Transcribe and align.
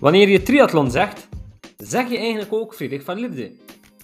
Wanneer 0.00 0.28
je 0.28 0.42
triathlon 0.42 0.90
zegt, 0.90 1.28
zeg 1.76 2.10
je 2.10 2.18
eigenlijk 2.18 2.52
ook 2.52 2.74
Frederik 2.74 3.04
van 3.04 3.18
Lierde. 3.18 3.52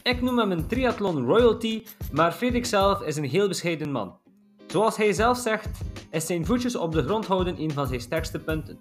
Ik 0.03 0.22
noem 0.22 0.38
hem 0.38 0.51
een 0.51 0.67
triathlon 0.67 1.27
royalty, 1.27 1.83
maar 2.13 2.33
Frederik 2.33 2.67
zelf 2.67 3.03
is 3.03 3.17
een 3.17 3.24
heel 3.24 3.49
bescheiden 3.49 3.93
man. 3.93 4.19
Zoals 4.67 4.96
hij 4.96 5.12
zelf 5.12 5.38
zegt, 5.38 5.69
is 6.11 6.26
zijn 6.26 6.47
voetjes 6.47 6.76
op 6.76 6.93
de 6.93 7.03
grond 7.03 7.26
houden 7.26 7.61
een 7.61 7.71
van 7.71 7.87
zijn 7.87 8.01
sterkste 8.01 8.38
punten. 8.38 8.76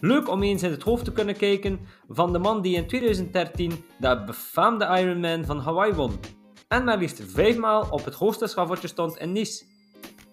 Leuk 0.00 0.28
om 0.28 0.42
eens 0.42 0.62
in 0.62 0.70
het 0.70 0.82
hoofd 0.82 1.04
te 1.04 1.12
kunnen 1.12 1.36
kijken 1.36 1.80
van 2.08 2.32
de 2.32 2.38
man 2.38 2.62
die 2.62 2.76
in 2.76 2.86
2013 2.86 3.84
de 3.98 4.22
befaamde 4.26 4.84
Ironman 4.84 5.44
van 5.44 5.58
Hawaii 5.58 5.92
won. 5.92 6.12
En 6.68 6.84
maar 6.84 6.98
liefst 6.98 7.22
vijfmaal 7.26 7.86
op 7.90 8.04
het 8.04 8.14
hoogste 8.14 8.46
schavotje 8.46 8.88
stond 8.88 9.16
in 9.16 9.32
Nice. 9.32 9.64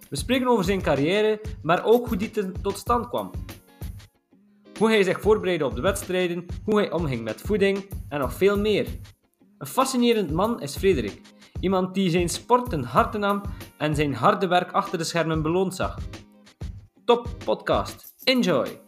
We 0.09 0.15
spreken 0.15 0.47
over 0.47 0.63
zijn 0.63 0.81
carrière, 0.81 1.41
maar 1.61 1.85
ook 1.85 2.07
hoe 2.07 2.17
die 2.17 2.31
tot 2.61 2.77
stand 2.77 3.07
kwam. 3.07 3.31
Hoe 4.77 4.89
hij 4.89 5.03
zich 5.03 5.21
voorbereidde 5.21 5.65
op 5.65 5.75
de 5.75 5.81
wedstrijden, 5.81 6.45
hoe 6.63 6.79
hij 6.79 6.91
omging 6.91 7.23
met 7.23 7.41
voeding 7.41 7.89
en 8.09 8.19
nog 8.19 8.33
veel 8.33 8.59
meer. 8.59 8.87
Een 9.57 9.67
fascinerend 9.67 10.31
man 10.31 10.61
is 10.61 10.77
Frederik. 10.77 11.21
Iemand 11.59 11.93
die 11.93 12.09
zijn 12.09 12.29
sport 12.29 12.69
ten 12.69 12.83
harte 12.83 13.17
nam 13.17 13.41
en 13.77 13.95
zijn 13.95 14.13
harde 14.13 14.47
werk 14.47 14.71
achter 14.71 14.97
de 14.97 15.03
schermen 15.03 15.41
beloond 15.41 15.75
zag. 15.75 15.97
Top 17.05 17.27
podcast. 17.45 18.13
Enjoy! 18.23 18.81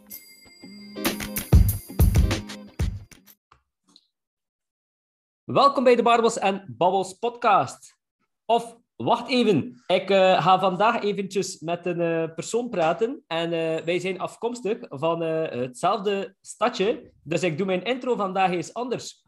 Welkom 5.44 5.84
bij 5.84 5.96
de 5.96 6.04
Barbels 6.04 6.38
en 6.38 6.76
Babbels 6.78 7.14
podcast. 7.14 7.98
Of 8.46 8.78
wacht 9.04 9.30
even, 9.30 9.84
ik 9.88 10.10
uh, 10.10 10.44
ga 10.44 10.60
vandaag 10.60 11.02
eventjes 11.02 11.60
met 11.60 11.86
een 11.86 12.00
uh, 12.00 12.34
persoon 12.36 12.70
praten. 12.70 13.24
En 13.28 13.54
uh, 13.54 13.86
wij 13.86 14.00
zijn 14.00 14.20
afkomstig 14.20 14.78
van 14.90 15.22
hetzelfde 15.22 16.36
stadje. 16.42 17.12
Dus 17.24 17.44
ik 17.44 17.58
doe 17.58 17.66
mijn 17.66 17.84
intro 17.84 18.16
vandaag 18.16 18.52
eens 18.52 18.74
anders. 18.74 19.24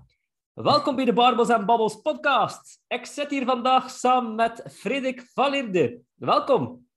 Welkom 0.54 0.96
bij 0.96 1.06
de 1.06 1.14
Barbels 1.14 1.50
en 1.50 1.66
Babbels 1.66 2.02
podcast. 2.02 2.82
Ik 2.88 3.06
zit 3.06 3.30
hier 3.30 3.46
vandaag 3.46 3.90
samen 3.90 4.36
met 4.36 4.64
Frederik 4.70 5.30
Vallierde. 5.34 6.00
Welkom. 6.14 6.88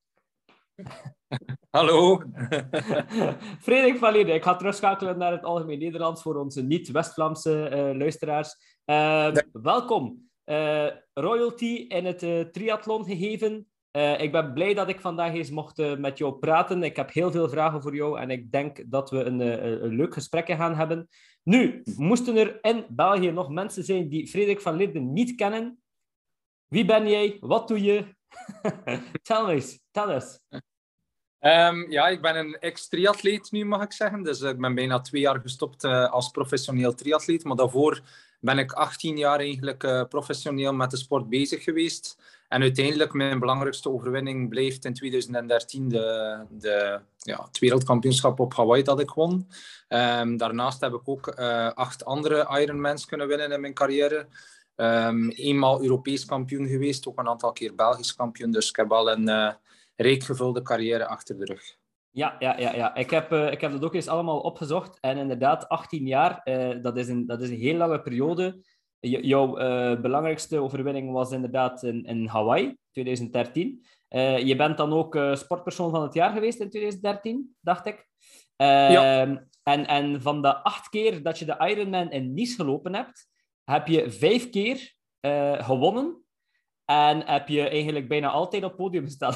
Hallo. 1.70 2.22
Frederik 3.66 3.98
Vallierde, 3.98 4.32
ik 4.32 4.42
ga 4.42 4.56
terugschakelen 4.56 5.18
naar 5.18 5.32
het 5.32 5.44
Algemeen 5.44 5.78
Nederlands 5.78 6.22
voor 6.22 6.36
onze 6.36 6.62
niet-West-Vlaamse 6.62 7.92
luisteraars. 7.96 8.56
Uh, 8.86 9.32
welkom. 9.52 10.32
Uh, 10.46 10.86
royalty 11.14 11.84
in 11.88 12.04
het 12.04 12.22
uh, 12.22 12.40
triathlon 12.40 13.04
gegeven. 13.04 13.68
Eh, 13.90 14.20
ik 14.20 14.32
ben 14.32 14.52
blij 14.52 14.74
dat 14.74 14.88
ik 14.88 15.00
vandaag 15.00 15.32
eens 15.32 15.50
mocht 15.50 15.98
met 15.98 16.18
jou 16.18 16.34
praten. 16.34 16.82
Ik 16.82 16.96
heb 16.96 17.12
heel 17.12 17.30
veel 17.30 17.48
vragen 17.48 17.82
voor 17.82 17.94
jou 17.94 18.20
en 18.20 18.30
ik 18.30 18.52
denk 18.52 18.90
dat 18.90 19.10
we 19.10 19.24
een, 19.24 19.40
een 19.84 19.94
leuk 19.94 20.14
gesprek 20.14 20.46
gaan 20.46 20.74
hebben. 20.74 21.08
Nu, 21.42 21.82
moesten 21.96 22.36
er 22.36 22.58
in 22.60 22.86
België 22.88 23.30
nog 23.30 23.48
mensen 23.48 23.84
zijn 23.84 24.08
die 24.08 24.26
Frederik 24.26 24.60
van 24.60 24.76
Linden 24.76 25.12
niet 25.12 25.34
kennen? 25.34 25.82
Wie 26.66 26.84
ben 26.84 27.08
jij? 27.08 27.36
Wat 27.40 27.68
doe 27.68 27.82
je? 27.82 28.14
Tell 29.22 29.56
us. 29.56 29.80
Tell 29.90 30.14
us. 30.14 30.40
Um, 31.40 31.90
ja, 31.90 32.08
ik 32.08 32.22
ben 32.22 32.36
een 32.36 32.58
ex-triatleet 32.58 33.50
nu, 33.50 33.64
mag 33.64 33.82
ik 33.82 33.92
zeggen. 33.92 34.22
Dus 34.22 34.40
ik 34.40 34.58
ben 34.58 34.74
bijna 34.74 35.00
twee 35.00 35.20
jaar 35.20 35.40
gestopt 35.40 35.84
als 35.84 36.28
professioneel 36.28 36.94
triatleet. 36.94 37.44
Maar 37.44 37.56
daarvoor 37.56 38.02
ben 38.44 38.58
ik 38.58 38.72
18 38.72 39.16
jaar 39.16 39.38
eigenlijk 39.38 39.82
uh, 39.82 40.04
professioneel 40.08 40.74
met 40.74 40.90
de 40.90 40.96
sport 40.96 41.28
bezig 41.28 41.64
geweest. 41.64 42.18
En 42.48 42.62
uiteindelijk 42.62 43.12
mijn 43.12 43.38
belangrijkste 43.38 43.90
overwinning 43.90 44.48
bleef 44.48 44.84
in 44.84 44.94
2013 44.94 45.88
de, 45.88 46.38
de 46.50 47.00
ja, 47.16 47.44
het 47.44 47.58
wereldkampioenschap 47.58 48.40
op 48.40 48.54
Hawaii 48.54 48.82
dat 48.82 49.00
ik 49.00 49.10
won. 49.10 49.48
Um, 49.88 50.36
daarnaast 50.36 50.80
heb 50.80 50.92
ik 50.92 51.08
ook 51.08 51.34
uh, 51.38 51.70
acht 51.72 52.04
andere 52.04 52.60
Ironmans 52.60 53.06
kunnen 53.06 53.28
winnen 53.28 53.52
in 53.52 53.60
mijn 53.60 53.74
carrière. 53.74 54.26
Um, 54.76 55.30
eenmaal 55.30 55.82
Europees 55.82 56.24
kampioen 56.24 56.66
geweest, 56.66 57.06
ook 57.06 57.18
een 57.18 57.28
aantal 57.28 57.52
keer 57.52 57.74
Belgisch 57.74 58.14
kampioen. 58.14 58.50
Dus 58.50 58.68
ik 58.68 58.76
heb 58.76 58.92
al 58.92 59.10
een 59.10 59.28
uh, 59.28 59.52
reekgevulde 59.96 60.62
carrière 60.62 61.06
achter 61.06 61.38
de 61.38 61.44
rug. 61.44 61.76
Ja, 62.14 62.36
ja, 62.38 62.58
ja, 62.58 62.74
ja. 62.74 62.94
Ik, 62.94 63.10
heb, 63.10 63.32
uh, 63.32 63.52
ik 63.52 63.60
heb 63.60 63.72
dat 63.72 63.84
ook 63.84 63.94
eens 63.94 64.08
allemaal 64.08 64.40
opgezocht. 64.40 64.98
En 65.00 65.16
inderdaad, 65.16 65.68
18 65.68 66.06
jaar, 66.06 66.40
uh, 66.44 66.82
dat, 66.82 66.96
is 66.96 67.08
een, 67.08 67.26
dat 67.26 67.40
is 67.42 67.48
een 67.48 67.56
heel 67.56 67.76
lange 67.76 68.02
periode. 68.02 68.62
J 69.00 69.16
jouw 69.16 69.58
uh, 69.58 70.00
belangrijkste 70.00 70.58
overwinning 70.58 71.12
was 71.12 71.32
inderdaad 71.32 71.82
in, 71.82 72.04
in 72.04 72.26
Hawaii, 72.26 72.76
2013. 72.92 73.84
je 74.44 74.54
bent 74.56 74.76
dan 74.76 74.92
ook 74.92 75.18
sportpersoon 75.32 75.90
van 75.90 76.02
het 76.02 76.14
jaar 76.14 76.32
geweest 76.32 76.60
in 76.60 76.70
2013, 76.70 77.56
dacht 77.60 77.86
ik. 77.86 78.08
ja. 78.56 79.20
Ehm, 79.20 79.36
en, 79.62 79.86
en 79.86 80.22
van 80.22 80.42
de 80.42 80.54
acht 80.54 80.88
keer 80.88 81.22
dat 81.22 81.38
je 81.38 81.44
de 81.44 81.56
Ironman 81.58 82.10
in 82.10 82.34
Nice 82.34 82.54
gelopen 82.54 82.94
hebt, 82.94 83.26
heb 83.64 83.86
je 83.86 84.10
vijf 84.10 84.50
keer 84.50 84.94
gewonnen 85.64 86.23
en 86.84 87.26
heb 87.26 87.48
je 87.48 87.68
eigenlijk 87.68 88.08
bijna 88.08 88.30
altijd 88.30 88.64
op 88.64 88.76
podium 88.76 89.04
gestaan. 89.04 89.34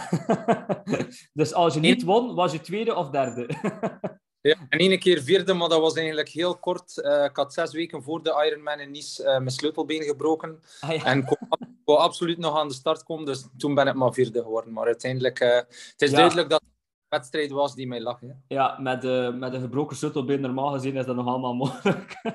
dus 1.33 1.55
als 1.55 1.75
je 1.75 1.81
niet 1.81 2.03
won, 2.03 2.35
was 2.35 2.53
je 2.53 2.61
tweede 2.61 2.95
of 2.95 3.11
derde. 3.11 3.49
ja, 4.49 4.57
en 4.69 4.79
één 4.79 4.99
keer 4.99 5.23
vierde, 5.23 5.55
maar 5.55 5.69
dat 5.69 5.81
was 5.81 5.95
eigenlijk 5.95 6.29
heel 6.29 6.59
kort. 6.59 6.97
Uh, 6.97 7.25
ik 7.25 7.37
had 7.37 7.53
zes 7.53 7.73
weken 7.73 8.03
voor 8.03 8.23
de 8.23 8.45
Ironman 8.47 8.81
in 8.81 8.91
Nice 8.91 9.23
uh, 9.23 9.29
mijn 9.29 9.51
sleutelbeen 9.51 10.03
gebroken. 10.03 10.61
Ah, 10.81 10.91
ja. 10.91 11.05
En 11.05 11.25
kon, 11.25 11.49
kon, 11.85 11.99
absoluut 11.99 12.39
nog 12.39 12.59
aan 12.59 12.69
de 12.69 12.75
start 12.75 13.03
komen, 13.03 13.25
dus 13.25 13.49
toen 13.57 13.75
ben 13.75 13.87
ik 13.87 13.95
maar 13.95 14.13
vierde 14.13 14.43
geworden. 14.43 14.73
Maar 14.73 14.87
uiteindelijk, 14.87 15.41
uh, 15.41 15.55
het 15.57 15.95
is 16.03 16.11
ja. 16.11 16.17
duidelijk 16.17 16.51
dat 16.51 16.63
wedstrijd 17.09 17.51
was 17.51 17.75
die 17.75 17.87
mij 17.87 18.01
lag. 18.01 18.21
Ja, 18.49 18.79
met, 18.81 19.05
uh, 19.05 19.35
met 19.35 19.55
een 19.55 19.61
gebroken 19.61 19.97
sleutelbeen 19.97 20.41
normaal 20.41 20.73
gezien 20.73 20.97
is 20.97 21.07
dat 21.07 21.17
nog 21.17 21.27
allemaal 21.27 21.55
mogelijk. 21.55 22.17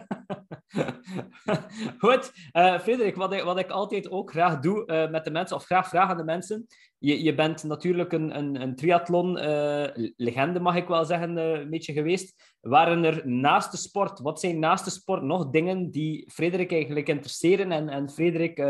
Goed, 1.98 2.32
uh, 2.54 2.80
Frederik, 2.80 3.16
wat 3.16 3.34
ik, 3.34 3.44
wat 3.44 3.60
ik 3.60 3.70
altijd 3.70 4.12
ook 4.12 4.32
graag 4.32 4.60
doe 4.60 4.84
uh, 4.88 5.10
met 5.10 5.24
de 5.24 5.32
mensen, 5.32 5.56
of 5.56 5.66
graag 5.66 5.90
vraag 5.90 6.10
aan 6.10 6.18
de 6.18 6.24
mensen. 6.24 6.68
Je, 6.98 7.24
je 7.24 7.36
bent 7.36 7.64
natuurlijk 7.64 8.12
een, 8.12 8.38
een, 8.38 8.62
een 8.62 8.76
triathlon-legende, 8.76 10.60
mag 10.60 10.76
ik 10.76 10.88
wel 10.88 11.06
zeggen, 11.06 11.38
een 11.38 11.70
beetje 11.70 11.94
geweest. 11.94 12.56
Waren 12.62 13.04
er 13.04 13.28
naast 13.28 13.72
de 13.72 13.78
sport, 13.78 14.20
wat 14.20 14.40
zijn 14.40 14.60
naast 14.60 14.86
de 14.86 14.92
sport 14.92 15.24
nog 15.24 15.50
dingen 15.50 15.92
die 15.92 16.32
Frederik 16.32 16.72
eigenlijk 16.72 17.08
interesseren 17.08 17.72
en, 17.72 17.90
en 17.90 18.10
Frederik 18.10 18.64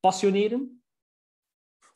passioneren? 0.00 0.83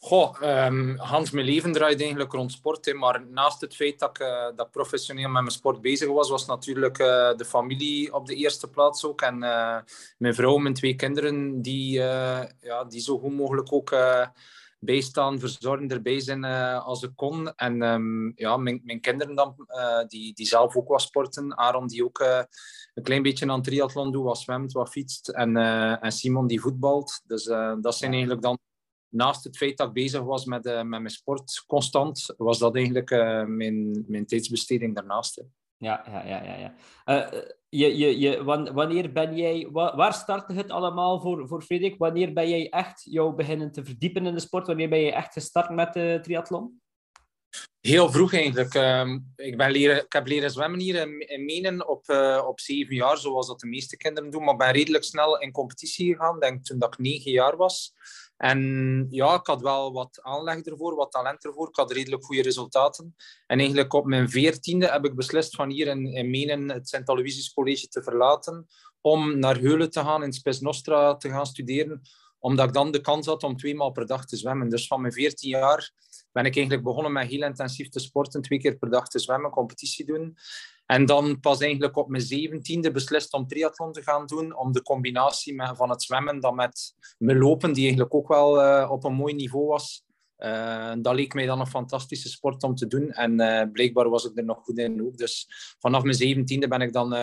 Goh, 0.00 0.42
um, 0.42 0.97
Hans, 0.98 1.31
mijn 1.31 1.47
leven 1.47 1.72
draait 1.72 2.00
eigenlijk 2.00 2.32
rond 2.32 2.53
sport. 2.53 2.84
Hè. 2.84 2.94
Maar 2.94 3.26
naast 3.26 3.60
het 3.60 3.75
feit 3.75 3.98
dat 3.98 4.10
ik 4.10 4.19
uh, 4.19 4.47
dat 4.56 4.70
professioneel 4.70 5.28
met 5.28 5.42
mijn 5.42 5.54
sport 5.54 5.81
bezig 5.81 6.09
was, 6.09 6.31
was 6.31 6.47
natuurlijk 6.47 6.98
uh, 6.98 7.34
de 7.36 7.44
familie 7.44 8.14
op 8.14 8.26
de 8.26 8.34
eerste 8.34 8.70
plaats 8.70 9.04
ook. 9.04 9.20
En 9.20 9.42
uh, 9.42 9.78
mijn 10.19 10.34
vrouw, 10.34 10.56
mijn 10.56 10.75
twee 10.75 10.94
kinderen, 10.94 11.62
die, 11.62 11.92
ja, 12.60 12.84
die 12.88 13.00
zo 13.00 13.19
goed 13.19 13.32
mogelijk 13.32 13.72
ook 13.72 13.97
bijstaan, 14.81 15.38
verzorgen, 15.38 15.88
erbij 15.88 16.20
zijn 16.20 16.44
als 16.44 17.03
ik 17.03 17.12
kon. 17.15 17.54
En 17.54 17.82
um, 17.82 18.32
ja, 18.34 18.56
mijn, 18.56 18.80
mijn 18.84 19.00
kinderen 19.00 19.34
dan, 19.34 19.54
die, 20.09 20.34
die 20.34 20.47
zelf 20.47 20.76
ook 20.76 20.88
wat 20.88 21.03
sporten. 21.03 21.56
Aaron 21.56 21.86
die 21.86 22.04
ook 22.04 22.19
een 22.94 23.03
klein 23.03 23.22
beetje 23.22 23.50
aan 23.50 23.62
triathlon 23.62 24.12
doet, 24.12 24.25
wat 24.25 24.38
zwemt, 24.38 24.72
wat 24.72 24.91
fietst. 24.91 25.28
En, 25.28 25.56
en 26.00 26.12
Simon 26.12 26.47
die 26.47 26.60
voetbalt. 26.60 27.22
Dus 27.26 27.44
dat 27.80 27.97
zijn 27.97 28.10
eigenlijk 28.10 28.42
dan 28.42 28.59
naast 29.09 29.45
het 29.45 29.57
feit 29.57 29.77
dat 29.77 29.87
ik 29.87 29.93
bezig 29.93 30.23
was 30.23 30.45
met, 30.45 30.67
uh, 30.67 30.77
met 30.77 30.87
mijn 30.87 31.11
sport 31.11 31.65
constant, 31.67 32.35
was 32.37 32.59
dat 32.59 32.75
eigenlijk 32.75 33.11
uh, 33.11 33.45
mijn, 33.45 34.05
mijn 34.09 34.27
tijdsbesteding 34.27 34.95
daarnaast. 34.95 35.43
Ja, 35.77 36.05
ja, 36.07 36.27
ja. 36.27 36.43
ja, 36.43 36.55
ja. 36.57 36.75
Uh, 37.33 37.41
je, 37.69 37.97
je, 37.97 38.19
je, 38.19 38.45
wanneer 38.73 39.13
ben 39.13 39.37
jij, 39.37 39.69
waar 39.71 40.15
startte 40.15 40.53
het 40.53 40.71
allemaal 40.71 41.21
voor, 41.21 41.49
voor 41.49 41.63
Frederik? 41.63 41.99
Wanneer 41.99 42.33
ben 42.33 42.49
jij 42.49 42.69
echt 42.69 43.03
jou 43.05 43.35
beginnen 43.35 43.73
te 43.73 43.85
verdiepen 43.85 44.27
in 44.27 44.35
de 44.35 44.41
sport? 44.41 44.67
Wanneer 44.67 44.89
ben 44.89 44.99
je 44.99 45.13
echt 45.13 45.33
gestart 45.33 45.71
met 45.71 45.93
de 45.93 46.19
triathlon? 46.23 46.81
Heel 47.81 48.11
vroeg 48.11 48.34
eigenlijk. 48.34 48.75
Uh, 48.75 49.16
ik, 49.37 49.57
ben 49.57 49.71
leren, 49.71 49.97
ik 49.97 50.13
heb 50.13 50.27
leren 50.27 50.51
zwemmen 50.51 50.81
hier 50.81 50.95
in, 50.95 51.28
in 51.28 51.45
Menen 51.45 51.89
op, 51.89 52.09
op 52.47 52.61
zeven 52.61 52.95
jaar, 52.95 53.16
zoals 53.16 53.47
dat 53.47 53.61
de 53.61 53.66
meeste 53.66 53.97
kinderen 53.97 54.31
doen. 54.31 54.45
Maar 54.45 54.57
ben 54.57 54.72
redelijk 54.72 55.04
snel 55.04 55.41
in 55.41 55.53
competitie 55.53 56.13
gegaan, 56.13 56.41
denk 56.41 56.65
toen 56.65 56.78
dat 56.78 56.93
ik 56.93 56.99
negen 56.99 57.31
jaar 57.31 57.57
was. 57.57 57.95
En 58.39 59.07
ja, 59.11 59.35
ik 59.35 59.47
had 59.47 59.63
wel 59.63 59.93
wat 59.93 60.23
aanleg 60.23 60.61
ervoor, 60.61 60.95
wat 60.95 61.11
talent 61.11 61.45
ervoor. 61.45 61.69
Ik 61.69 61.77
had 61.77 61.93
redelijk 61.93 62.25
goede 62.25 62.43
resultaten. 62.43 63.15
En 63.47 63.59
eigenlijk 63.59 63.93
op 63.93 64.07
mijn 64.07 64.31
veertiende 64.31 64.87
heb 64.87 65.05
ik 65.05 65.15
beslist 65.15 65.55
van 65.55 65.71
hier 65.71 65.87
in, 65.87 66.07
in 66.07 66.31
Menen 66.31 66.71
het 66.71 66.89
Sint 66.89 67.09
Aloysius 67.09 67.53
College 67.53 67.89
te 67.89 68.03
verlaten. 68.03 68.67
Om 69.01 69.39
naar 69.39 69.57
Heulen 69.57 69.91
te 69.91 70.01
gaan, 70.01 70.23
in 70.23 70.33
Spes 70.33 70.61
Nostra 70.61 71.17
te 71.17 71.29
gaan 71.29 71.47
studeren. 71.47 72.01
Omdat 72.39 72.67
ik 72.67 72.75
dan 72.75 72.91
de 72.91 73.01
kans 73.01 73.27
had 73.27 73.43
om 73.43 73.57
twee 73.57 73.75
maal 73.75 73.91
per 73.91 74.07
dag 74.07 74.27
te 74.27 74.37
zwemmen. 74.37 74.69
Dus 74.69 74.87
van 74.87 75.01
mijn 75.01 75.13
veertien 75.13 75.51
jaar 75.51 75.93
ben 76.33 76.45
ik 76.45 76.57
eigenlijk 76.57 76.87
begonnen 76.87 77.13
met 77.13 77.29
heel 77.29 77.43
intensief 77.43 77.89
te 77.89 78.01
sporten. 78.01 78.43
Twee 78.43 78.59
keer 78.59 78.77
per 78.77 78.91
dag 78.91 79.09
te 79.09 79.19
zwemmen, 79.19 79.51
competitie 79.51 80.05
doen. 80.05 80.37
En 80.89 81.07
dan 81.07 81.41
pas 81.41 81.61
eigenlijk 81.61 81.97
op 81.97 82.09
mijn 82.09 82.23
zeventiende 82.23 82.91
beslist 82.91 83.33
om 83.33 83.47
triathlon 83.47 83.93
te 83.93 84.03
gaan 84.03 84.27
doen, 84.27 84.57
om 84.57 84.73
de 84.73 84.83
combinatie 84.83 85.63
van 85.63 85.91
het 85.91 86.03
zwemmen 86.03 86.41
dan 86.41 86.55
met 86.55 86.95
mijn 87.19 87.39
lopen, 87.39 87.73
die 87.73 87.83
eigenlijk 87.83 88.15
ook 88.15 88.29
wel 88.29 88.65
uh, 88.65 88.91
op 88.91 89.05
een 89.05 89.15
mooi 89.15 89.35
niveau 89.35 89.67
was. 89.67 90.05
Uh, 90.39 90.93
dat 90.99 91.15
leek 91.15 91.35
mij 91.35 91.47
dan 91.47 91.61
een 91.61 91.67
fantastische 91.67 92.29
sport 92.29 92.63
om 92.63 92.75
te 92.75 92.87
doen. 92.87 93.11
En 93.11 93.41
uh, 93.41 93.63
blijkbaar 93.73 94.09
was 94.09 94.25
ik 94.25 94.39
er 94.39 94.45
nog 94.45 94.59
goed 94.59 94.79
in 94.79 95.07
ook. 95.07 95.17
Dus 95.17 95.47
vanaf 95.79 96.03
mijn 96.03 96.15
zeventiende 96.15 96.69
ben 96.69 96.81
ik 96.81 96.93
dan 96.93 97.15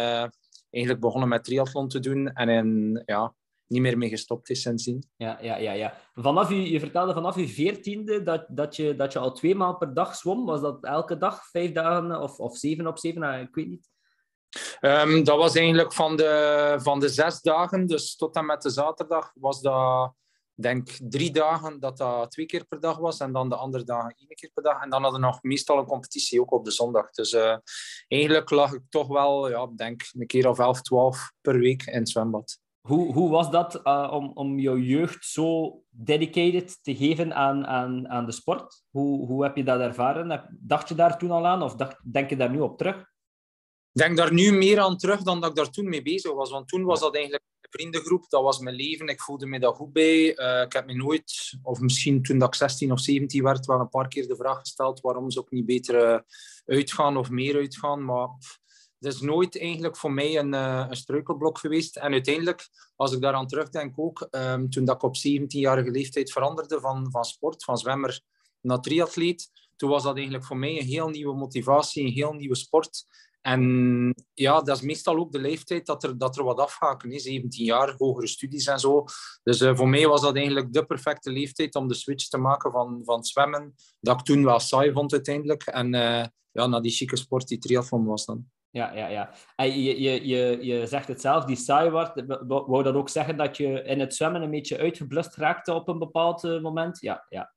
eigenlijk 0.69 0.99
begonnen 0.99 1.29
met 1.29 1.43
triathlon 1.43 1.87
te 1.87 1.99
doen. 1.99 2.33
En 2.33 2.49
in, 2.49 3.01
ja, 3.05 3.33
niet 3.67 3.81
meer 3.81 3.97
mee 3.97 4.09
gestopt 4.09 4.49
is 4.49 4.61
sindsdien. 4.61 5.03
Ja, 5.15 5.37
ja, 5.41 5.57
ja. 5.57 5.71
ja. 5.71 5.97
Vanaf 6.13 6.49
je, 6.49 6.69
je 6.69 6.79
vertelde 6.79 7.13
vanaf 7.13 7.35
je 7.35 7.47
veertiende 7.47 8.23
dat, 8.23 8.45
dat, 8.49 8.75
je, 8.75 8.95
dat 8.95 9.13
je 9.13 9.19
al 9.19 9.31
twee 9.31 9.55
maal 9.55 9.77
per 9.77 9.93
dag 9.93 10.15
zwom. 10.15 10.45
Was 10.45 10.61
dat 10.61 10.83
elke 10.83 11.17
dag, 11.17 11.49
vijf 11.49 11.71
dagen 11.71 12.21
of, 12.21 12.39
of 12.39 12.57
zeven 12.57 12.87
op 12.87 12.97
zeven? 12.97 13.21
Nou, 13.21 13.41
ik 13.41 13.55
weet 13.55 13.67
niet. 13.67 13.89
Um, 14.81 15.23
dat 15.23 15.37
was 15.37 15.55
eigenlijk 15.55 15.93
van 15.93 16.15
de, 16.15 16.75
van 16.77 16.99
de 16.99 17.09
zes 17.09 17.41
dagen, 17.41 17.87
dus 17.87 18.15
tot 18.15 18.35
en 18.35 18.45
met 18.45 18.61
de 18.61 18.69
zaterdag, 18.69 19.31
was 19.33 19.61
dat 19.61 20.13
denk 20.55 20.89
drie 21.01 21.31
dagen 21.31 21.79
dat 21.79 21.97
dat 21.97 22.31
twee 22.31 22.45
keer 22.45 22.65
per 22.65 22.79
dag 22.79 22.97
was 22.97 23.19
en 23.19 23.33
dan 23.33 23.49
de 23.49 23.55
andere 23.55 23.83
dagen 23.83 24.15
één 24.17 24.35
keer 24.35 24.51
per 24.53 24.63
dag. 24.63 24.83
En 24.83 24.89
dan 24.89 25.01
hadden 25.01 25.21
we 25.21 25.27
nog 25.27 25.43
meestal 25.43 25.77
een 25.77 25.85
competitie 25.85 26.41
ook 26.41 26.51
op 26.51 26.65
de 26.65 26.71
zondag. 26.71 27.09
Dus 27.09 27.33
uh, 27.33 27.57
eigenlijk 28.07 28.49
lag 28.49 28.73
ik 28.73 28.81
toch 28.89 29.07
wel, 29.07 29.49
ja, 29.49 29.67
denk 29.75 30.01
een 30.11 30.27
keer 30.27 30.49
of 30.49 30.59
elf, 30.59 30.81
twaalf 30.81 31.31
per 31.41 31.59
week 31.59 31.83
in 31.83 31.99
het 31.99 32.09
zwembad. 32.09 32.59
Hoe, 32.85 33.13
hoe 33.13 33.29
was 33.29 33.51
dat 33.51 33.81
uh, 33.83 34.09
om, 34.11 34.31
om 34.33 34.59
jouw 34.59 34.77
jeugd 34.77 35.25
zo 35.25 35.79
dedicated 35.89 36.83
te 36.83 36.95
geven 36.95 37.35
aan, 37.35 37.65
aan, 37.65 38.07
aan 38.09 38.25
de 38.25 38.31
sport? 38.31 38.83
Hoe, 38.89 39.25
hoe 39.27 39.43
heb 39.43 39.55
je 39.55 39.63
dat 39.63 39.79
ervaren? 39.79 40.57
Dacht 40.59 40.89
je 40.89 40.95
daar 40.95 41.17
toen 41.17 41.31
al 41.31 41.47
aan 41.47 41.61
of 41.61 41.75
dacht, 41.75 41.99
denk 42.11 42.29
je 42.29 42.35
daar 42.35 42.49
nu 42.49 42.59
op 42.59 42.77
terug? 42.77 42.99
Ik 43.91 44.01
denk 44.01 44.17
daar 44.17 44.33
nu 44.33 44.51
meer 44.51 44.79
aan 44.79 44.97
terug 44.97 45.21
dan 45.21 45.41
dat 45.41 45.49
ik 45.49 45.55
daar 45.55 45.69
toen 45.69 45.89
mee 45.89 46.01
bezig 46.01 46.33
was. 46.33 46.51
Want 46.51 46.67
toen 46.67 46.83
was 46.83 46.99
dat 46.99 47.15
eigenlijk 47.15 47.43
een 47.61 47.69
vriendengroep, 47.69 48.29
dat 48.29 48.43
was 48.43 48.59
mijn 48.59 48.75
leven. 48.75 49.07
Ik 49.07 49.21
voelde 49.21 49.45
me 49.45 49.59
daar 49.59 49.75
goed 49.75 49.93
bij. 49.93 50.39
Uh, 50.39 50.61
ik 50.61 50.73
heb 50.73 50.85
me 50.85 50.93
nooit, 50.93 51.57
of 51.61 51.79
misschien 51.79 52.23
toen 52.23 52.37
dat 52.37 52.47
ik 52.47 52.55
16 52.55 52.91
of 52.91 52.99
17 52.99 53.43
werd, 53.43 53.65
wel 53.65 53.79
een 53.79 53.89
paar 53.89 54.07
keer 54.07 54.27
de 54.27 54.35
vraag 54.35 54.59
gesteld 54.59 55.01
waarom 55.01 55.31
ze 55.31 55.39
ook 55.39 55.51
niet 55.51 55.65
beter 55.65 56.13
uh, 56.13 56.19
uitgaan 56.65 57.17
of 57.17 57.29
meer 57.29 57.55
uitgaan. 57.55 58.05
Maar 58.05 58.29
het 58.99 59.13
is 59.13 59.21
nooit 59.21 59.59
eigenlijk 59.59 59.97
voor 59.97 60.11
mij 60.11 60.37
een, 60.37 60.53
uh, 60.53 60.85
een 60.89 60.95
struikelblok 60.95 61.57
geweest. 61.57 61.95
En 61.95 62.11
uiteindelijk, 62.11 62.69
als 62.95 63.11
ik 63.11 63.21
daaraan 63.21 63.47
terugdenk 63.47 63.99
ook, 63.99 64.27
um, 64.31 64.69
toen 64.69 64.85
dat 64.85 64.95
ik 64.95 65.03
op 65.03 65.15
17-jarige 65.15 65.91
leeftijd 65.91 66.31
veranderde 66.31 66.79
van, 66.79 67.11
van 67.11 67.23
sport, 67.23 67.63
van 67.63 67.77
zwemmer 67.77 68.21
naar 68.61 68.79
triatleet, 68.79 69.51
toen 69.75 69.89
was 69.89 70.03
dat 70.03 70.15
eigenlijk 70.15 70.45
voor 70.45 70.57
mij 70.57 70.79
een 70.79 70.85
heel 70.85 71.09
nieuwe 71.09 71.35
motivatie, 71.35 72.05
een 72.05 72.11
heel 72.11 72.33
nieuwe 72.33 72.55
sport. 72.55 73.05
En 73.41 74.13
ja, 74.33 74.61
dat 74.61 74.77
is 74.77 74.83
meestal 74.83 75.17
ook 75.17 75.31
de 75.31 75.39
leeftijd 75.39 75.85
dat 75.85 76.03
er, 76.03 76.17
dat 76.17 76.37
er 76.37 76.43
wat 76.43 76.59
afhaken 76.59 77.11
is. 77.11 77.23
17 77.23 77.65
jaar, 77.65 77.95
hogere 77.97 78.27
studies 78.27 78.67
en 78.67 78.79
zo. 78.79 79.03
Dus 79.43 79.61
uh, 79.61 79.75
voor 79.75 79.89
mij 79.89 80.07
was 80.07 80.21
dat 80.21 80.35
eigenlijk 80.35 80.73
de 80.73 80.85
perfecte 80.85 81.31
leeftijd 81.31 81.75
om 81.75 81.87
de 81.87 81.93
switch 81.93 82.27
te 82.27 82.37
maken 82.37 82.71
van, 82.71 83.01
van 83.03 83.23
zwemmen, 83.23 83.75
dat 83.99 84.19
ik 84.19 84.25
toen 84.25 84.43
wel 84.43 84.59
saai 84.59 84.91
vond 84.91 85.13
uiteindelijk. 85.13 85.63
En 85.63 85.93
uh, 85.93 86.25
ja, 86.51 86.67
naar 86.67 86.81
die 86.81 86.91
chique 86.91 87.17
sport 87.17 87.47
die 87.47 87.57
triathlon 87.57 88.05
was 88.05 88.25
dan. 88.25 88.49
Ja, 88.75 88.91
ja, 88.93 89.07
ja. 89.07 89.29
En 89.55 89.81
je, 89.81 90.01
je, 90.01 90.27
je, 90.27 90.65
je 90.65 90.87
zegt 90.87 91.07
het 91.07 91.21
zelf, 91.21 91.45
die 91.45 91.55
saai 91.55 91.89
wordt. 91.89 92.23
Wou 92.47 92.83
dat 92.83 92.95
ook 92.95 93.09
zeggen 93.09 93.37
dat 93.37 93.57
je 93.57 93.83
in 93.83 93.99
het 93.99 94.15
zwemmen 94.15 94.41
een 94.41 94.51
beetje 94.51 94.77
uitgeblust 94.77 95.35
raakte 95.35 95.73
op 95.73 95.87
een 95.87 95.99
bepaald 95.99 96.43
uh, 96.43 96.61
moment? 96.61 97.01
Ja, 97.01 97.25
ja. 97.29 97.53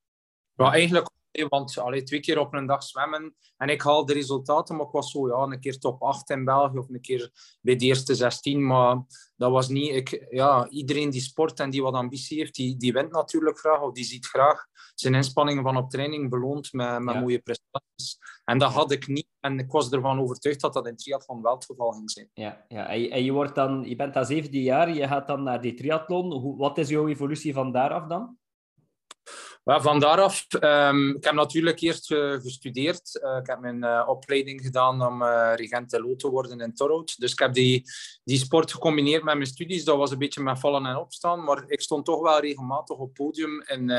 Ja, 0.54 0.72
eigenlijk 0.72 1.10
want 1.48 1.78
allee, 1.78 2.02
twee 2.02 2.20
keer 2.20 2.38
op 2.38 2.54
een 2.54 2.66
dag 2.66 2.82
zwemmen 2.82 3.34
en 3.56 3.68
ik 3.68 3.82
haal 3.82 4.04
de 4.04 4.12
resultaten, 4.12 4.76
maar 4.76 4.86
ik 4.86 4.92
was 4.92 5.10
zo 5.10 5.28
ja, 5.28 5.52
een 5.52 5.60
keer 5.60 5.78
top 5.78 6.02
8 6.02 6.30
in 6.30 6.44
België 6.44 6.78
of 6.78 6.88
een 6.88 7.00
keer 7.00 7.30
bij 7.60 7.76
de 7.76 7.84
eerste 7.84 8.14
16. 8.14 8.66
Maar 8.66 8.96
dat 9.36 9.50
was 9.50 9.68
niet... 9.68 9.94
Ik, 9.94 10.26
ja, 10.30 10.68
iedereen 10.68 11.10
die 11.10 11.20
sport 11.20 11.60
en 11.60 11.70
die 11.70 11.82
wat 11.82 11.94
ambitie 11.94 12.38
heeft, 12.38 12.54
die, 12.54 12.76
die 12.76 12.92
wint 12.92 13.12
natuurlijk 13.12 13.58
graag 13.58 13.80
of 13.80 13.92
die 13.92 14.04
ziet 14.04 14.26
graag 14.26 14.66
zijn 14.94 15.14
inspanningen 15.14 15.62
van 15.62 15.76
op 15.76 15.90
training 15.90 16.30
beloond 16.30 16.72
met, 16.72 17.02
met 17.02 17.20
mooie 17.20 17.38
prestaties. 17.38 18.18
En 18.44 18.58
dat 18.58 18.72
had 18.72 18.92
ik 18.92 19.06
niet. 19.06 19.26
En 19.40 19.58
ik 19.58 19.70
was 19.70 19.90
ervan 19.90 20.20
overtuigd 20.20 20.60
dat 20.60 20.72
dat 20.72 20.86
in 20.86 20.96
triathlon 20.96 21.42
wel 21.42 21.54
het 21.54 21.64
geval 21.64 21.92
ging 21.92 22.10
zijn. 22.10 22.30
Ja, 22.32 22.64
ja. 22.68 22.88
En, 22.88 23.24
je, 23.24 23.32
wordt 23.32 23.54
dan, 23.54 23.84
je 23.88 23.96
bent 23.96 24.14
dan 24.14 24.24
17 24.24 24.62
jaar, 24.62 24.94
je 24.94 25.06
gaat 25.06 25.26
dan 25.26 25.42
naar 25.42 25.60
die 25.60 25.74
triathlon. 25.74 26.32
Hoe, 26.32 26.56
wat 26.56 26.78
is 26.78 26.88
jouw 26.88 27.08
evolutie 27.08 27.52
van 27.52 27.72
daaraf 27.72 28.06
dan? 28.06 28.38
Maar 29.68 29.82
van 29.82 30.00
daaraf, 30.00 30.46
um, 30.60 31.16
ik 31.16 31.24
heb 31.24 31.34
natuurlijk 31.34 31.80
eerst 31.80 32.10
uh, 32.10 32.32
gestudeerd. 32.32 33.20
Uh, 33.24 33.36
ik 33.36 33.46
heb 33.46 33.60
mijn 33.60 33.84
uh, 33.84 34.04
opleiding 34.06 34.60
gedaan 34.60 35.06
om 35.06 35.24
regent 35.54 35.98
LO 35.98 36.16
te 36.16 36.30
worden 36.30 36.60
in 36.60 36.74
Torhout. 36.74 37.18
Dus 37.18 37.32
ik 37.32 37.38
heb 37.38 37.52
die, 37.52 37.84
die 38.24 38.38
sport 38.38 38.72
gecombineerd 38.72 39.22
met 39.22 39.34
mijn 39.34 39.46
studies. 39.46 39.84
Dat 39.84 39.96
was 39.96 40.10
een 40.10 40.18
beetje 40.18 40.42
met 40.42 40.58
vallen 40.58 40.86
en 40.86 40.96
opstaan. 40.96 41.44
Maar 41.44 41.64
ik 41.66 41.80
stond 41.80 42.04
toch 42.04 42.20
wel 42.20 42.40
regelmatig 42.40 42.96
op 42.96 43.14
podium 43.14 43.62
in, 43.62 43.92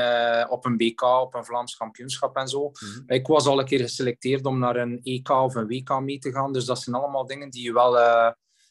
op 0.48 0.64
een 0.64 0.76
BK, 0.76 1.02
op 1.02 1.34
een 1.34 1.44
Vlaams 1.44 1.76
kampioenschap 1.76 2.36
en 2.36 2.48
zo. 2.48 2.70
Mm-hmm. 2.70 3.04
Ik 3.06 3.26
was 3.26 3.46
al 3.46 3.58
een 3.58 3.64
keer 3.64 3.80
geselecteerd 3.80 4.46
om 4.46 4.58
naar 4.58 4.76
een 4.76 5.00
EK 5.02 5.28
of 5.28 5.54
een 5.54 5.66
WK 5.66 6.00
mee 6.00 6.18
te 6.18 6.32
gaan. 6.32 6.52
Dus 6.52 6.64
dat 6.64 6.78
zijn 6.78 6.96
allemaal 6.96 7.26
dingen 7.26 7.50
die 7.50 7.62
je 7.62 7.72
wel 7.72 7.96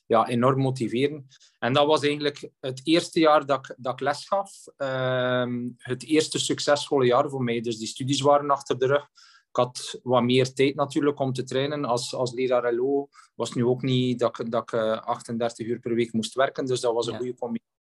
ja, 0.09 0.27
enorm 0.27 0.59
motiveren. 0.59 1.27
En 1.59 1.73
dat 1.73 1.85
was 1.85 2.01
eigenlijk 2.01 2.49
het 2.59 2.81
eerste 2.83 3.19
jaar 3.19 3.45
dat 3.45 3.69
ik, 3.69 3.75
dat 3.77 3.93
ik 3.93 3.99
les 3.99 4.27
gaf. 4.27 4.51
Ehm, 4.77 5.69
het 5.77 6.03
eerste 6.05 6.39
succesvolle 6.39 7.05
jaar 7.05 7.29
voor 7.29 7.43
mij. 7.43 7.61
Dus 7.61 7.77
die 7.77 7.87
studies 7.87 8.21
waren 8.21 8.49
achter 8.49 8.79
de 8.79 8.85
rug. 8.85 9.03
Ik 9.49 9.55
had 9.55 9.99
wat 10.03 10.23
meer 10.23 10.53
tijd 10.53 10.75
natuurlijk 10.75 11.19
om 11.19 11.33
te 11.33 11.43
trainen. 11.43 11.85
Als, 11.85 12.13
als 12.13 12.33
leraar 12.33 12.73
LO 12.73 13.09
was 13.35 13.53
nu 13.53 13.65
ook 13.65 13.81
niet 13.81 14.19
dat, 14.19 14.43
dat 14.49 14.61
ik 14.61 14.73
38 14.73 15.65
eh, 15.65 15.71
uur 15.71 15.79
per 15.79 15.93
week 15.93 16.13
moest 16.13 16.33
werken. 16.33 16.65
Dus 16.65 16.79
dat 16.79 16.93
was 16.93 17.07
een 17.07 17.17
goede 17.17 17.35
combinatie. 17.35 17.78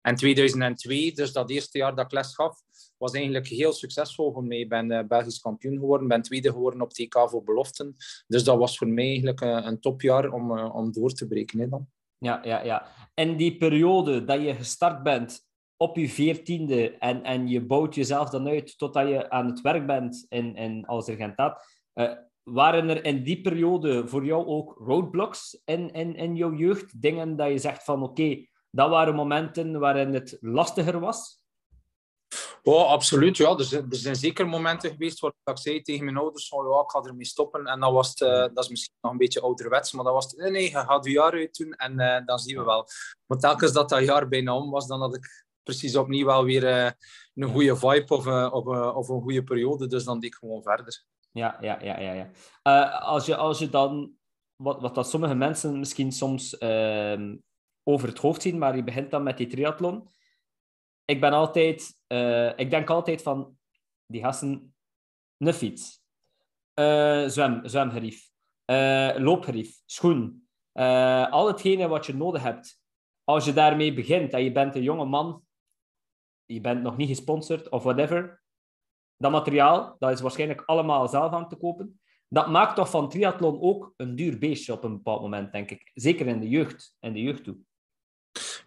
En 0.00 0.14
2002, 0.14 1.12
dus 1.12 1.32
dat 1.32 1.50
eerste 1.50 1.78
jaar 1.78 1.94
dat 1.94 2.04
ik 2.04 2.12
les 2.12 2.34
gaf, 2.34 2.60
was 2.98 3.12
eigenlijk 3.12 3.46
heel 3.46 3.72
succesvol 3.72 4.32
voor 4.32 4.44
mij. 4.44 4.58
Ik 4.58 4.68
ben 4.68 4.90
uh, 4.90 5.00
Belgisch 5.08 5.40
kampioen 5.40 5.78
geworden, 5.78 6.08
ben 6.08 6.22
tweede 6.22 6.50
geworden 6.50 6.80
op 6.80 6.92
TK 6.92 7.28
voor 7.30 7.42
beloften. 7.42 7.96
Dus 8.26 8.44
dat 8.44 8.58
was 8.58 8.78
voor 8.78 8.88
mij 8.88 9.04
eigenlijk 9.04 9.40
een, 9.40 9.66
een 9.66 9.80
topjaar 9.80 10.32
om, 10.32 10.56
uh, 10.56 10.74
om 10.74 10.92
door 10.92 11.12
te 11.12 11.26
breken. 11.26 11.58
Hè, 11.58 11.68
dan. 11.68 11.88
Ja, 12.18 12.40
ja, 12.42 12.62
ja. 12.62 12.86
En 13.14 13.36
die 13.36 13.56
periode 13.56 14.24
dat 14.24 14.42
je 14.42 14.54
gestart 14.54 15.02
bent 15.02 15.46
op 15.76 15.96
je 15.96 16.08
veertiende 16.08 16.90
en, 16.98 17.22
en 17.22 17.48
je 17.48 17.60
bouwt 17.60 17.94
jezelf 17.94 18.30
dan 18.30 18.48
uit 18.48 18.78
totdat 18.78 19.08
je 19.08 19.30
aan 19.30 19.46
het 19.46 19.60
werk 19.60 19.86
bent 19.86 20.26
in, 20.28 20.56
in 20.56 20.86
als 20.86 21.06
regentaat, 21.06 21.66
waren 22.42 22.88
er 22.88 23.04
in 23.04 23.22
die 23.22 23.40
periode 23.40 24.08
voor 24.08 24.24
jou 24.24 24.46
ook 24.46 24.74
roadblocks 24.78 25.60
in, 25.64 25.92
in, 25.92 26.16
in 26.16 26.36
jouw 26.36 26.54
jeugd? 26.54 27.02
Dingen 27.02 27.36
dat 27.36 27.48
je 27.48 27.58
zegt 27.58 27.84
van 27.84 28.02
oké, 28.02 28.46
dat 28.78 28.88
waren 28.88 29.14
momenten 29.14 29.78
waarin 29.78 30.14
het 30.14 30.36
lastiger 30.40 31.00
was? 31.00 31.42
Oh, 32.62 32.90
absoluut. 32.90 33.36
Ja. 33.36 33.56
Er, 33.56 33.64
zijn, 33.64 33.86
er 33.90 33.96
zijn 33.96 34.16
zeker 34.16 34.48
momenten 34.48 34.90
geweest 34.90 35.20
waar 35.20 35.32
ik 35.44 35.58
zei 35.58 35.82
tegen 35.82 36.04
mijn 36.04 36.16
ouders: 36.16 36.48
oh, 36.48 36.72
ja, 36.72 36.82
ik 36.82 36.90
ga 36.90 37.00
ermee 37.00 37.24
stoppen. 37.24 37.66
En 37.66 37.80
dan 37.80 37.92
was 37.92 38.08
het, 38.08 38.20
uh, 38.20 38.28
dat 38.28 38.64
is 38.64 38.68
misschien 38.68 38.94
nog 39.00 39.12
een 39.12 39.18
beetje 39.18 39.40
ouderwets, 39.40 39.92
maar 39.92 40.04
dan 40.04 40.12
was 40.12 40.24
het: 40.24 40.36
nee, 40.36 40.50
nee, 40.50 40.62
je 40.62 40.70
gaat 40.70 41.04
je 41.04 41.10
jaar 41.10 41.32
uit 41.32 41.56
doen 41.56 41.72
en 41.72 42.00
uh, 42.00 42.26
dan 42.26 42.38
zien 42.38 42.58
we 42.58 42.64
wel. 42.64 42.86
Maar 43.26 43.38
telkens 43.38 43.72
dat 43.72 43.88
dat 43.88 44.04
jaar 44.04 44.28
bijna 44.28 44.56
om 44.56 44.70
was, 44.70 44.86
dan 44.86 45.00
had 45.00 45.14
ik 45.14 45.46
precies 45.62 45.96
opnieuw 45.96 46.26
wel 46.26 46.44
weer 46.44 46.62
uh, 46.62 46.90
een 47.34 47.52
goede 47.52 47.76
vibe 47.76 48.14
of, 48.14 48.26
of, 48.52 48.66
of, 48.94 49.08
een 49.08 49.22
goede 49.22 49.42
periode. 49.42 49.86
Dus 49.86 50.04
dan 50.04 50.20
deed 50.20 50.30
ik 50.30 50.38
gewoon 50.38 50.62
verder. 50.62 51.04
Ja, 51.32 51.58
ja, 51.60 51.78
ja. 51.82 52.00
ja, 52.00 52.12
ja. 52.12 52.82
als, 52.88 53.26
je, 53.26 53.36
als 53.36 53.58
je 53.58 53.68
dan, 53.68 54.12
wat, 54.56 54.80
wat 54.80 54.94
dat 54.94 55.08
sommige 55.08 55.34
mensen 55.34 55.78
misschien 55.78 56.12
soms 56.12 56.58
ehm, 56.58 57.36
over 57.88 58.08
het 58.08 58.18
hoofd 58.18 58.42
zien, 58.42 58.58
maar 58.58 58.76
je 58.76 58.84
begint 58.84 59.10
dan 59.10 59.22
met 59.22 59.36
die 59.36 59.46
triathlon. 59.46 60.08
Ik 61.04 61.20
ben 61.20 61.32
altijd, 61.32 61.98
uh, 62.08 62.58
ik 62.58 62.70
denk 62.70 62.90
altijd 62.90 63.22
van 63.22 63.58
die 64.06 64.22
gasten, 64.22 64.74
een 65.38 65.52
fiets, 65.52 66.02
uh, 66.74 67.26
zwem, 67.26 67.68
zwemgerief, 67.68 68.30
uh, 68.66 69.14
loopgerief, 69.16 69.80
schoen, 69.86 70.48
al 71.30 71.46
hetgene 71.46 71.88
wat 71.88 72.06
je 72.06 72.14
nodig 72.14 72.42
hebt. 72.42 72.82
Als 73.24 73.44
je 73.44 73.52
daarmee 73.52 73.94
begint 73.94 74.32
en 74.32 74.44
je 74.44 74.52
bent 74.52 74.74
een 74.74 74.82
jonge 74.82 75.04
man, 75.04 75.42
je 76.44 76.60
bent 76.60 76.82
nog 76.82 76.96
niet 76.96 77.08
gesponsord 77.08 77.68
of 77.68 77.82
whatever, 77.82 78.42
dat 79.16 79.30
materiaal, 79.30 79.96
dat 79.98 80.10
is 80.10 80.20
waarschijnlijk 80.20 80.62
allemaal 80.66 81.08
zelf 81.08 81.32
aan 81.32 81.48
te 81.48 81.56
kopen. 81.56 82.00
Dat 82.28 82.48
maakt 82.48 82.76
toch 82.76 82.90
van 82.90 83.08
triathlon 83.08 83.60
ook 83.60 83.94
een 83.96 84.16
duur 84.16 84.38
beestje 84.38 84.72
op 84.72 84.84
een 84.84 84.96
bepaald 84.96 85.20
moment, 85.20 85.52
denk 85.52 85.70
ik. 85.70 85.90
Zeker 85.94 86.26
in 86.26 86.40
de 86.40 86.48
jeugd, 86.48 86.96
in 87.00 87.12
de 87.12 87.22
jeugd 87.22 87.44
toe. 87.44 87.56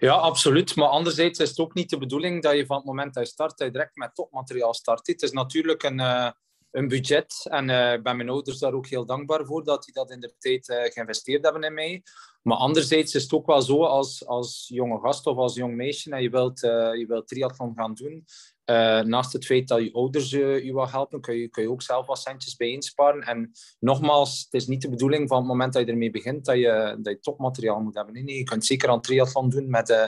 Ja, 0.02 0.14
absoluut. 0.14 0.76
Maar 0.76 0.88
anderzijds 0.88 1.40
is 1.40 1.50
het 1.50 1.60
ook 1.60 1.74
niet 1.74 1.90
de 1.90 1.98
bedoeling 1.98 2.42
dat 2.42 2.56
je 2.56 2.66
van 2.66 2.78
het 2.78 2.86
moment 2.86 3.14
dat 3.14 3.24
je 3.24 3.32
start, 3.32 3.60
je 3.60 3.72
direct 3.72 3.96
met 3.96 4.16
topmateriaal 4.16 4.74
start. 4.74 5.08
Het 5.08 5.22
is 5.22 5.32
natuurlijk 5.32 5.84
een, 5.84 6.00
uh, 6.00 6.32
een 6.72 6.88
budget. 6.88 7.46
En 7.50 7.70
uh, 7.70 7.94
ik 7.94 8.04
ben 8.04 8.18
mijn 8.18 8.30
ouders 8.30 8.60
daar 8.60 8.74
ook 8.74 8.88
heel 8.88 9.06
dankbaar 9.06 9.46
voor 9.46 9.64
dat 9.64 9.84
die 9.84 9.94
dat 9.94 10.12
in 10.12 10.20
de 10.20 10.34
tijd 10.38 10.70
uh, 10.70 10.84
geïnvesteerd 10.84 11.44
hebben 11.44 11.64
in 11.64 11.74
mij. 11.74 12.04
Maar 12.42 12.58
anderzijds 12.58 13.16
is 13.16 13.24
het 13.24 13.34
ook 13.34 13.46
wel 13.46 13.62
zo 13.62 13.84
als, 13.84 14.26
als 14.26 14.66
jonge 14.74 15.00
gast 15.00 15.26
of 15.26 15.38
als 15.38 15.56
jong 15.56 15.76
meisje 15.76 16.12
en 16.12 16.22
je 16.22 16.30
wilt, 16.30 16.60
je 16.60 17.06
wilt 17.08 17.28
triathlon 17.28 17.74
gaan 17.76 17.94
doen. 17.94 18.26
Uh, 18.66 19.02
naast 19.02 19.34
het 19.34 19.46
feit 19.46 19.68
dat 19.68 19.84
je 19.84 19.94
ouders 19.94 20.32
uh, 20.32 20.64
je 20.64 20.74
wat 20.74 20.92
helpen, 20.92 21.22
kun 21.22 21.36
je, 21.36 21.48
kun 21.48 21.64
je 21.64 21.70
ook 21.70 21.82
zelf 21.82 22.06
wat 22.06 22.20
centjes 22.20 22.56
bij 22.56 22.70
insparen. 22.70 23.22
En 23.22 23.52
nogmaals, 23.80 24.42
het 24.44 24.54
is 24.54 24.68
niet 24.68 24.82
de 24.82 24.90
bedoeling 24.90 25.28
van 25.28 25.38
het 25.38 25.48
moment 25.48 25.74
dat 25.74 25.86
je 25.86 25.92
ermee 25.92 26.12
begint 26.12 26.46
dat 26.46 26.56
je, 26.56 26.98
dat 27.02 27.14
je 27.14 27.20
topmateriaal 27.20 27.80
moet 27.80 27.96
hebben. 27.96 28.14
Nee, 28.14 28.38
je 28.38 28.44
kunt 28.44 28.66
zeker 28.66 28.90
aan 28.90 29.02
triathlon 29.02 29.50
doen 29.50 29.70
met, 29.70 29.90
uh, 29.90 30.06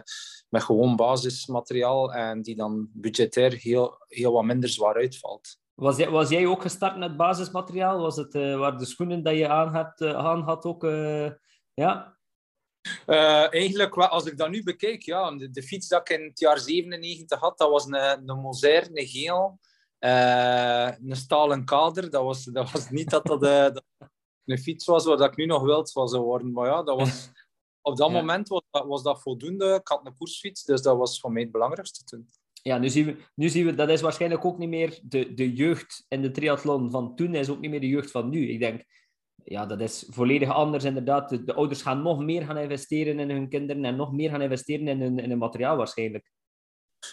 met 0.50 0.64
gewoon 0.64 0.96
basismateriaal 0.96 2.14
en 2.14 2.42
die 2.42 2.56
dan 2.56 2.90
budgetair 2.94 3.54
heel, 3.54 3.96
heel 4.08 4.32
wat 4.32 4.44
minder 4.44 4.70
zwaar 4.70 4.96
uitvalt. 4.96 5.58
Was 5.74 5.98
jij, 5.98 6.10
was 6.10 6.30
jij 6.30 6.46
ook 6.46 6.62
gestart 6.62 6.98
met 6.98 7.18
basismateriaal? 7.18 8.00
Was 8.00 8.16
het 8.16 8.34
waar 8.34 8.78
de 8.78 8.86
schoenen 8.86 9.24
die 9.24 9.34
je 9.34 9.48
aan 9.48 9.76
had, 9.76 10.02
aan 10.02 10.42
had 10.42 10.66
ook... 10.66 10.84
ja? 11.74 12.18
Uh, 13.08 13.54
eigenlijk, 13.54 13.96
als 13.96 14.26
ik 14.26 14.38
dat 14.38 14.50
nu 14.50 14.64
bekijk, 14.64 15.02
ja, 15.02 15.32
de, 15.32 15.50
de, 15.50 15.64
fiets 15.64 15.88
dat 15.88 16.10
ik 16.10 16.18
in 16.18 16.26
het 16.26 16.40
jaar 16.40 16.60
97 16.60 17.40
had, 17.40 17.58
dat 17.58 17.70
was 17.70 17.86
een, 17.86 18.30
een 18.30 18.40
Moser, 18.40 18.90
een 18.94 19.08
geel, 19.08 19.60
uh, 20.00 20.92
een 21.10 21.16
stalen 21.16 21.66
kader. 21.66 22.10
Dat 22.10 22.24
was, 22.24 22.44
dat 22.44 22.72
was 22.72 22.90
niet 22.90 23.10
dat 23.10 23.26
dat, 23.26 23.44
uh, 23.44 23.50
dat 23.50 23.84
een 24.46 24.58
fiets 24.58 24.86
was 24.86 25.06
waar 25.06 25.22
ik 25.22 25.36
nu 25.36 25.46
nog 25.46 25.64
wild 25.64 25.90
zou 25.90 26.18
worden. 26.18 26.52
Maar 26.52 26.68
ja, 26.68 26.84
dat 26.84 27.00
was, 27.00 27.30
op 27.82 27.98
dat 27.98 28.12
moment 28.12 28.48
was 28.48 28.64
dat, 28.72 28.86
was 28.86 29.04
dat 29.04 29.22
voldoende. 29.22 29.74
Ik 29.74 29.88
had 29.88 30.06
een 30.06 30.16
koersfiets, 30.18 30.64
dus 30.64 30.82
dat 30.82 30.98
was 30.98 31.20
voor 31.20 31.32
mij 31.32 31.42
het 31.42 31.52
belangrijkste 31.52 32.04
toen. 32.04 32.30
Ja, 32.62 32.78
nu 32.78 32.90
zien, 32.90 33.06
we, 33.06 33.18
nu 33.36 33.50
zien 33.50 33.66
we, 33.66 33.76
dat 33.76 33.90
is 33.90 34.02
waarschijnlijk 34.02 34.46
ook 34.46 34.58
niet 34.58 34.70
meer 34.70 35.00
de, 35.04 35.34
de 35.34 35.54
jeugd 35.54 36.06
in 36.08 36.22
de 36.22 36.32
triathlon 36.32 36.92
van 36.92 37.16
toen, 37.16 37.36
is 37.36 37.50
ook 37.50 37.60
niet 37.60 37.72
meer 37.72 37.80
de 37.80 37.88
jeugd 37.88 38.12
van 38.12 38.30
nu. 38.30 38.50
Ik 38.50 38.60
denk, 38.60 38.84
ja, 39.46 39.66
dat 39.66 39.82
is 39.82 40.06
volledig 40.10 40.50
anders 40.50 40.84
inderdaad. 40.84 41.30
De, 41.30 41.44
de, 41.44 41.54
ouders 41.54 41.82
gaan 41.82 42.02
nog 42.02 42.20
meer 42.20 42.46
gaan 42.46 42.58
investeren 42.58 43.20
in 43.20 43.30
hun 43.30 43.50
kinderen 43.50 43.86
en 43.86 43.96
nog 43.96 44.12
meer 44.12 44.30
gaan 44.30 44.42
investeren 44.42 44.88
in 44.88 45.02
hun, 45.02 45.20
in 45.20 45.30
hun 45.30 45.38
materiaal 45.38 45.78
waarschijnlijk. 45.78 46.32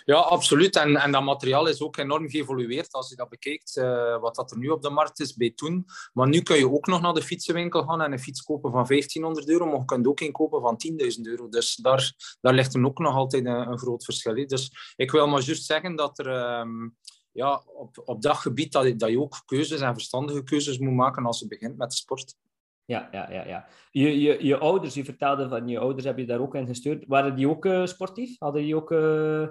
Ja, 0.05 0.17
absoluut. 0.17 0.77
En, 0.77 0.97
en 0.97 1.13
dat 1.13 1.23
materiaal 1.23 1.67
is 1.69 1.83
ook 1.83 1.97
enorm 1.97 2.29
geëvolueerd 2.29 2.93
als 2.93 3.09
je 3.09 3.17
dat 3.17 3.29
bekijkt, 3.29 3.77
uh, 3.77 4.21
wat 4.21 4.35
dat 4.35 4.51
er 4.51 4.59
nu 4.59 4.69
op 4.69 4.83
de 4.83 4.91
markt 4.91 5.21
is 5.21 5.35
bij 5.35 5.51
toen. 5.51 5.85
Maar 6.13 6.29
nu 6.29 6.43
kun 6.43 6.57
je 6.57 6.71
ook 6.71 6.87
nog 6.87 7.01
naar 7.01 7.15
de 7.15 7.23
fietsenwinkel 7.23 7.83
gaan 7.83 8.03
en 8.03 8.13
een 8.13 8.19
fiets 8.19 8.43
kopen 8.43 8.71
van 8.71 8.87
1500 8.87 9.49
euro, 9.49 9.67
maar 9.67 9.79
je 9.79 9.85
kunt 9.85 10.07
ook 10.07 10.21
een 10.21 10.33
kopen 10.33 10.61
van 10.61 10.79
10.000 11.17 11.21
euro. 11.23 11.49
Dus 11.49 11.75
daar, 11.75 12.13
daar 12.41 12.55
ligt 12.55 12.75
er 12.75 12.85
ook 12.85 12.99
nog 12.99 13.15
altijd 13.15 13.45
een, 13.45 13.79
groot 13.79 14.05
verschil. 14.05 14.37
Hè. 14.37 14.45
Dus 14.45 14.95
ik 14.97 15.11
wil 15.11 15.27
maar 15.27 15.43
juist 15.43 15.65
zeggen 15.65 15.97
dat 15.97 16.19
er... 16.19 16.59
Um, 16.61 16.97
ja, 17.33 17.63
op, 17.67 18.03
op 18.05 18.23
dat 18.23 18.37
gebied 18.37 18.73
dat, 18.73 18.99
dat 18.99 19.11
je 19.11 19.21
ook 19.21 19.43
keuzes 19.47 19.81
en 19.81 19.93
verstandige 19.93 20.43
keuzes 20.43 20.79
moet 20.79 20.95
maken 20.95 21.27
als 21.27 21.41
je 21.41 21.47
begint 21.47 21.77
met 21.77 21.95
sport. 21.95 22.35
Ja, 22.85 23.09
ja, 23.13 23.33
ja. 23.33 23.47
ja. 23.47 23.67
Je, 23.91 24.21
je, 24.21 24.45
je 24.45 24.59
ouders, 24.59 24.95
je 24.95 25.05
vertelde 25.05 25.49
van 25.49 25.69
je 25.69 25.79
ouders, 25.79 26.05
heb 26.05 26.19
je 26.19 26.27
daar 26.27 26.41
ook 26.41 26.55
in 26.55 26.67
gestuurd. 26.67 27.05
Waren 27.07 27.37
die 27.37 27.49
ook 27.49 27.65
uh, 27.65 27.87
sportief? 27.87 28.39
Hadden 28.39 28.63
die 28.63 28.77
ook... 28.77 28.91
Uh 28.91 29.49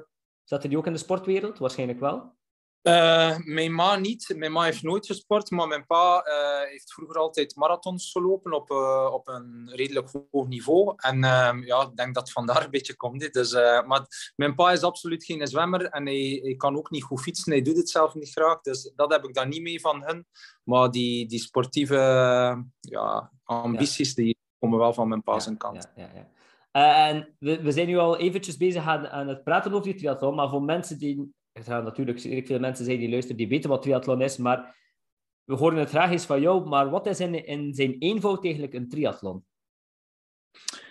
Zaten 0.50 0.70
die 0.70 0.78
ook 0.78 0.86
in 0.86 0.94
de 0.94 1.00
sportwereld? 1.00 1.58
Waarschijnlijk 1.58 2.00
wel. 2.00 2.38
Uh, 2.84 3.38
mijn 3.38 3.76
ma 3.76 3.96
niet. 3.96 4.34
Mijn 4.36 4.52
ma 4.52 4.64
heeft 4.64 4.84
nooit 4.84 5.06
gesport, 5.06 5.52
maar 5.52 5.68
mijn 5.68 5.86
pa 5.86 6.26
uh, 6.28 6.70
heeft 6.70 6.94
vroeger 6.94 7.18
altijd 7.18 7.56
marathons 7.56 8.12
gelopen 8.12 8.54
op, 8.54 8.72
uh, 8.72 9.10
op 9.14 9.28
een 9.28 9.70
redelijk 9.74 10.10
hoog 10.32 10.48
niveau. 10.48 10.94
En 10.98 11.24
ehm, 11.24 11.64
ja, 11.64 11.82
ik 11.82 11.96
denk 11.96 12.14
dat 12.14 12.24
het 12.24 12.32
vandaar 12.32 12.64
een 12.64 12.70
beetje 12.70 12.96
komt. 12.96 13.34
Dus, 13.34 13.54
maar 13.86 14.34
mijn 14.36 14.56
pa 14.56 14.72
is 14.72 14.82
absoluut 14.82 15.24
geen 15.24 15.48
zwemmer 15.48 15.86
en 15.86 16.06
hij, 16.06 16.40
hij, 16.44 16.56
kan 16.56 16.78
ook 16.78 16.90
niet 16.90 17.04
goed 17.04 17.22
fietsen. 17.22 17.52
Hij 17.52 17.62
doet 17.62 17.78
het 17.78 17.90
zelf 17.90 18.14
niet 18.14 18.32
graag, 18.32 18.62
dus 18.62 18.92
dat 18.96 19.12
heb 19.12 19.24
ik 19.24 19.34
dan 19.34 19.50
niet 19.50 19.62
mee 19.62 19.82
van 19.82 20.04
hen. 20.04 20.28
Maar 20.64 20.92
die, 20.92 21.28
die 21.28 21.40
sportieve 21.40 21.96
ja, 22.80 23.32
ambities, 23.44 24.14
ja. 24.14 24.24
die 24.24 24.38
komen 24.60 24.80
wel 24.80 24.94
van 24.94 25.08
mijn 25.08 25.24
pa 25.24 25.40
zijn 25.40 25.58
kant. 25.58 25.92
Ja, 25.96 26.10
ja, 26.14 26.28
uh, 26.74 27.08
en 27.08 27.36
we, 27.40 27.62
we, 27.62 27.72
zijn 27.72 27.88
nu 27.88 27.98
al 27.98 28.18
eventjes 28.18 28.58
bezig 28.58 28.88
aan, 28.88 29.08
aan 29.08 29.28
het 29.28 29.44
praten 29.44 29.72
over 29.72 29.84
die 29.84 29.96
triathlon, 29.96 30.36
maar 30.36 30.50
voor 30.50 30.64
mensen 30.64 30.98
die... 30.98 31.38
Er 31.60 31.66
gaan 31.66 31.84
natuurlijk 31.84 32.20
zeer 32.20 32.46
veel 32.46 32.60
mensen 32.60 32.86
zijn 32.86 33.00
die 33.00 33.10
luisteren, 33.10 33.38
die 33.38 33.48
weten 33.48 33.70
wat 33.70 33.82
triathlon 33.82 34.22
is, 34.22 34.38
maar 34.38 34.76
we 35.44 35.56
horen 35.56 35.78
het 35.78 35.90
graag 35.90 36.12
eens 36.12 36.26
van 36.26 36.42
jou. 36.42 36.68
Maar 36.68 36.90
wat 36.90 37.06
is 37.06 37.20
in, 37.20 37.46
in 37.46 37.74
zijn 37.74 37.96
eenvoud 38.00 38.44
eigenlijk 38.44 38.74
een 38.74 38.90
triathlon? 38.90 39.46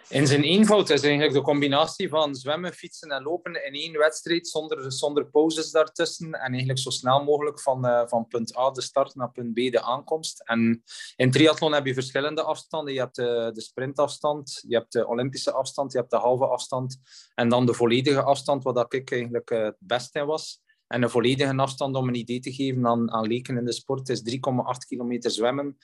In 0.09 0.27
zijn 0.27 0.43
eenvoud 0.43 0.91
is 0.91 1.03
eigenlijk 1.03 1.33
de 1.33 1.41
combinatie 1.41 2.09
van 2.09 2.35
zwemmen, 2.35 2.73
fietsen 2.73 3.11
en 3.11 3.23
lopen 3.23 3.65
in 3.65 3.73
één 3.73 3.99
wedstrijd 3.99 4.49
zonder, 4.49 4.93
zonder 4.93 5.27
pauzes 5.27 5.71
daartussen. 5.71 6.33
En 6.33 6.51
eigenlijk 6.51 6.79
zo 6.79 6.91
snel 6.91 7.25
mogelijk 7.25 7.61
van, 7.61 7.87
uh, 7.87 8.03
van 8.07 8.27
punt 8.27 8.57
A 8.57 8.71
de 8.71 8.81
start 8.81 9.15
naar 9.15 9.31
punt 9.31 9.53
B 9.53 9.57
de 9.57 9.83
aankomst. 9.83 10.43
En 10.45 10.83
in 11.17 11.31
triathlon 11.31 11.73
heb 11.73 11.87
je 11.87 11.95
verschillende 11.95 12.43
afstanden. 12.43 12.95
Je 12.95 13.01
hebt 13.01 13.17
de, 13.17 13.51
de 13.55 13.61
sprintafstand, 13.61 14.65
je 14.69 14.77
hebt 14.77 14.93
de 14.93 15.07
Olympische 15.07 15.53
afstand, 15.53 15.93
je 15.93 15.99
hebt 15.99 16.11
de 16.11 16.17
halve 16.17 16.47
afstand 16.47 16.99
en 17.35 17.49
dan 17.49 17.67
de 17.67 17.75
volledige 17.75 18.23
afstand, 18.23 18.63
wat 18.63 18.95
ik 18.95 19.11
eigenlijk 19.11 19.51
uh, 19.51 19.65
het 19.65 19.77
beste 19.79 20.19
in 20.19 20.27
was. 20.27 20.61
En 20.87 21.03
een 21.03 21.11
volledige 21.11 21.57
afstand, 21.57 21.97
om 21.97 22.09
een 22.09 22.15
idee 22.15 22.41
te 22.41 22.53
geven 22.53 22.87
aan, 22.87 23.13
aan 23.13 23.27
leken 23.27 23.57
in 23.57 23.65
de 23.65 23.73
sport, 23.73 24.09
is 24.09 24.23
3,8 24.31 24.39
kilometer 24.87 25.31
zwemmen 25.31 25.77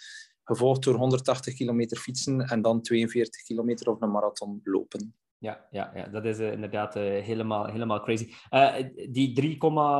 gevolgd 0.44 0.84
door 0.84 0.94
180 0.94 1.54
kilometer 1.54 1.96
fietsen 1.96 2.40
en 2.40 2.62
dan 2.62 2.82
42 2.82 3.42
kilometer 3.42 3.90
of 3.90 4.00
een 4.00 4.10
marathon 4.10 4.60
lopen. 4.64 5.14
Ja, 5.38 5.66
ja, 5.70 5.90
ja 5.94 6.06
dat 6.06 6.24
is 6.24 6.40
uh, 6.40 6.52
inderdaad 6.52 6.96
uh, 6.96 7.02
helemaal, 7.02 7.66
helemaal 7.66 8.00
crazy. 8.00 8.32
Uh, 8.50 8.74
die 9.10 9.32
3, 9.32 9.56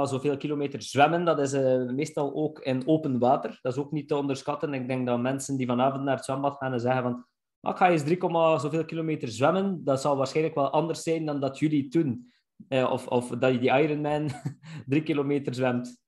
zoveel 0.07 0.37
kilometer 0.37 0.83
zwemmen, 0.83 1.25
dat 1.25 1.39
is 1.39 1.53
meestal 1.93 2.35
ook 2.35 2.59
in 2.59 2.87
open 2.87 3.19
water. 3.19 3.59
Dat 3.63 3.73
is 3.73 3.79
ook 3.79 3.93
niet 3.93 4.09
te 4.09 4.17
onderschatten. 4.17 4.75
Ik 4.75 4.89
denk 4.89 5.07
dat 5.07 5.21
mensen 5.21 5.57
die 5.57 5.67
vanavond 5.67 6.05
naar 6.05 6.17
het 6.17 6.25
zwembad 6.25 6.57
gaan 6.57 6.73
en 6.73 6.81
zeggen 6.81 7.03
van 7.03 7.27
maar 7.61 7.73
ik 7.73 7.79
ga 7.79 7.91
eens 7.91 8.03
3, 8.03 8.19
zoveel 8.59 8.85
kilometer 8.85 9.29
zwemmen, 9.29 9.85
dat 9.85 10.01
zal 10.01 10.17
waarschijnlijk 10.17 10.55
wel 10.55 10.71
anders 10.71 11.03
zijn 11.03 11.25
dan 11.25 11.41
dat 11.41 11.59
jullie 11.59 11.89
doen. 11.89 12.33
of, 12.69 13.07
of 13.07 13.29
dat 13.29 13.53
je 13.53 13.59
die 13.59 13.71
Ironman 13.71 14.31
3 14.87 15.03
kilometer 15.03 15.55
zwemt. 15.55 16.04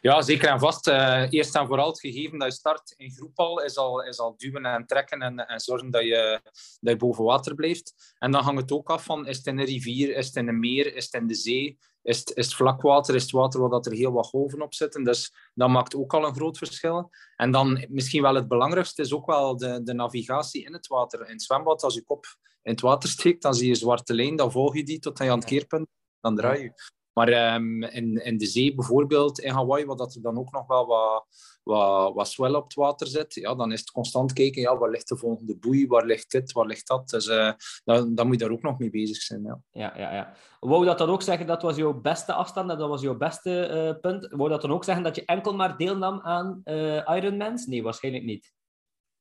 Ja, 0.00 0.22
zeker 0.22 0.48
en 0.48 0.58
vast. 0.58 0.88
Uh, 0.88 1.26
eerst 1.30 1.54
en 1.54 1.66
vooral 1.66 1.88
het 1.88 2.00
gegeven 2.00 2.38
dat 2.38 2.48
je 2.48 2.58
start 2.58 2.94
in 2.96 3.10
groep 3.10 3.38
al, 3.38 3.62
is 3.62 3.76
al, 3.76 4.04
is 4.04 4.18
al 4.18 4.34
duwen 4.36 4.64
en 4.66 4.86
trekken 4.86 5.20
en, 5.22 5.46
en 5.46 5.60
zorgen 5.60 5.90
dat 5.90 6.02
je, 6.02 6.40
dat 6.80 6.92
je 6.92 6.96
boven 6.96 7.24
water 7.24 7.54
blijft. 7.54 8.14
En 8.18 8.30
dan 8.30 8.42
hangt 8.42 8.60
het 8.60 8.72
ook 8.72 8.90
af 8.90 9.04
van, 9.04 9.26
is 9.26 9.36
het 9.36 9.46
in 9.46 9.58
een 9.58 9.64
rivier, 9.64 10.16
is 10.16 10.26
het 10.26 10.36
in 10.36 10.48
een 10.48 10.58
meer, 10.58 10.94
is 10.94 11.04
het 11.04 11.14
in 11.14 11.26
de 11.26 11.34
zee, 11.34 11.78
is 12.02 12.18
het, 12.18 12.36
is 12.36 12.46
het 12.46 12.54
vlakwater, 12.54 13.14
is 13.14 13.22
het 13.22 13.30
water 13.30 13.60
waar 13.60 13.70
dat 13.70 13.86
er 13.86 13.92
heel 13.92 14.12
wat 14.12 14.26
golven 14.26 14.62
op 14.62 14.74
zitten. 14.74 15.04
Dus 15.04 15.34
dat 15.54 15.68
maakt 15.68 15.94
ook 15.94 16.14
al 16.14 16.26
een 16.26 16.34
groot 16.34 16.58
verschil. 16.58 17.10
En 17.36 17.50
dan 17.50 17.86
misschien 17.88 18.22
wel 18.22 18.34
het 18.34 18.48
belangrijkste 18.48 19.02
is 19.02 19.12
ook 19.12 19.26
wel 19.26 19.56
de, 19.56 19.82
de 19.82 19.92
navigatie 19.92 20.64
in 20.64 20.72
het 20.72 20.86
water. 20.86 21.26
In 21.26 21.32
het 21.32 21.42
zwembad, 21.42 21.82
als 21.82 21.94
je 21.94 22.02
kop 22.02 22.24
in 22.62 22.72
het 22.72 22.80
water 22.80 23.08
steekt, 23.08 23.42
dan 23.42 23.54
zie 23.54 23.64
je 23.64 23.70
een 23.70 23.76
zwarte 23.76 24.14
lijn, 24.14 24.36
dan 24.36 24.52
volg 24.52 24.74
je 24.74 24.84
die 24.84 24.98
tot 24.98 25.18
je 25.18 25.30
aan 25.30 25.38
het 25.38 25.48
keerpunt, 25.48 25.88
dan 26.20 26.36
draai 26.36 26.62
je. 26.62 26.72
Maar 27.12 27.54
um, 27.54 27.82
in, 27.82 28.24
in 28.24 28.36
de 28.38 28.46
zee, 28.46 28.74
bijvoorbeeld 28.74 29.40
in 29.40 29.52
Hawaii, 29.52 29.84
waar 29.84 29.96
dat 29.96 30.14
er 30.14 30.22
dan 30.22 30.38
ook 30.38 30.52
nog 30.52 30.66
wel 30.66 30.86
wat, 30.86 31.26
wat, 31.62 32.14
wat 32.14 32.28
swell 32.28 32.54
op 32.54 32.64
het 32.64 32.74
water 32.74 33.06
zit, 33.06 33.34
ja, 33.34 33.54
dan 33.54 33.72
is 33.72 33.80
het 33.80 33.90
constant 33.90 34.32
kijken, 34.32 34.62
ja, 34.62 34.78
waar 34.78 34.90
ligt 34.90 35.08
de 35.08 35.16
volgende 35.16 35.56
boei, 35.56 35.86
waar 35.86 36.04
ligt 36.04 36.30
dit, 36.30 36.52
waar 36.52 36.66
ligt 36.66 36.86
dat. 36.86 37.08
Dus 37.08 37.26
uh, 37.26 37.52
dan, 37.84 38.14
dan 38.14 38.26
moet 38.26 38.40
je 38.40 38.44
daar 38.44 38.54
ook 38.54 38.62
nog 38.62 38.78
mee 38.78 38.90
bezig 38.90 39.16
zijn. 39.16 39.42
Ja, 39.42 39.60
ja, 39.70 39.92
ja. 39.96 40.14
ja. 40.14 40.32
Wou 40.60 40.84
dat 40.84 40.98
dan 40.98 41.08
ook 41.08 41.22
zeggen, 41.22 41.46
dat 41.46 41.62
was 41.62 41.76
jouw 41.76 42.00
beste 42.00 42.32
afstand, 42.32 42.68
dat 42.68 42.88
was 42.88 43.02
jouw 43.02 43.16
beste 43.16 43.70
uh, 43.94 44.00
punt? 44.00 44.28
Wou 44.30 44.48
dat 44.48 44.60
dan 44.60 44.72
ook 44.72 44.84
zeggen 44.84 45.04
dat 45.04 45.16
je 45.16 45.24
enkel 45.24 45.54
maar 45.54 45.76
deelnam 45.76 46.20
aan 46.20 46.60
uh, 46.64 47.16
Ironmans? 47.16 47.66
Nee, 47.66 47.82
waarschijnlijk 47.82 48.24
niet. 48.24 48.52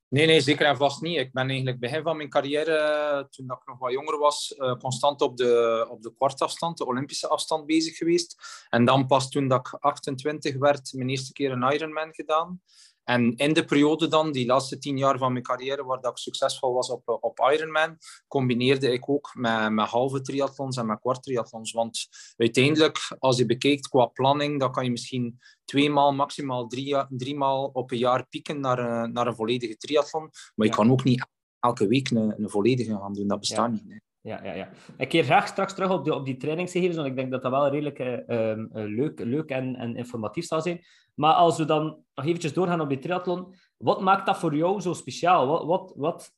Nee, 0.10 0.26
nee, 0.26 0.42
zeker 0.42 0.66
en 0.66 0.78
vast 0.78 1.02
niet. 1.02 1.18
Ik 1.18 1.34
ben 1.34 1.48
eigenlijk 1.48 1.80
begin 1.80 2.04
van 2.04 2.18
mijn 2.18 2.30
carrière, 2.30 3.28
toen 3.30 3.46
ik 3.46 3.62
nog 3.66 3.78
wat 3.80 3.92
jonger 3.92 4.18
was, 4.18 4.56
uh, 4.58 4.76
constant 4.76 5.22
op 5.22 5.38
de, 5.38 5.86
op 5.90 6.02
de 6.02 6.14
kwartafstand, 6.14 6.78
de 6.78 6.86
Olympische 6.86 7.28
afstand 7.28 7.66
bezig 7.66 7.98
geweest. 7.98 8.66
En 8.70 8.86
dan 8.86 9.08
pas 9.08 9.30
toen 9.30 9.48
dat 9.48 9.68
ik 9.68 9.74
28 9.80 10.58
werd, 10.58 10.94
mijn 10.94 11.10
eerste 11.10 11.34
keer 11.34 11.52
een 11.52 11.72
Ironman 11.74 12.14
gedaan. 12.14 12.62
En 13.10 13.36
in 13.36 13.54
de 13.54 13.66
periode 13.66 14.08
dan, 14.08 14.32
die 14.32 14.46
laatste 14.46 14.78
tien 14.78 14.98
jaar 14.98 15.18
van 15.18 15.32
mijn 15.32 15.44
carrière, 15.44 15.84
waar 15.84 16.02
dat 16.02 16.12
ik 16.12 16.18
succesvol 16.18 16.74
was 16.74 16.90
op, 16.90 17.02
op 17.22 17.40
Ironman, 17.54 17.98
combineerde 18.28 18.92
ik 18.92 19.10
ook 19.10 19.32
met, 19.34 19.72
met 19.72 19.88
halve 19.88 20.22
triathlons 20.22 20.78
en 20.78 20.86
met 20.86 21.00
kwart 21.00 21.24
triathlons. 21.24 21.72
Want 21.72 22.08
uiteindelijk, 22.38 23.16
als 23.20 23.38
je 23.38 23.46
bekijkt 23.46 23.88
qua 23.88 24.06
planning, 24.06 24.60
dan 24.60 24.72
kan 24.72 24.84
je 24.84 24.92
misschien 24.92 25.40
twee 25.66 25.90
maal, 25.90 26.14
maximaal 26.14 26.68
drie, 26.68 27.06
drie 27.10 27.36
maal 27.36 27.70
op 27.74 27.92
een 27.92 27.98
jaar 27.98 28.28
pieken 28.28 28.60
naar 28.60 28.80
een, 28.80 29.14
naar 29.14 29.28
een 29.28 29.36
volledige 29.36 29.78
triathlon. 29.78 30.30
Maar 30.56 30.68
je 30.68 30.74
kan 30.74 30.92
ook 30.92 31.04
niet 31.04 31.28
elke 31.60 31.88
week 31.88 32.10
een, 32.10 32.34
een 32.44 32.50
volledige 32.50 32.96
gaan 32.96 33.14
doen. 33.14 33.28
Dat 33.28 33.40
bestaat 33.40 33.72
niet. 33.72 34.02
Ja, 34.22 34.44
ja, 34.44 34.54
ja. 34.54 34.70
Ik 34.98 35.10
keer 35.10 35.24
graag 35.24 35.48
straks 35.48 35.74
terug 35.74 35.92
op, 35.92 36.06
de, 36.06 36.14
op 36.14 36.26
die 36.26 36.38
trainingsgegevens, 36.38 36.98
want 36.98 37.10
ik 37.10 37.16
denk 37.16 37.32
dat 37.32 37.42
dat 37.42 37.52
wel 37.52 37.70
redelijk 37.70 38.00
uh, 38.00 38.88
leuk, 38.88 39.20
leuk 39.20 39.50
en, 39.50 39.76
en 39.76 39.96
informatief 39.96 40.46
zal 40.46 40.62
zijn. 40.62 40.86
Maar 41.20 41.34
als 41.34 41.58
we 41.58 41.66
dan 41.66 41.84
nog 42.14 42.26
eventjes 42.26 42.54
doorgaan 42.54 42.82
op 42.82 42.90
die 42.90 43.00
triathlon, 43.00 43.56
wat 43.78 44.02
maakt 44.02 44.26
dat 44.26 44.38
voor 44.38 44.56
jou 44.56 44.82
zo 44.82 44.94
speciaal? 44.94 45.48
Wat, 45.48 45.66
wat, 45.66 45.94
wat 45.96 46.32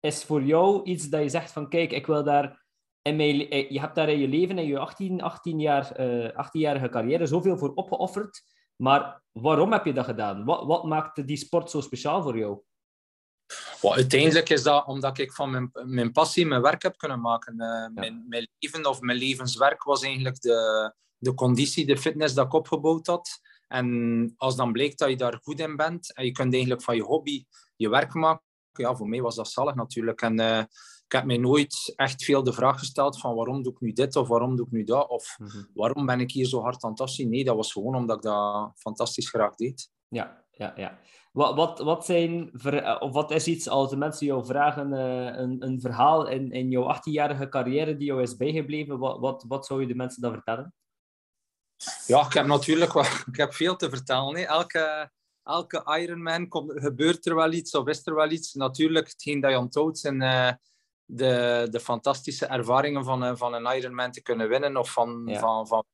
is 0.00 0.24
voor 0.24 0.42
jou 0.42 0.84
iets 0.84 1.08
dat 1.08 1.22
je 1.22 1.28
zegt 1.28 1.52
van, 1.52 1.68
kijk, 1.68 1.92
ik 1.92 2.06
wil 2.06 2.24
daar... 2.24 2.64
In 3.02 3.16
mijn, 3.16 3.50
eh, 3.50 3.70
je 3.70 3.80
hebt 3.80 3.94
daar 3.94 4.08
in 4.08 4.18
je 4.18 4.28
leven, 4.28 4.58
in 4.58 4.66
je 4.66 4.78
18, 4.78 5.22
18 5.22 5.60
jaar, 5.60 6.00
uh, 6.00 6.46
18-jarige 6.46 6.88
carrière, 6.88 7.26
zoveel 7.26 7.58
voor 7.58 7.72
opgeofferd. 7.74 8.42
Maar 8.76 9.22
waarom 9.32 9.72
heb 9.72 9.84
je 9.84 9.92
dat 9.92 10.04
gedaan? 10.04 10.44
Wat, 10.44 10.64
wat 10.64 10.84
maakt 10.84 11.26
die 11.26 11.36
sport 11.36 11.70
zo 11.70 11.80
speciaal 11.80 12.22
voor 12.22 12.38
jou? 12.38 12.60
Well, 13.80 13.92
uiteindelijk 13.92 14.48
is 14.48 14.62
dat 14.62 14.86
omdat 14.86 15.18
ik 15.18 15.32
van 15.32 15.50
mijn, 15.50 15.70
mijn 15.84 16.12
passie 16.12 16.46
mijn 16.46 16.62
werk 16.62 16.82
heb 16.82 16.96
kunnen 16.96 17.20
maken. 17.20 17.54
Uh, 17.54 17.86
mijn, 17.94 18.24
mijn, 18.28 18.48
leven 18.58 18.86
of 18.86 19.00
mijn 19.00 19.18
levenswerk 19.18 19.82
was 19.82 20.02
eigenlijk 20.02 20.40
de, 20.40 20.92
de 21.16 21.34
conditie, 21.34 21.86
de 21.86 21.98
fitness 21.98 22.34
dat 22.34 22.46
ik 22.46 22.52
opgebouwd 22.52 23.06
had. 23.06 23.40
En 23.68 24.34
als 24.36 24.56
dan 24.56 24.72
blijkt 24.72 24.98
dat 24.98 25.08
je 25.08 25.16
daar 25.16 25.38
goed 25.42 25.60
in 25.60 25.76
bent 25.76 26.14
en 26.14 26.24
je 26.24 26.32
kunt 26.32 26.52
eigenlijk 26.52 26.82
van 26.82 26.96
je 26.96 27.02
hobby 27.02 27.44
je 27.76 27.88
werk 27.88 28.14
maken, 28.14 28.42
ja, 28.72 28.94
voor 28.94 29.08
mij 29.08 29.22
was 29.22 29.34
dat 29.34 29.48
zalig 29.48 29.74
natuurlijk. 29.74 30.22
En 30.22 30.40
uh, 30.40 30.58
ik 31.04 31.12
heb 31.12 31.24
mij 31.24 31.36
nooit 31.36 31.92
echt 31.96 32.24
veel 32.24 32.42
de 32.42 32.52
vraag 32.52 32.78
gesteld 32.78 33.20
van 33.20 33.34
waarom 33.34 33.62
doe 33.62 33.72
ik 33.72 33.80
nu 33.80 33.92
dit 33.92 34.16
of 34.16 34.28
waarom 34.28 34.56
doe 34.56 34.66
ik 34.66 34.72
nu 34.72 34.84
dat 34.84 35.08
of 35.08 35.36
mm 35.38 35.46
-hmm. 35.46 35.68
waarom 35.74 36.06
ben 36.06 36.20
ik 36.20 36.30
hier 36.30 36.46
zo 36.46 36.60
hard 36.60 36.84
aan 36.84 36.90
het 36.90 37.00
afzien. 37.00 37.28
Nee, 37.28 37.44
dat 37.44 37.56
was 37.56 37.72
gewoon 37.72 37.94
omdat 37.94 38.16
ik 38.16 38.22
dat 38.22 38.72
fantastisch 38.74 39.28
graag 39.28 39.54
deed. 39.54 39.90
Ja, 40.08 40.44
ja, 40.50 40.72
ja. 40.76 40.98
Wat, 41.32 41.54
wat, 41.54 41.78
wat, 41.78 42.04
zijn, 42.04 42.50
of 43.00 43.12
wat 43.12 43.30
is 43.30 43.46
iets 43.46 43.68
als 43.68 43.90
de 43.90 43.96
mensen 43.96 44.26
jou 44.26 44.46
vragen, 44.46 44.92
uh, 44.92 45.38
een, 45.38 45.64
een 45.64 45.80
verhaal 45.80 46.28
in, 46.28 46.50
in 46.50 46.70
jouw 46.70 46.94
18-jarige 46.94 47.48
carrière 47.48 47.96
die 47.96 48.06
jou 48.06 48.22
is 48.22 48.36
bijgebleven, 48.36 48.98
wat, 48.98 49.18
wat, 49.18 49.44
wat 49.48 49.66
zou 49.66 49.80
je 49.80 49.86
de 49.86 49.94
mensen 49.94 50.22
dan 50.22 50.32
vertellen? 50.32 50.74
Ja, 52.06 52.26
ik 52.26 52.32
heb 52.32 52.46
natuurlijk 52.46 52.92
wel, 52.92 53.04
ik 53.32 53.36
heb 53.36 53.54
veel 53.54 53.76
te 53.76 53.88
vertellen. 53.88 54.36
Hè. 54.36 54.42
Elke, 54.42 55.10
elke 55.42 55.98
Ironman 56.00 56.48
komt, 56.48 56.72
gebeurt 56.74 57.26
er 57.26 57.34
wel 57.34 57.52
iets 57.52 57.74
of 57.74 57.86
is 57.86 58.06
er 58.06 58.14
wel 58.14 58.30
iets. 58.30 58.54
Natuurlijk, 58.54 59.08
hetgeen 59.08 59.40
dat 59.40 59.50
je 59.50 59.58
onthoudt 59.58 59.98
zijn 59.98 60.22
uh, 60.22 60.52
de, 61.04 61.66
de 61.70 61.80
fantastische 61.80 62.46
ervaringen 62.46 63.04
van, 63.04 63.24
uh, 63.24 63.32
van 63.34 63.54
een 63.54 63.76
Ironman 63.76 64.10
te 64.10 64.22
kunnen 64.22 64.48
winnen 64.48 64.76
of 64.76 64.92
van, 64.92 65.22
ja. 65.26 65.38
van, 65.38 65.66
van 65.66 65.84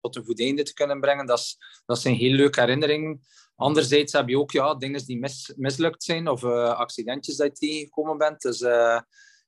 tot 0.00 0.16
een 0.16 0.24
goed 0.24 0.40
einde 0.40 0.62
te 0.62 0.74
kunnen 0.74 1.00
brengen. 1.00 1.26
Dat, 1.26 1.38
is, 1.38 1.56
dat 1.86 2.00
zijn 2.00 2.14
heel 2.14 2.32
leuke 2.32 2.60
herinneringen. 2.60 3.20
Anderzijds 3.54 4.12
heb 4.12 4.28
je 4.28 4.38
ook 4.38 4.50
ja, 4.50 4.74
dingen 4.74 5.04
die 5.06 5.18
mis, 5.18 5.52
mislukt 5.56 6.02
zijn 6.02 6.28
of 6.28 6.42
uh, 6.42 6.78
accidentjes 6.78 7.36
dat 7.36 7.46
je 7.46 7.66
tegengekomen 7.66 8.18
bent. 8.18 8.40
Dus 8.40 8.60
uh, 8.60 9.00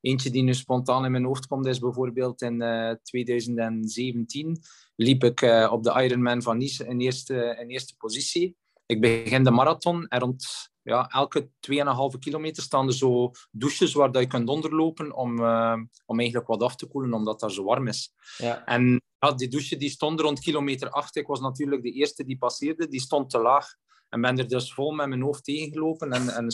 eentje 0.02 0.30
die 0.30 0.42
nu 0.42 0.54
spontaan 0.54 1.04
in 1.04 1.10
mijn 1.10 1.24
hoofd 1.24 1.46
komt 1.46 1.66
is 1.66 1.78
bijvoorbeeld 1.78 2.42
in 2.42 2.62
uh, 2.62 2.90
eh, 2.90 2.96
2017 3.02 4.60
liep 4.96 5.24
ik 5.24 5.42
op 5.70 5.82
de 5.82 6.02
Ironman 6.02 6.42
van 6.42 6.58
Nice 6.58 6.86
in 6.86 7.00
eerste, 7.00 7.56
in 7.60 7.68
eerste 7.68 7.96
positie. 7.96 8.56
Ik 8.86 9.00
begin 9.00 9.44
de 9.44 9.50
marathon 9.50 10.06
en 10.08 10.20
rond 10.20 10.70
ja, 10.82 11.08
elke 11.08 11.48
2,5 12.14 12.18
kilometer 12.18 12.62
staan 12.62 12.86
er 12.86 12.94
zo 12.94 13.30
douches 13.50 13.92
waar 13.92 14.12
dat 14.12 14.22
je 14.22 14.28
kunt 14.28 14.48
onderlopen 14.48 15.12
om, 15.14 15.40
om 16.06 16.18
eigenlijk 16.18 16.46
wat 16.46 16.62
af 16.62 16.76
te 16.76 16.86
koelen, 16.86 17.12
omdat 17.12 17.40
het 17.40 17.52
zo 17.52 17.64
warm 17.64 17.86
is. 17.86 18.12
Ja. 18.36 18.64
En 18.64 19.02
ja, 19.18 19.32
die 19.32 19.48
douche 19.48 19.76
die 19.76 19.90
stond 19.90 20.20
rond 20.20 20.40
kilometer 20.40 20.90
8. 20.90 21.16
Ik 21.16 21.26
was 21.26 21.40
natuurlijk 21.40 21.82
de 21.82 21.92
eerste 21.92 22.24
die 22.24 22.38
passeerde. 22.38 22.88
Die 22.88 23.00
stond 23.00 23.30
te 23.30 23.38
laag. 23.38 23.74
En 24.08 24.20
ben 24.20 24.38
er 24.38 24.48
dus 24.48 24.74
vol 24.74 24.90
met 24.90 25.08
mijn 25.08 25.22
hoofd 25.22 25.44
tegengelopen. 25.44 26.12
En, 26.12 26.28
en 26.28 26.46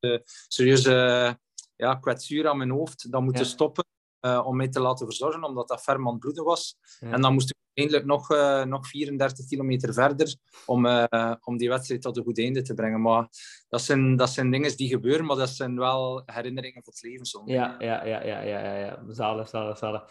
een 0.00 0.22
serieuze 0.48 1.38
ja, 1.76 1.94
kwetsuur 1.94 2.48
aan 2.48 2.56
mijn 2.56 2.70
hoofd. 2.70 3.12
Dat 3.12 3.22
moeten 3.22 3.46
stoppen 3.46 3.84
uh, 4.20 4.42
om 4.46 4.56
mij 4.56 4.68
te 4.68 4.80
laten 4.80 5.06
verzorgen, 5.06 5.44
omdat 5.44 5.68
dat 5.68 5.82
ferm 5.82 6.06
aan 6.06 6.12
het 6.12 6.20
bloeden 6.20 6.44
was. 6.44 6.76
En 7.00 7.20
dan 7.20 7.32
moest 7.32 7.50
ik 7.50 7.56
eindelijk 7.74 8.04
nog, 8.04 8.30
uh, 8.30 8.64
nog 8.64 8.86
34 8.86 9.46
kilometer 9.46 9.92
verder 9.92 10.36
om, 10.66 10.86
uh, 10.86 11.34
om 11.40 11.56
die 11.56 11.68
wedstrijd 11.68 12.02
tot 12.02 12.16
een 12.16 12.24
goed 12.24 12.38
einde 12.38 12.62
te 12.62 12.74
brengen. 12.74 13.00
Maar 13.00 13.28
dat 13.68 13.82
zijn, 13.82 14.16
dat 14.16 14.30
zijn 14.30 14.50
dingen 14.50 14.76
die 14.76 14.88
gebeuren, 14.88 15.24
maar 15.24 15.36
dat 15.36 15.48
zijn 15.48 15.78
wel 15.78 16.22
herinneringen 16.24 16.82
van 16.82 16.92
het 16.92 17.02
leven 17.02 17.26
soms. 17.26 17.50
Ja, 17.50 17.76
ja, 17.78 18.04
ja, 18.04 18.24
ja, 18.24 18.40
ja, 18.40 18.60
ja, 18.60 18.76
ja. 18.78 19.02
zalig, 19.08 19.48
zalig, 19.48 19.78
zalig 19.78 20.04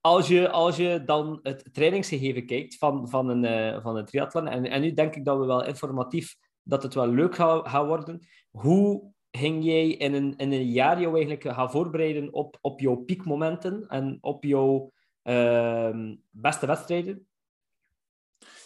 als 0.00 0.28
je, 0.28 0.50
als 0.50 0.76
je 0.76 1.02
dan 1.04 1.40
het 1.42 1.68
trainingsgegeven 1.72 2.46
kijkt 2.46 2.76
van, 2.76 3.08
van, 3.08 3.28
een, 3.28 3.82
van 3.82 3.96
een 3.96 4.04
triathlon, 4.04 4.48
en, 4.48 4.64
en 4.64 4.80
nu 4.80 4.92
denk 4.92 5.16
ik 5.16 5.24
dat 5.24 5.38
we 5.38 5.44
wel 5.44 5.64
informatief, 5.64 6.36
dat 6.62 6.82
het 6.82 6.94
wel 6.94 7.06
leuk 7.06 7.34
gaat 7.34 7.68
ga 7.68 7.86
worden. 7.86 8.26
Hoe 8.50 9.12
ging 9.30 9.64
jij 9.64 9.88
in 9.88 10.14
een, 10.14 10.36
in 10.36 10.52
een 10.52 10.70
jaar 10.70 11.00
jou 11.00 11.14
eigenlijk 11.14 11.54
gaan 11.54 11.70
voorbereiden 11.70 12.32
op, 12.32 12.58
op 12.60 12.80
jouw 12.80 12.96
piekmomenten 12.96 13.88
en 13.88 14.18
op 14.20 14.44
jouw 14.44 14.92
uh, 15.24 16.14
beste 16.30 16.66
wedstrijden? 16.66 17.28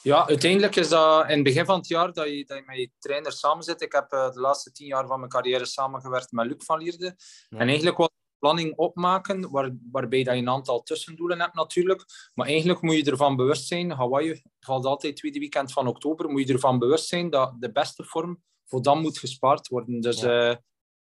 Ja, 0.02 0.28
uiteindelijk 0.28 0.76
is 0.76 0.88
dat 0.88 1.28
in 1.28 1.34
het 1.34 1.42
begin 1.42 1.64
van 1.64 1.76
het 1.76 1.88
jaar 1.88 2.12
dat 2.12 2.28
je, 2.28 2.44
dat 2.44 2.56
je 2.56 2.62
met 2.66 2.76
je 2.76 2.90
trainer 2.98 3.32
samen 3.32 3.64
zit. 3.64 3.80
Ik 3.80 3.92
heb 3.92 4.12
uh, 4.12 4.32
de 4.32 4.40
laatste 4.40 4.72
tien 4.72 4.86
jaar 4.86 5.06
van 5.06 5.18
mijn 5.18 5.30
carrière 5.30 5.64
samengewerkt 5.64 6.32
met 6.32 6.46
Luc 6.46 6.64
van 6.64 6.78
Lierde. 6.78 7.16
Ja. 7.48 7.58
En 7.58 7.66
eigenlijk 7.66 7.96
was 7.96 8.08
planning 8.38 8.76
opmaken, 8.76 9.50
waar, 9.50 9.70
waarbij 9.90 10.22
dat 10.22 10.34
je 10.34 10.40
een 10.40 10.48
aantal 10.48 10.82
tussendoelen 10.82 11.40
hebt 11.40 11.54
natuurlijk. 11.54 12.04
Maar 12.34 12.46
eigenlijk 12.46 12.80
moet 12.80 12.96
je 12.96 13.10
ervan 13.10 13.36
bewust 13.36 13.66
zijn, 13.66 13.90
Hawaii 13.90 14.42
valt 14.60 14.84
altijd 14.84 15.16
tweede 15.16 15.38
weekend 15.38 15.72
van 15.72 15.86
oktober, 15.86 16.30
moet 16.30 16.46
je 16.46 16.52
ervan 16.52 16.78
bewust 16.78 17.06
zijn 17.06 17.30
dat 17.30 17.54
de 17.58 17.72
beste 17.72 18.04
vorm 18.04 18.42
voor 18.66 18.82
dan 18.82 19.00
moet 19.00 19.18
gespaard 19.18 19.68
worden. 19.68 20.00
Dus 20.00 20.20
ja. 20.20 20.50
Uh, 20.50 20.56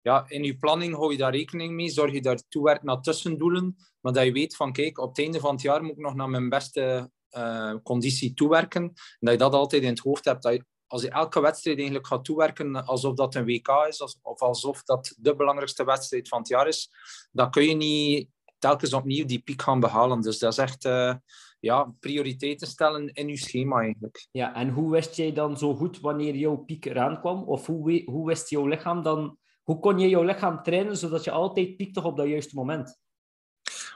ja, 0.01 0.25
in 0.27 0.43
je 0.43 0.57
planning 0.57 0.95
hou 0.95 1.11
je 1.11 1.17
daar 1.17 1.35
rekening 1.35 1.73
mee, 1.73 1.89
zorg 1.89 2.13
je 2.13 2.21
daar 2.21 2.41
toewerkt 2.49 2.83
naar 2.83 3.01
tussendoelen, 3.01 3.75
maar 3.99 4.13
dat 4.13 4.25
je 4.25 4.31
weet 4.31 4.55
van 4.55 4.71
kijk, 4.71 4.97
op 4.97 5.09
het 5.09 5.19
einde 5.19 5.39
van 5.39 5.51
het 5.51 5.61
jaar 5.61 5.81
moet 5.81 5.91
ik 5.91 5.97
nog 5.97 6.15
naar 6.15 6.29
mijn 6.29 6.49
beste 6.49 7.11
uh, 7.37 7.73
conditie 7.83 8.33
toewerken. 8.33 8.81
En 8.83 8.93
dat 9.19 9.31
je 9.31 9.37
dat 9.37 9.53
altijd 9.53 9.81
in 9.81 9.89
het 9.89 9.99
hoofd 9.99 10.25
hebt, 10.25 10.43
dat 10.43 10.53
je 10.53 10.65
als 10.87 11.01
je 11.01 11.09
elke 11.09 11.41
wedstrijd 11.41 11.77
eigenlijk 11.77 12.07
gaat 12.07 12.25
toewerken 12.25 12.85
alsof 12.85 13.15
dat 13.15 13.35
een 13.35 13.45
WK 13.45 13.67
is, 13.87 14.01
of 14.21 14.41
alsof 14.41 14.83
dat 14.83 15.15
de 15.17 15.35
belangrijkste 15.35 15.83
wedstrijd 15.83 16.27
van 16.27 16.39
het 16.39 16.47
jaar 16.47 16.67
is, 16.67 16.89
dan 17.31 17.51
kun 17.51 17.63
je 17.63 17.75
niet 17.75 18.29
telkens 18.59 18.93
opnieuw 18.93 19.25
die 19.25 19.41
piek 19.41 19.61
gaan 19.61 19.79
behalen. 19.79 20.21
Dus 20.21 20.39
dat 20.39 20.51
is 20.51 20.57
echt 20.57 20.85
uh, 20.85 21.15
ja, 21.59 21.93
prioriteiten 21.99 22.67
stellen 22.67 23.13
in 23.13 23.27
je 23.27 23.37
schema 23.37 23.79
eigenlijk. 23.79 24.27
Ja, 24.31 24.55
en 24.55 24.69
hoe 24.69 24.91
wist 24.91 25.15
jij 25.15 25.33
dan 25.33 25.57
zo 25.57 25.75
goed 25.75 25.99
wanneer 25.99 26.35
jouw 26.35 26.55
piek 26.55 26.85
eraan 26.85 27.19
kwam? 27.19 27.43
Of 27.43 27.65
hoe, 27.65 28.03
hoe 28.05 28.27
wist 28.27 28.49
jouw 28.49 28.67
lichaam 28.67 29.03
dan... 29.03 29.37
Hoe 29.63 29.79
kon 29.79 29.99
je 29.99 30.09
jouw 30.09 30.23
lichaam 30.23 30.63
trainen 30.63 30.97
zodat 30.97 31.23
je 31.23 31.31
altijd 31.31 31.77
piekte 31.77 32.03
op 32.03 32.17
dat 32.17 32.27
juiste 32.27 32.55
moment? 32.55 32.99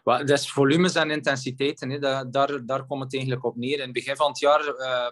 dat 0.03 0.29
is 0.29 0.51
volumes 0.51 0.95
en 0.95 1.11
intensiteiten. 1.11 1.89
Hè. 1.89 1.99
Daar, 2.29 2.65
daar 2.65 2.85
komt 2.85 3.03
het 3.03 3.13
eigenlijk 3.13 3.43
op 3.43 3.55
neer. 3.55 3.77
In 3.77 3.83
het 3.83 3.93
begin 3.93 4.15
van 4.15 4.27
het 4.27 4.39
jaar 4.39 4.67
uh, 4.67 5.07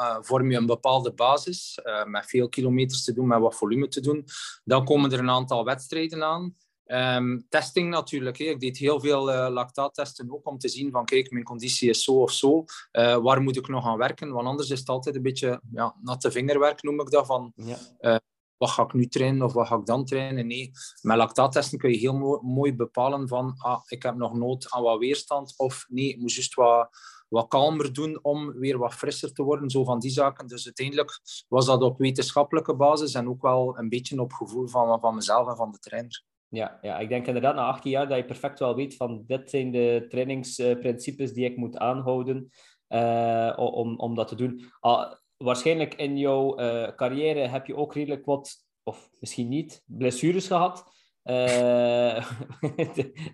uh, 0.00 0.16
vorm 0.20 0.50
je 0.50 0.56
een 0.56 0.66
bepaalde 0.66 1.12
basis, 1.12 1.78
uh, 1.84 2.04
met 2.04 2.26
veel 2.26 2.48
kilometers 2.48 3.04
te 3.04 3.12
doen, 3.12 3.26
met 3.26 3.40
wat 3.40 3.56
volume 3.56 3.88
te 3.88 4.00
doen. 4.00 4.24
Dan 4.64 4.84
komen 4.84 5.12
er 5.12 5.18
een 5.18 5.30
aantal 5.30 5.64
wedstrijden 5.64 6.24
aan. 6.24 6.56
Um, 6.86 7.46
testing 7.48 7.90
natuurlijk. 7.90 8.38
Ik 8.38 8.60
deed 8.60 8.78
heel 8.78 9.00
veel 9.00 9.32
uh, 9.32 9.48
lactaattesten 9.50 10.32
ook 10.32 10.46
om 10.46 10.58
te 10.58 10.68
zien 10.68 10.90
van 10.90 11.04
kijk, 11.04 11.30
mijn 11.30 11.44
conditie 11.44 11.88
is 11.88 12.04
zo 12.04 12.12
of 12.12 12.32
zo. 12.32 12.64
Uh, 12.92 13.16
waar 13.16 13.42
moet 13.42 13.56
ik 13.56 13.68
nog 13.68 13.86
aan 13.86 13.98
werken? 13.98 14.32
Want 14.32 14.46
anders 14.46 14.70
is 14.70 14.78
het 14.78 14.88
altijd 14.88 15.16
een 15.16 15.22
beetje 15.22 15.60
ja, 15.72 15.96
natte 16.02 16.30
vingerwerk, 16.30 16.82
noem 16.82 17.00
ik 17.00 17.10
dat. 17.10 17.26
Van, 17.26 17.52
ja. 17.56 17.76
uh, 18.00 18.16
wat 18.56 18.70
ga 18.70 18.82
ik 18.82 18.92
nu 18.92 19.06
trainen 19.06 19.42
of 19.42 19.52
wat 19.52 19.66
ga 19.66 19.76
ik 19.76 19.86
dan 19.86 20.04
trainen? 20.04 20.46
Nee, 20.46 20.70
met 21.02 21.16
lactaattesten 21.16 21.78
kun 21.78 21.90
je 21.90 21.98
heel 21.98 22.14
mooi, 22.14 22.40
mooi 22.42 22.74
bepalen 22.74 23.28
van 23.28 23.54
ah, 23.58 23.82
ik 23.86 24.02
heb 24.02 24.14
nog 24.14 24.34
nood 24.34 24.70
aan 24.70 24.82
wat 24.82 24.98
weerstand 24.98 25.54
of 25.56 25.86
nee, 25.88 26.08
ik 26.08 26.18
moet 26.18 26.32
juist 26.32 26.54
wat, 26.54 26.88
wat 27.28 27.48
kalmer 27.48 27.92
doen 27.92 28.18
om 28.22 28.52
weer 28.52 28.78
wat 28.78 28.94
frisser 28.94 29.32
te 29.32 29.42
worden. 29.42 29.70
Zo 29.70 29.84
van 29.84 29.98
die 29.98 30.10
zaken. 30.10 30.46
Dus 30.46 30.64
uiteindelijk 30.64 31.20
was 31.48 31.66
dat 31.66 31.82
op 31.82 31.98
wetenschappelijke 31.98 32.76
basis 32.76 33.14
en 33.14 33.28
ook 33.28 33.42
wel 33.42 33.78
een 33.78 33.88
beetje 33.88 34.20
op 34.20 34.32
gevoel 34.32 34.68
van, 34.68 35.00
van 35.00 35.14
mezelf 35.14 35.48
en 35.48 35.56
van 35.56 35.72
de 35.72 35.78
trainer. 35.78 36.24
Ja, 36.48 36.78
ja, 36.82 36.98
ik 36.98 37.08
denk 37.08 37.26
inderdaad 37.26 37.54
na 37.54 37.66
18 37.66 37.90
jaar 37.90 38.08
dat 38.08 38.16
je 38.16 38.24
perfect 38.24 38.58
wel 38.58 38.74
weet 38.74 38.96
van 38.96 39.24
dit 39.26 39.50
zijn 39.50 39.70
de 39.70 40.04
trainingsprincipes 40.08 41.32
die 41.32 41.44
ik 41.44 41.56
moet 41.56 41.78
aanhouden 41.78 42.50
uh, 42.88 43.52
om, 43.56 43.98
om 43.98 44.14
dat 44.14 44.28
te 44.28 44.34
doen. 44.34 44.64
Uh, 44.82 45.12
waarschijnlijk 45.36 45.94
in 45.94 46.18
jouw 46.18 46.60
uh, 46.60 46.88
carrière 46.88 47.38
heb 47.48 47.66
je 47.66 47.76
ook 47.76 47.94
redelijk 47.94 48.24
wat, 48.24 48.66
of 48.82 49.10
misschien 49.20 49.48
niet, 49.48 49.82
blessures 49.86 50.46
gehad. 50.46 50.84
Uh, 51.24 52.14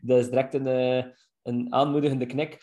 dat 0.08 0.18
is 0.18 0.28
direct 0.28 0.54
een, 0.54 0.66
een 1.42 1.72
aanmoedigende 1.74 2.26
knik. 2.26 2.58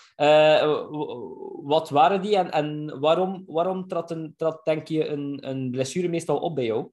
wat 1.63 1.89
waren 1.89 2.21
die 2.21 2.37
en, 2.37 2.51
en 2.51 2.99
waarom, 2.99 3.43
waarom 3.47 3.87
trad, 3.87 4.11
een, 4.11 4.33
trad, 4.37 4.65
denk 4.65 4.87
je, 4.87 5.07
een, 5.07 5.49
een 5.49 5.71
blessure 5.71 6.07
meestal 6.07 6.37
op 6.37 6.55
bij 6.55 6.65
jou? 6.65 6.89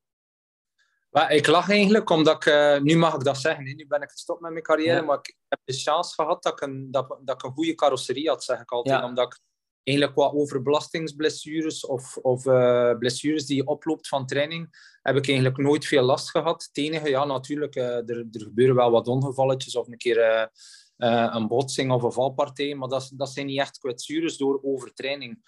Ik 1.28 1.46
lach 1.46 1.70
eigenlijk, 1.70 2.10
omdat 2.10 2.46
ik, 2.46 2.82
nu 2.82 2.96
mag 2.96 3.14
ik 3.14 3.24
dat 3.24 3.38
zeggen, 3.38 3.64
nu 3.64 3.86
ben 3.88 4.02
ik 4.02 4.10
gestopt 4.10 4.40
met 4.40 4.50
mijn 4.50 4.64
carrière, 4.64 5.00
ja. 5.00 5.02
maar 5.02 5.18
ik 5.18 5.36
heb 5.48 5.60
de 5.64 5.72
chance 5.72 6.14
gehad 6.14 6.42
dat 6.42 6.52
ik 6.52 6.60
een, 6.60 6.90
dat, 6.90 7.18
dat 7.24 7.34
ik 7.34 7.42
een 7.42 7.54
goede 7.54 7.74
carrosserie 7.74 8.28
had, 8.28 8.44
zeg 8.44 8.60
ik 8.60 8.70
altijd. 8.70 9.00
Ja. 9.00 9.06
Omdat 9.06 9.26
ik 9.26 9.40
eigenlijk 9.86 10.16
wat 10.16 10.32
overbelastingsblessures 10.32 11.86
of, 11.86 12.16
of 12.16 12.46
uh, 12.46 12.98
blessures 12.98 13.46
die 13.46 13.56
je 13.56 13.66
oploopt 13.66 14.08
van 14.08 14.26
training, 14.26 14.68
heb 15.02 15.16
ik 15.16 15.26
eigenlijk 15.26 15.58
nooit 15.58 15.86
veel 15.86 16.02
last 16.02 16.30
gehad. 16.30 16.62
Het 16.62 16.84
enige, 16.84 17.08
ja, 17.08 17.24
natuurlijk, 17.24 17.76
uh, 17.76 17.84
er, 17.84 18.26
er 18.32 18.40
gebeuren 18.40 18.74
wel 18.74 18.90
wat 18.90 19.08
ongevalletjes 19.08 19.76
of 19.76 19.86
een 19.86 19.96
keer 19.96 20.50
uh, 20.96 21.30
een 21.32 21.48
botsing 21.48 21.92
of 21.92 22.02
een 22.02 22.12
valpartij, 22.12 22.74
maar 22.74 22.88
dat, 22.88 23.10
dat 23.14 23.30
zijn 23.30 23.46
niet 23.46 23.58
echt 23.58 23.78
kwetsures 23.78 24.36
door 24.36 24.60
overtraining. 24.62 25.38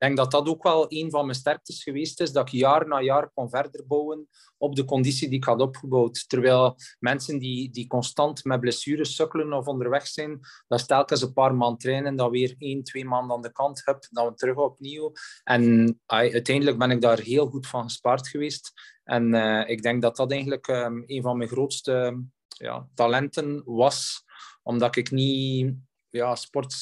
Denk 0.00 0.16
dat 0.16 0.30
dat 0.30 0.48
ook 0.48 0.62
wel 0.62 0.86
een 0.88 1.10
van 1.10 1.24
mijn 1.24 1.38
sterktes 1.38 1.82
geweest 1.82 2.20
is, 2.20 2.32
dat 2.32 2.46
ik 2.46 2.52
jaar 2.52 2.88
na 2.88 3.00
jaar 3.00 3.30
kon 3.34 3.50
verder 3.50 3.86
bouwen 3.86 4.28
op 4.58 4.76
de 4.76 4.84
conditie 4.84 5.28
die 5.28 5.38
ik 5.38 5.44
had 5.44 5.60
opgebouwd. 5.60 6.28
Terwijl 6.28 6.76
mensen 6.98 7.38
die, 7.38 7.70
die 7.70 7.86
constant 7.86 8.44
met 8.44 8.60
blessures 8.60 9.14
sukkelen 9.14 9.52
of 9.52 9.66
onderweg 9.66 10.06
zijn, 10.06 10.40
dat 10.68 10.88
telkens 10.88 11.22
een 11.22 11.32
paar 11.32 11.54
maanden 11.54 11.78
trainen, 11.78 12.16
dan 12.16 12.30
weer 12.30 12.54
één, 12.58 12.82
twee 12.82 13.04
maanden 13.04 13.36
aan 13.36 13.42
de 13.42 13.52
kant 13.52 13.82
heb, 13.84 14.06
dan 14.10 14.34
terug 14.34 14.56
opnieuw. 14.56 15.12
En 15.44 16.00
uiteindelijk 16.06 16.78
ben 16.78 16.90
ik 16.90 17.00
daar 17.00 17.18
heel 17.18 17.46
goed 17.46 17.66
van 17.66 17.82
gespaard 17.82 18.28
geweest. 18.28 18.72
En 19.04 19.34
uh, 19.34 19.68
ik 19.68 19.82
denk 19.82 20.02
dat 20.02 20.16
dat 20.16 20.32
eigenlijk 20.32 20.68
um, 20.68 21.02
een 21.06 21.22
van 21.22 21.36
mijn 21.36 21.50
grootste 21.50 22.24
ja, 22.48 22.88
talenten 22.94 23.62
was, 23.64 24.24
omdat 24.62 24.96
ik 24.96 25.10
niet 25.10 25.74
ja, 26.10 26.34
sport 26.34 26.74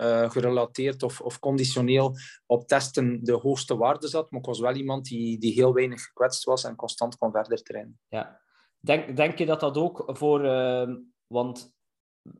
uh, 0.00 0.30
gerelateerd 0.30 1.02
of, 1.02 1.20
of 1.20 1.38
conditioneel 1.38 2.16
op 2.46 2.66
testen 2.66 3.24
de 3.24 3.32
hoogste 3.32 3.76
waarde 3.76 4.08
zat. 4.08 4.30
Maar 4.30 4.40
ik 4.40 4.46
was 4.46 4.60
wel 4.60 4.74
iemand 4.74 5.04
die, 5.04 5.38
die 5.38 5.52
heel 5.52 5.74
weinig 5.74 6.02
gekwetst 6.02 6.44
was 6.44 6.64
en 6.64 6.76
constant 6.76 7.18
kon 7.18 7.30
verder 7.32 7.62
trainen. 7.62 7.98
Ja. 8.08 8.40
Denk, 8.80 9.16
denk 9.16 9.38
je 9.38 9.46
dat 9.46 9.60
dat 9.60 9.76
ook 9.76 10.04
voor... 10.06 10.44
Uh, 10.44 10.94
want 11.26 11.72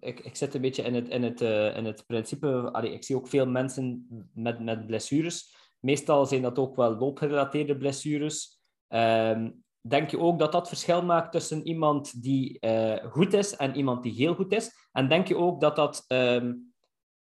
ik, 0.01 0.21
ik 0.21 0.37
zit 0.37 0.55
een 0.55 0.61
beetje 0.61 0.83
in 0.83 0.95
het, 0.95 1.09
in 1.09 1.23
het, 1.23 1.41
uh, 1.41 1.77
in 1.77 1.85
het 1.85 2.07
principe... 2.07 2.71
Allee, 2.73 2.93
ik 2.93 3.05
zie 3.05 3.17
ook 3.17 3.29
veel 3.29 3.47
mensen 3.47 4.07
met, 4.35 4.65
met 4.65 4.87
blessures. 4.87 5.55
Meestal 5.81 6.27
zijn 6.27 6.43
dat 6.43 6.59
ook 6.59 6.77
wel 6.77 6.97
loopgerelateerde 6.97 7.77
blessures. 7.77 8.61
Ehm, 8.89 9.51
denk 9.89 10.11
je 10.11 10.19
ook 10.19 10.39
dat 10.39 10.53
dat 10.53 10.69
verschil 10.69 11.03
maakt 11.03 11.33
tussen 11.33 11.67
iemand 11.67 12.23
die 12.23 12.59
uh, 12.61 13.05
goed 13.11 13.33
is 13.33 13.57
en 13.57 13.77
iemand 13.77 14.03
die 14.03 14.13
heel 14.13 14.35
goed 14.35 14.53
is? 14.53 14.71
En 14.93 15.09
denk 15.09 15.29
je 15.29 15.37
ook 15.37 15.61
dat 15.61 15.77
dat 15.77 16.05
ehm, 16.07 16.53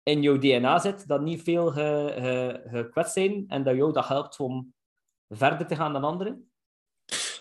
in 0.04 0.22
jouw 0.22 0.38
DNA 0.38 0.80
zit, 0.80 1.08
dat 1.08 1.22
niet 1.22 1.42
veel 1.42 1.72
gekwetst 1.72 3.14
zijn 3.14 3.44
en 3.48 3.64
dat 3.64 3.76
jou 3.76 3.94
dat 3.94 4.08
helpt 4.08 4.40
om 4.40 4.74
verder 5.28 5.68
te 5.68 5.76
gaan 5.76 5.94
dan 5.94 6.04
anderen? 6.04 6.52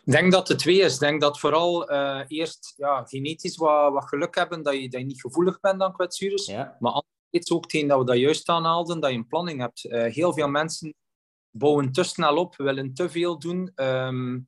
Ik 0.06 0.12
denk 0.12 0.32
dat 0.32 0.48
het 0.48 0.58
twee 0.58 0.80
is. 0.80 0.94
Ik 0.94 1.00
denk 1.00 1.20
dat 1.20 1.38
vooral 1.38 1.92
uh, 1.92 2.20
eerst 2.26 2.72
ja, 2.76 3.04
genetisch 3.04 3.56
wat, 3.56 3.92
wat 3.92 4.08
geluk 4.08 4.34
hebben, 4.34 4.62
dat 4.62 4.74
je, 4.74 4.88
dat 4.88 5.00
je 5.00 5.06
niet 5.06 5.20
gevoelig 5.20 5.60
bent 5.60 5.82
aan 5.82 5.92
kwetsures. 5.92 6.46
Ja. 6.46 6.76
Maar 6.80 6.92
anderzijds 6.92 7.50
ook 7.50 7.66
tegen 7.66 7.88
dat 7.88 7.98
we 7.98 8.04
dat 8.04 8.16
juist 8.16 8.48
aanhaalden, 8.48 9.00
dat 9.00 9.10
je 9.10 9.16
een 9.16 9.26
planning 9.26 9.60
hebt. 9.60 9.84
Uh, 9.84 10.04
heel 10.04 10.32
veel 10.32 10.48
mensen 10.48 10.94
bouwen 11.50 11.92
te 11.92 12.02
snel 12.02 12.36
op, 12.36 12.56
willen 12.56 12.94
te 12.94 13.08
veel 13.08 13.38
doen. 13.38 13.72
Um, 13.74 14.46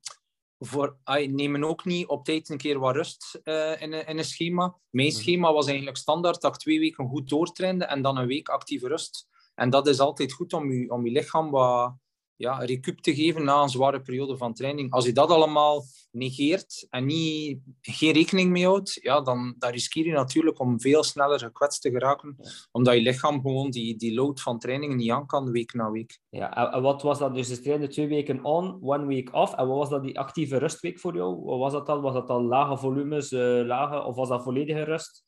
voor, 0.59 0.97
ay, 1.03 1.25
nemen 1.27 1.63
ook 1.63 1.85
niet 1.85 2.07
op 2.07 2.25
tijd 2.25 2.49
een 2.49 2.57
keer 2.57 2.79
wat 2.79 2.95
rust 2.95 3.39
uh, 3.43 3.81
in, 3.81 3.93
een, 3.93 4.07
in 4.07 4.17
een 4.17 4.23
schema. 4.23 4.75
Mijn 4.89 5.07
mhm. 5.07 5.17
schema 5.17 5.53
was 5.53 5.67
eigenlijk 5.67 5.97
standaard 5.97 6.41
dat 6.41 6.53
ik 6.53 6.61
twee 6.61 6.79
weken 6.79 7.07
goed 7.07 7.29
doortrainde 7.29 7.85
en 7.85 8.01
dan 8.01 8.17
een 8.17 8.27
week 8.27 8.49
actieve 8.49 8.87
rust. 8.87 9.27
En 9.55 9.69
dat 9.69 9.87
is 9.87 9.99
altijd 9.99 10.33
goed 10.33 10.53
om 10.53 10.71
je, 10.71 10.89
om 10.89 11.05
je 11.05 11.11
lichaam 11.11 11.49
wat 11.49 11.93
ja, 12.39 12.57
recup 12.57 12.99
te 12.99 13.15
geven 13.15 13.43
na 13.43 13.61
een 13.61 13.69
zware 13.69 14.01
periode 14.01 14.37
van 14.37 14.53
training. 14.53 14.91
Als 14.91 15.05
je 15.05 15.11
dat 15.11 15.29
allemaal 15.29 15.83
negeert 16.11 16.87
en 16.89 17.05
niet, 17.05 17.59
geen 17.81 18.11
rekening 18.11 18.51
mee 18.51 18.65
houdt, 18.65 18.93
ja, 19.01 19.21
dan, 19.21 19.55
dan 19.57 19.71
riskeer 19.71 20.05
je 20.05 20.11
natuurlijk 20.11 20.59
om 20.59 20.81
veel 20.81 21.03
sneller 21.03 21.39
gekwetst 21.39 21.81
te 21.81 21.89
geraken, 21.89 22.35
omdat 22.71 22.93
je 22.93 23.01
lichaam 23.01 23.41
gewoon 23.41 23.69
die, 23.69 23.97
die 23.97 24.13
load 24.13 24.41
van 24.41 24.59
trainingen 24.59 24.97
niet 24.97 25.11
aan 25.11 25.25
kan, 25.25 25.51
week 25.51 25.73
na 25.73 25.91
week. 25.91 26.19
Ja, 26.29 26.73
en 26.73 26.81
wat 26.81 27.01
was 27.01 27.19
dat? 27.19 27.35
Dus 27.35 27.47
je 27.47 27.59
trainde 27.59 27.87
twee 27.87 28.07
weken 28.07 28.43
on, 28.43 28.77
one 28.81 29.05
week 29.05 29.33
off. 29.33 29.53
En 29.53 29.67
wat 29.67 29.77
was 29.77 29.89
dat, 29.89 30.03
die 30.03 30.19
actieve 30.19 30.57
rustweek 30.57 30.99
voor 30.99 31.15
jou? 31.15 31.43
Wat 31.43 31.59
was 31.59 31.71
dat 31.71 31.85
dan? 31.85 32.01
Was 32.01 32.13
dat 32.13 32.27
dan 32.27 32.45
lage 32.45 32.77
volumes, 32.77 33.31
uh, 33.31 33.65
lage, 33.65 34.03
of 34.03 34.15
was 34.15 34.29
dat 34.29 34.43
volledige 34.43 34.83
rust? 34.83 35.23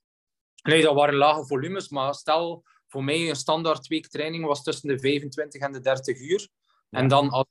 Nee, 0.64 0.82
dat 0.82 0.96
waren 0.96 1.16
lage 1.16 1.46
volumes, 1.46 1.90
maar 1.90 2.14
stel, 2.14 2.64
voor 2.88 3.04
mij 3.04 3.30
een 3.30 3.36
standaard 3.36 3.88
week 3.88 4.08
training 4.08 4.46
was 4.46 4.64
tussen 4.64 4.88
de 4.88 5.00
25 5.00 5.62
en 5.62 5.72
de 5.72 5.80
30 5.80 6.20
uur. 6.20 6.50
En 6.92 7.08
dan 7.08 7.30
als 7.30 7.46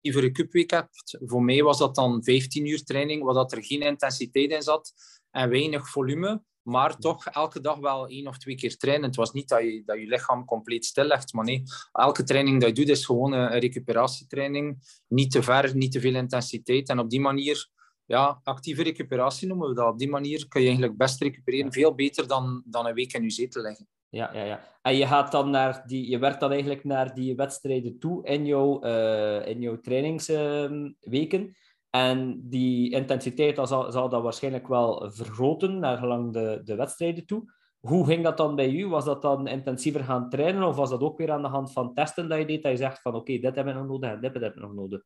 je 0.00 0.22
een 0.22 0.32
cupweek 0.32 0.70
hebt, 0.70 1.18
voor 1.20 1.42
mij 1.42 1.62
was 1.62 1.78
dat 1.78 1.94
dan 1.94 2.24
15 2.24 2.66
uur 2.66 2.84
training, 2.84 3.22
waar 3.22 3.34
dat 3.34 3.52
er 3.52 3.64
geen 3.64 3.82
intensiteit 3.82 4.50
in 4.50 4.62
zat 4.62 4.92
en 5.30 5.50
weinig 5.50 5.88
volume, 5.88 6.42
maar 6.62 6.96
toch 6.96 7.26
elke 7.26 7.60
dag 7.60 7.78
wel 7.78 8.08
één 8.08 8.26
of 8.26 8.38
twee 8.38 8.54
keer 8.54 8.76
trainen. 8.76 9.06
Het 9.06 9.16
was 9.16 9.32
niet 9.32 9.48
dat 9.48 9.60
je, 9.60 9.82
dat 9.84 9.98
je 9.98 10.06
lichaam 10.06 10.44
compleet 10.44 10.84
stillegt, 10.84 11.32
maar 11.32 11.44
nee, 11.44 11.62
elke 11.92 12.22
training 12.22 12.60
dat 12.60 12.68
je 12.68 12.74
doet 12.74 12.88
is 12.88 13.04
gewoon 13.04 13.32
een 13.32 13.58
recuperatietraining. 13.58 14.78
Niet 15.08 15.30
te 15.30 15.42
ver, 15.42 15.76
niet 15.76 15.92
te 15.92 16.00
veel 16.00 16.14
intensiteit. 16.14 16.88
En 16.88 16.98
op 16.98 17.10
die 17.10 17.20
manier, 17.20 17.68
ja, 18.06 18.40
actieve 18.42 18.82
recuperatie 18.82 19.48
noemen 19.48 19.68
we 19.68 19.74
dat. 19.74 19.92
Op 19.92 19.98
die 19.98 20.08
manier 20.08 20.48
kun 20.48 20.60
je 20.60 20.66
eigenlijk 20.66 20.96
best 20.96 21.20
recupereren, 21.20 21.72
veel 21.72 21.94
beter 21.94 22.26
dan, 22.26 22.62
dan 22.66 22.86
een 22.86 22.94
week 22.94 23.12
in 23.12 23.22
je 23.22 23.30
zetel 23.30 23.62
liggen. 23.62 23.88
Ja, 24.10 24.30
ja, 24.32 24.42
ja. 24.42 24.60
En 24.82 24.96
je 24.96 25.06
gaat 25.06 25.32
dan 25.32 25.50
naar 25.50 25.82
die, 25.86 26.10
je 26.10 26.18
werkt 26.18 26.40
dan 26.40 26.50
eigenlijk 26.50 26.84
naar 26.84 27.14
die 27.14 27.36
wedstrijden 27.36 27.98
toe 27.98 28.26
in 28.26 28.46
jouw, 28.46 28.84
uh, 28.84 29.46
in 29.46 29.60
jouw 29.60 29.80
trainingsweken. 29.80 31.56
en 31.90 32.40
die 32.48 32.90
intensiteit 32.90 33.68
zal, 33.68 33.92
zal 33.92 34.08
dat 34.08 34.22
waarschijnlijk 34.22 34.68
wel 34.68 35.10
vergroten 35.10 35.78
naar 35.78 35.98
gelang 35.98 36.32
de, 36.32 36.60
de 36.64 36.74
wedstrijden 36.74 37.26
toe. 37.26 37.52
Hoe 37.80 38.06
ging 38.06 38.24
dat 38.24 38.36
dan 38.36 38.56
bij 38.56 38.70
u? 38.70 38.88
Was 38.88 39.04
dat 39.04 39.22
dan 39.22 39.46
intensiever 39.46 40.04
gaan 40.04 40.28
trainen 40.28 40.62
of 40.62 40.76
was 40.76 40.90
dat 40.90 41.00
ook 41.00 41.18
weer 41.18 41.30
aan 41.30 41.42
de 41.42 41.48
hand 41.48 41.72
van 41.72 41.94
testen 41.94 42.28
dat 42.28 42.38
je 42.38 42.46
deed? 42.46 42.62
Dat 42.62 42.72
je 42.72 42.78
zegt 42.78 43.02
van 43.02 43.14
oké, 43.14 43.38
dit 43.38 43.56
heb 43.56 43.66
ik 43.66 43.74
nog 43.74 43.86
nodig 43.86 44.10
en 44.10 44.20
dit 44.20 44.34
heb 44.34 44.54
ik 44.54 44.60
nog 44.60 44.74
nodig. 44.74 45.02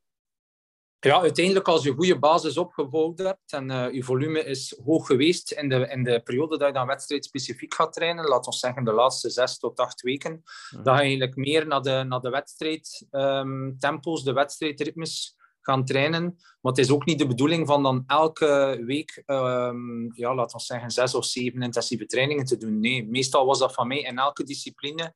Ja, 1.05 1.21
uiteindelijk 1.21 1.69
als 1.69 1.83
je 1.83 1.91
een 1.91 1.97
goede 1.97 2.19
basis 2.19 2.57
opgebouwd 2.57 3.19
hebt 3.19 3.53
en 3.53 3.71
uh, 3.71 3.93
je 3.93 4.03
volume 4.03 4.45
is 4.45 4.81
hoog 4.85 5.07
geweest 5.07 5.53
in 5.53 5.69
de, 5.69 5.89
in 5.89 6.05
de 6.05 6.21
periode 6.21 6.59
dat 6.59 6.69
je 6.69 6.75
dan 6.75 6.87
wedstrijd 6.87 7.25
specifiek 7.25 7.75
gaat 7.75 7.93
trainen, 7.93 8.25
laten 8.25 8.53
we 8.53 8.59
zeggen 8.59 8.85
de 8.85 8.93
laatste 8.93 9.31
zes 9.31 9.59
tot 9.59 9.79
acht 9.79 10.01
weken, 10.01 10.43
mhm. 10.71 10.83
dan 10.83 10.95
ga 10.95 11.01
je 11.01 11.07
eigenlijk 11.07 11.37
meer 11.37 11.67
naar 11.67 11.83
de, 11.83 12.05
naar 12.09 12.21
de 12.21 12.31
wedstrijdtempo's, 12.31 14.19
um, 14.19 14.25
de 14.25 14.33
wedstrijdritmes 14.33 15.37
gaan 15.61 15.85
trainen. 15.85 16.23
Maar 16.61 16.73
het 16.73 16.79
is 16.79 16.91
ook 16.91 17.05
niet 17.05 17.19
de 17.19 17.27
bedoeling 17.27 17.67
van 17.67 17.83
dan 17.83 18.05
elke 18.07 18.83
week, 18.87 19.23
um, 19.27 20.13
ja, 20.15 20.35
laten 20.35 20.59
we 20.59 20.65
zeggen, 20.65 20.91
zes 20.91 21.15
of 21.15 21.25
zeven 21.25 21.63
intensieve 21.63 22.07
trainingen 22.07 22.45
te 22.45 22.57
doen. 22.57 22.81
Nee, 22.81 23.07
meestal 23.07 23.47
was 23.47 23.59
dat 23.59 23.75
van 23.75 23.87
mij 23.89 24.01
in 24.01 24.19
elke 24.19 24.45
discipline 24.45 25.15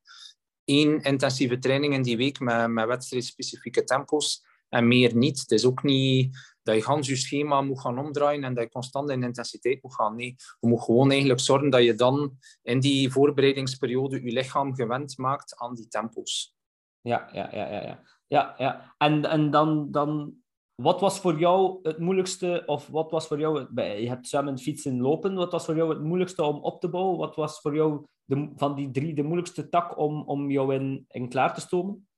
één 0.64 1.00
intensieve 1.00 1.58
training 1.58 1.94
in 1.94 2.02
die 2.02 2.16
week 2.16 2.40
met, 2.40 2.68
met 2.68 2.86
wedstrijdspecifieke 2.86 3.84
tempo's 3.84 4.46
en 4.68 4.88
meer 4.88 5.16
niet. 5.16 5.40
Het 5.40 5.50
is 5.50 5.64
ook 5.64 5.82
niet 5.82 6.36
dat 6.62 6.76
je 6.76 6.82
gans 6.82 7.08
je 7.08 7.16
schema 7.16 7.62
moet 7.62 7.80
gaan 7.80 7.98
omdraaien 7.98 8.44
en 8.44 8.54
dat 8.54 8.64
je 8.64 8.70
constant 8.70 9.10
in 9.10 9.22
intensiteit 9.22 9.82
moet 9.82 9.94
gaan. 9.94 10.16
Nee, 10.16 10.34
je 10.60 10.68
moet 10.68 10.82
gewoon 10.82 11.10
eigenlijk 11.10 11.40
zorgen 11.40 11.70
dat 11.70 11.82
je 11.82 11.94
dan 11.94 12.32
in 12.62 12.80
die 12.80 13.12
voorbereidingsperiode 13.12 14.24
je 14.24 14.32
lichaam 14.32 14.74
gewend 14.74 15.18
maakt 15.18 15.56
aan 15.56 15.74
die 15.74 15.88
tempo's. 15.88 16.56
Ja, 17.00 17.28
ja, 17.32 17.48
ja, 17.52 17.70
ja. 17.70 17.82
ja. 17.82 18.02
ja, 18.26 18.54
ja. 18.58 18.94
En, 18.98 19.24
en 19.24 19.50
dan, 19.50 19.90
dan, 19.90 20.34
wat 20.74 21.00
was 21.00 21.20
voor 21.20 21.38
jou 21.38 21.78
het 21.82 21.98
moeilijkste, 21.98 22.62
of 22.66 22.88
wat 22.88 23.10
was 23.10 23.26
voor 23.26 23.38
jou, 23.38 23.66
je 23.82 24.08
hebt 24.08 24.28
zwemmen, 24.28 24.58
fietsen, 24.58 25.00
lopen, 25.00 25.34
wat 25.34 25.52
was 25.52 25.64
voor 25.64 25.76
jou 25.76 25.88
het 25.88 26.02
moeilijkste 26.02 26.42
om 26.42 26.56
op 26.56 26.80
te 26.80 26.88
bouwen? 26.88 27.18
Wat 27.18 27.36
was 27.36 27.60
voor 27.60 27.74
jou 27.74 28.06
de, 28.24 28.50
van 28.56 28.74
die 28.74 28.90
drie 28.90 29.14
de 29.14 29.22
moeilijkste 29.22 29.68
tak 29.68 29.98
om, 29.98 30.22
om 30.22 30.50
jou 30.50 30.74
in, 30.74 31.04
in 31.08 31.28
klaar 31.28 31.54
te 31.54 31.60
stomen? 31.60 32.08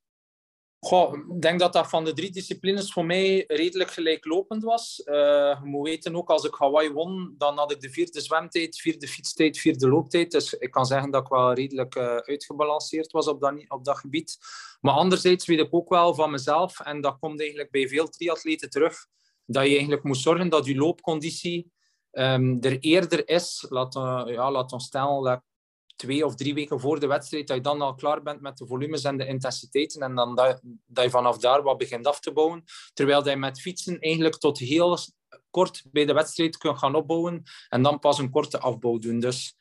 Goh, 0.82 1.14
ik 1.14 1.42
denk 1.42 1.58
dat 1.60 1.72
dat 1.72 1.88
van 1.88 2.04
de 2.04 2.12
drie 2.12 2.30
disciplines 2.30 2.92
voor 2.92 3.04
mij 3.04 3.44
redelijk 3.46 3.90
gelijklopend 3.90 4.62
was. 4.62 5.02
Uh, 5.04 5.14
je 5.14 5.60
moet 5.62 5.88
weten 5.88 6.16
ook, 6.16 6.30
als 6.30 6.44
ik 6.44 6.54
Hawaii 6.54 6.92
won, 6.92 7.34
dan 7.38 7.58
had 7.58 7.70
ik 7.72 7.80
de 7.80 7.90
vierde 7.90 8.20
zwemtijd, 8.20 8.76
vierde 8.76 9.08
fietstijd, 9.08 9.58
vierde 9.58 9.88
looptijd. 9.88 10.30
Dus 10.30 10.54
ik 10.54 10.70
kan 10.70 10.86
zeggen 10.86 11.10
dat 11.10 11.22
ik 11.22 11.28
wel 11.28 11.52
redelijk 11.52 11.94
uh, 11.94 12.16
uitgebalanceerd 12.16 13.12
was 13.12 13.28
op 13.28 13.40
dat, 13.40 13.64
op 13.68 13.84
dat 13.84 13.98
gebied. 13.98 14.38
Maar 14.80 14.94
anderzijds 14.94 15.46
weet 15.46 15.60
ik 15.60 15.74
ook 15.74 15.88
wel 15.88 16.14
van 16.14 16.30
mezelf, 16.30 16.80
en 16.80 17.00
dat 17.00 17.18
komt 17.18 17.40
eigenlijk 17.40 17.70
bij 17.70 17.88
veel 17.88 18.08
triatleten 18.08 18.70
terug, 18.70 19.06
dat 19.46 19.64
je 19.64 19.70
eigenlijk 19.70 20.02
moet 20.02 20.18
zorgen 20.18 20.48
dat 20.48 20.66
je 20.66 20.76
loopconditie 20.76 21.72
um, 22.12 22.58
er 22.60 22.78
eerder 22.78 23.28
is. 23.28 23.66
Laat, 23.68 23.96
uh, 23.96 24.22
ja, 24.26 24.50
laat 24.50 24.72
ons 24.72 24.84
stellen, 24.84 25.44
twee 26.00 26.24
of 26.24 26.34
drie 26.34 26.54
weken 26.54 26.80
voor 26.80 27.00
de 27.00 27.06
wedstrijd, 27.06 27.46
dat 27.46 27.56
je 27.56 27.62
dan 27.62 27.80
al 27.80 27.94
klaar 27.94 28.22
bent 28.22 28.40
met 28.40 28.56
de 28.56 28.66
volumes 28.66 29.04
en 29.04 29.16
de 29.16 29.26
intensiteiten 29.26 30.00
en 30.00 30.14
dan 30.14 30.34
dat, 30.34 30.60
dat 30.86 31.04
je 31.04 31.10
vanaf 31.10 31.38
daar 31.38 31.62
wat 31.62 31.78
begint 31.78 32.06
af 32.06 32.20
te 32.20 32.32
bouwen. 32.32 32.64
Terwijl 32.92 33.28
je 33.28 33.36
met 33.36 33.60
fietsen 33.60 33.98
eigenlijk 33.98 34.36
tot 34.36 34.58
heel 34.58 34.98
kort 35.50 35.82
bij 35.92 36.04
de 36.04 36.12
wedstrijd 36.12 36.56
kunt 36.56 36.78
gaan 36.78 36.94
opbouwen 36.94 37.42
en 37.68 37.82
dan 37.82 37.98
pas 37.98 38.18
een 38.18 38.30
korte 38.30 38.58
afbouw 38.58 38.98
doen. 38.98 39.20
Dus 39.20 39.56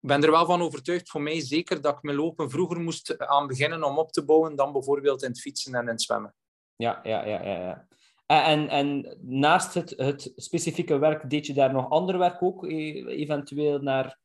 ik 0.00 0.08
ben 0.08 0.22
er 0.22 0.30
wel 0.30 0.46
van 0.46 0.62
overtuigd, 0.62 1.10
voor 1.10 1.22
mij 1.22 1.40
zeker, 1.40 1.80
dat 1.80 1.96
ik 1.96 2.02
mijn 2.02 2.16
lopen 2.16 2.50
vroeger 2.50 2.80
moest 2.80 3.18
aan 3.18 3.46
beginnen 3.46 3.84
om 3.84 3.98
op 3.98 4.12
te 4.12 4.24
bouwen 4.24 4.56
dan 4.56 4.72
bijvoorbeeld 4.72 5.22
in 5.22 5.28
het 5.28 5.40
fietsen 5.40 5.74
en 5.74 5.80
in 5.80 5.88
het 5.88 6.02
zwemmen. 6.02 6.34
Ja, 6.76 7.00
ja, 7.02 7.26
ja, 7.26 7.42
ja. 7.42 7.58
ja. 7.58 7.88
En, 8.26 8.68
en 8.68 9.16
naast 9.20 9.74
het, 9.74 9.94
het 9.96 10.32
specifieke 10.36 10.98
werk, 10.98 11.30
deed 11.30 11.46
je 11.46 11.52
daar 11.52 11.72
nog 11.72 11.90
ander 11.90 12.18
werk 12.18 12.42
ook, 12.42 12.64
e-, 12.64 13.04
eventueel 13.04 13.78
naar 13.78 14.19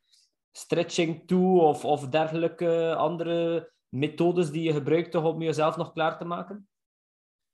stretching 0.57 1.27
toe 1.27 1.61
of, 1.61 1.85
of 1.85 2.07
dergelijke 2.07 2.95
andere 2.95 3.71
methodes 3.89 4.51
die 4.51 4.63
je 4.63 4.73
gebruikt 4.73 5.15
om 5.15 5.41
jezelf 5.41 5.77
nog 5.77 5.93
klaar 5.93 6.17
te 6.17 6.25
maken? 6.25 6.69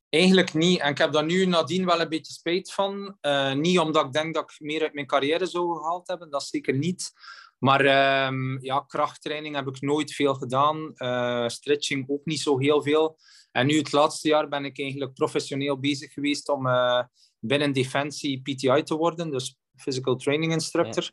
Eigenlijk 0.09 0.53
niet. 0.53 0.79
En 0.79 0.89
ik 0.89 0.97
heb 0.97 1.11
daar 1.11 1.25
nu 1.25 1.45
nadien 1.45 1.85
wel 1.85 2.01
een 2.01 2.09
beetje 2.09 2.33
spijt 2.33 2.73
van. 2.73 3.17
Uh, 3.21 3.53
niet 3.53 3.79
omdat 3.79 4.05
ik 4.05 4.11
denk 4.11 4.33
dat 4.33 4.51
ik 4.51 4.59
meer 4.59 4.81
uit 4.81 4.93
mijn 4.93 5.05
carrière 5.05 5.45
zou 5.45 5.75
gehaald 5.75 6.07
hebben, 6.07 6.29
dat 6.29 6.43
zeker 6.43 6.77
niet. 6.77 7.11
Maar 7.57 7.85
uh, 7.85 8.57
ja, 8.61 8.79
krachttraining 8.79 9.55
heb 9.55 9.67
ik 9.67 9.81
nooit 9.81 10.13
veel 10.13 10.33
gedaan. 10.33 10.91
Uh, 10.95 11.47
stretching 11.47 12.09
ook 12.09 12.25
niet 12.25 12.41
zo 12.41 12.59
heel 12.59 12.81
veel. 12.81 13.17
En 13.51 13.67
nu 13.67 13.77
het 13.77 13.91
laatste 13.91 14.27
jaar 14.27 14.47
ben 14.47 14.65
ik 14.65 14.79
eigenlijk 14.79 15.13
professioneel 15.13 15.79
bezig 15.79 16.13
geweest 16.13 16.49
om 16.49 16.67
uh, 16.67 17.03
binnen 17.39 17.73
Defensie 17.73 18.41
PTI 18.41 18.83
te 18.83 18.95
worden, 18.95 19.31
dus 19.31 19.57
Physical 19.75 20.15
Training 20.15 20.51
Instructor. 20.51 21.11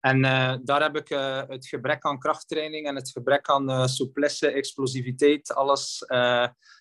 En 0.00 0.24
uh, 0.24 0.54
daar 0.62 0.82
heb 0.82 0.96
ik 0.96 1.10
uh, 1.10 1.42
het 1.46 1.66
gebrek 1.66 2.04
aan 2.04 2.18
krachttraining 2.18 2.86
en 2.86 2.94
het 2.94 3.10
gebrek 3.10 3.48
aan 3.48 3.70
uh, 3.70 3.86
souplesse, 3.86 4.50
explosiviteit, 4.50 5.54
alles, 5.54 6.04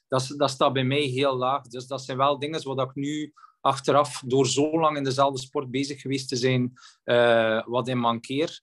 dat, 0.08 0.34
dat 0.38 0.50
staat 0.50 0.74
bij 0.74 0.84
mij 0.84 1.02
heel 1.02 1.36
laag. 1.36 1.62
Dus 1.62 1.88
dat 1.88 2.04
zijn 2.04 2.18
wel 2.18 2.40
dingen 2.40 2.64
wat 2.64 2.90
ik 2.90 2.96
nu 2.96 3.34
achteraf, 3.62 4.22
door 4.26 4.48
zo 4.48 4.80
lang 4.80 4.98
in 4.98 5.04
dezelfde 5.04 5.40
sport 5.40 5.72
bezig 5.72 6.02
geweest 6.02 6.30
te 6.30 6.36
zijn, 6.36 6.74
wat 7.66 7.88
in 7.88 7.98
mankeer. 8.00 8.62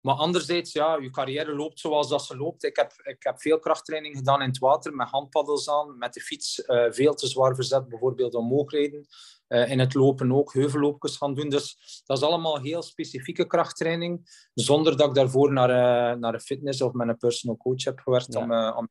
Maar 0.00 0.14
anderzijds, 0.14 0.72
ja, 0.72 0.96
je 0.96 1.10
carrière 1.10 1.54
loopt 1.54 1.80
zoals 1.80 2.08
dat 2.08 2.24
ze 2.24 2.36
loopt. 2.36 2.64
Ik 2.64 2.76
heb, 2.76 2.92
ik 3.02 3.22
heb 3.22 3.40
veel 3.40 3.58
krachttraining 3.58 4.16
gedaan 4.16 4.42
in 4.42 4.48
het 4.48 4.58
water, 4.58 4.94
met 4.94 5.08
handpaddels 5.08 5.70
aan, 5.70 5.98
met 5.98 6.12
de 6.12 6.20
fiets 6.20 6.62
veel 6.90 7.14
te 7.14 7.26
zwaar 7.26 7.54
verzet, 7.54 7.88
bijvoorbeeld 7.88 8.34
omhoog 8.34 8.70
rijden. 8.70 9.06
Uh, 9.48 9.70
in 9.70 9.78
het 9.78 9.94
lopen 9.94 10.32
ook 10.32 10.52
heuvelloopjes 10.52 11.16
gaan 11.16 11.34
doen. 11.34 11.48
Dus 11.48 12.02
dat 12.06 12.16
is 12.16 12.22
allemaal 12.22 12.60
heel 12.60 12.82
specifieke 12.82 13.46
krachttraining, 13.46 14.20
zonder 14.54 14.96
dat 14.96 15.08
ik 15.08 15.14
daarvoor 15.14 15.52
naar, 15.52 15.70
uh, 15.70 16.20
naar 16.20 16.34
een 16.34 16.40
fitness 16.40 16.82
of 16.82 16.92
met 16.92 17.08
een 17.08 17.16
personal 17.16 17.56
coach 17.56 17.84
heb 17.84 17.98
gewerkt 17.98 18.36
om, 18.36 18.52
uh, 18.52 18.74
om 18.76 18.88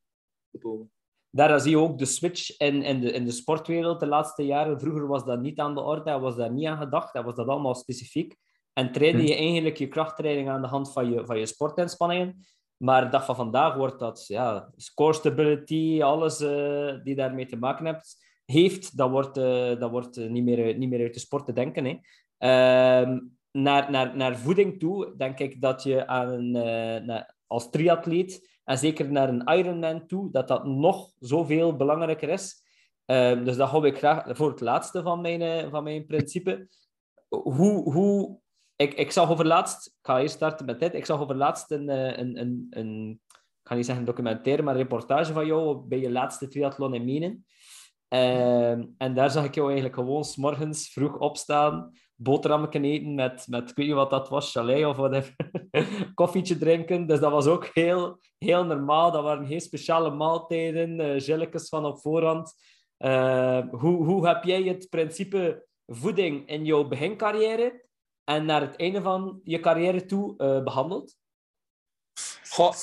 te 0.52 0.58
bouwen. 0.62 0.92
daar 1.32 1.60
zie 1.60 1.72
je 1.72 1.78
ook 1.78 1.98
de 1.98 2.06
switch 2.06 2.58
in, 2.58 2.84
in, 2.84 3.00
de, 3.00 3.12
in 3.12 3.26
de 3.26 3.32
sportwereld 3.32 4.00
de 4.00 4.08
laatste 4.08 4.46
jaren. 4.46 4.80
Vroeger 4.80 5.08
was 5.08 5.26
dat 5.26 5.42
niet 5.42 5.60
aan 5.60 5.76
de 5.76 5.82
orde, 5.82 6.20
was 6.20 6.36
daar 6.36 6.52
niet 6.52 6.68
aan 6.68 6.78
gedacht, 6.78 7.14
dat 7.14 7.24
was 7.24 7.36
dat 7.36 7.48
allemaal 7.48 7.76
specifiek. 7.76 8.36
En 8.74 8.92
trainde 8.92 9.28
je 9.28 9.36
eigenlijk 9.36 9.78
je 9.78 9.88
krachttraining 9.88 10.50
aan 10.50 10.62
de 10.62 10.68
hand 10.68 10.92
van 10.92 11.12
je, 11.12 11.26
van 11.26 11.40
je 11.40 11.46
sportinspanningen. 11.46 12.46
Maar 12.78 13.04
de 13.04 13.10
dag 13.10 13.26
van 13.26 13.36
vandaag 13.36 13.76
wordt 13.76 14.00
dat 14.00 14.28
ja, 14.28 14.72
score 14.76 15.14
stability, 15.14 16.02
alles 16.04 16.42
uh, 16.42 17.04
die 17.04 17.16
daarmee 17.16 17.46
te 17.46 17.56
maken 17.56 17.86
hebt, 17.86 18.27
heeft, 18.52 18.98
dat 18.98 19.10
wordt, 19.10 19.38
uh, 19.38 19.80
dat 19.80 19.92
wordt 19.92 20.18
uh, 20.18 20.30
niet, 20.30 20.44
meer, 20.44 20.78
niet 20.78 20.90
meer 20.90 21.02
uit 21.02 21.14
de 21.14 21.20
sport 21.20 21.46
te 21.46 21.54
denken. 21.54 21.86
Hè. 21.86 21.98
Ehm, 22.38 23.20
naar, 23.52 23.92
naar, 23.92 24.18
naar 24.18 24.38
voeding 24.38 24.80
toe 24.80 25.14
denk 25.18 25.40
ik 25.40 25.62
dat 25.62 25.84
je 25.84 26.08
aan 26.08 26.56
een, 26.56 27.26
als 27.48 27.70
triatleet 27.70 28.60
en 28.64 28.78
zeker 28.78 29.12
naar 29.12 29.30
een 29.30 29.48
Ironman 29.58 30.08
toe, 30.08 30.32
dat 30.32 30.48
dat 30.48 30.66
nog 30.66 31.12
zoveel 31.20 31.76
belangrijker 31.76 32.30
is. 32.30 32.64
Ehm, 33.06 33.44
dus 33.44 33.58
dat 33.58 33.70
hou 33.70 33.88
ik 33.88 33.98
graag 33.98 34.38
voor 34.38 34.50
het 34.50 34.62
laatste 34.62 35.02
van 35.02 35.22
mijn, 35.22 35.70
van 35.70 35.84
mijn 35.84 36.06
principe. 36.06 36.68
Hoe, 37.28 37.92
hoe 37.92 38.40
ik, 38.78 38.94
ik 38.94 39.12
zag 39.12 39.30
over 39.30 39.46
laatst, 39.46 39.88
ik 39.88 39.94
ga 40.02 40.22
eerst 40.22 40.36
starten 40.36 40.66
met 40.66 40.80
dit. 40.80 40.94
Ik 40.94 41.06
zag 41.06 41.22
over 41.22 41.36
laatst 41.36 41.72
een, 41.72 41.90
eh, 41.90 42.18
een, 42.18 42.40
een, 42.40 42.68
een 42.70 43.22
ik 43.62 43.74
ga 43.74 43.76
niet 43.76 43.86
zeggen 43.86 44.06
documentaire, 44.06 44.64
maar 44.64 44.74
een 44.74 44.82
reportage 44.82 45.34
van 45.34 45.46
jou 45.46 45.78
bij 45.88 46.00
je 46.00 46.12
laatste 46.12 46.48
triathlon 46.48 46.94
in 46.94 47.06
Menen. 47.06 47.46
Uh, 48.10 48.72
en 48.98 49.14
daar 49.14 49.30
zag 49.30 49.46
ik 49.46 49.56
jou 49.56 49.68
eigenlijk 49.68 49.96
gewoon 49.96 50.24
s 50.24 50.36
morgens 50.36 50.90
vroeg 50.90 51.18
opstaan, 51.18 51.92
boterhammen 52.16 52.84
eten 52.84 53.16
met, 53.16 53.48
met, 53.48 53.74
weet 53.74 53.86
niet 53.86 53.96
wat 53.96 54.10
dat 54.10 54.30
was, 54.30 54.52
chalet 54.52 54.86
of 54.86 54.98
whatever, 54.98 55.36
koffietje 56.14 56.58
drinken. 56.58 57.08
Dus 57.08 57.20
dat 57.20 57.32
was 57.32 57.46
ook 57.46 57.66
heel, 57.66 58.20
heel 58.38 58.66
normaal. 58.66 59.12
Dat 59.12 59.24
waren 59.24 59.48
geen 59.48 59.62
speciale 59.62 60.10
maaltijden, 60.12 61.00
uh, 61.00 61.60
van 61.70 61.86
op 61.86 62.00
voorhand. 62.00 62.54
Uh, 62.98 63.60
hoe, 63.72 64.06
hoe 64.06 64.28
heb 64.28 64.44
jij 64.44 64.64
het 64.64 64.90
principe 64.90 65.66
voeding 65.86 66.48
in 66.48 66.66
jouw 66.66 66.88
begincarrière 66.88 67.86
en 68.24 68.46
naar 68.46 68.62
het 68.62 68.76
einde 68.76 69.02
van 69.02 69.40
je 69.44 69.60
carrière 69.60 70.06
toe 70.06 70.34
uh, 70.38 70.64
behandeld? 70.64 71.16
Goh, 72.50 72.74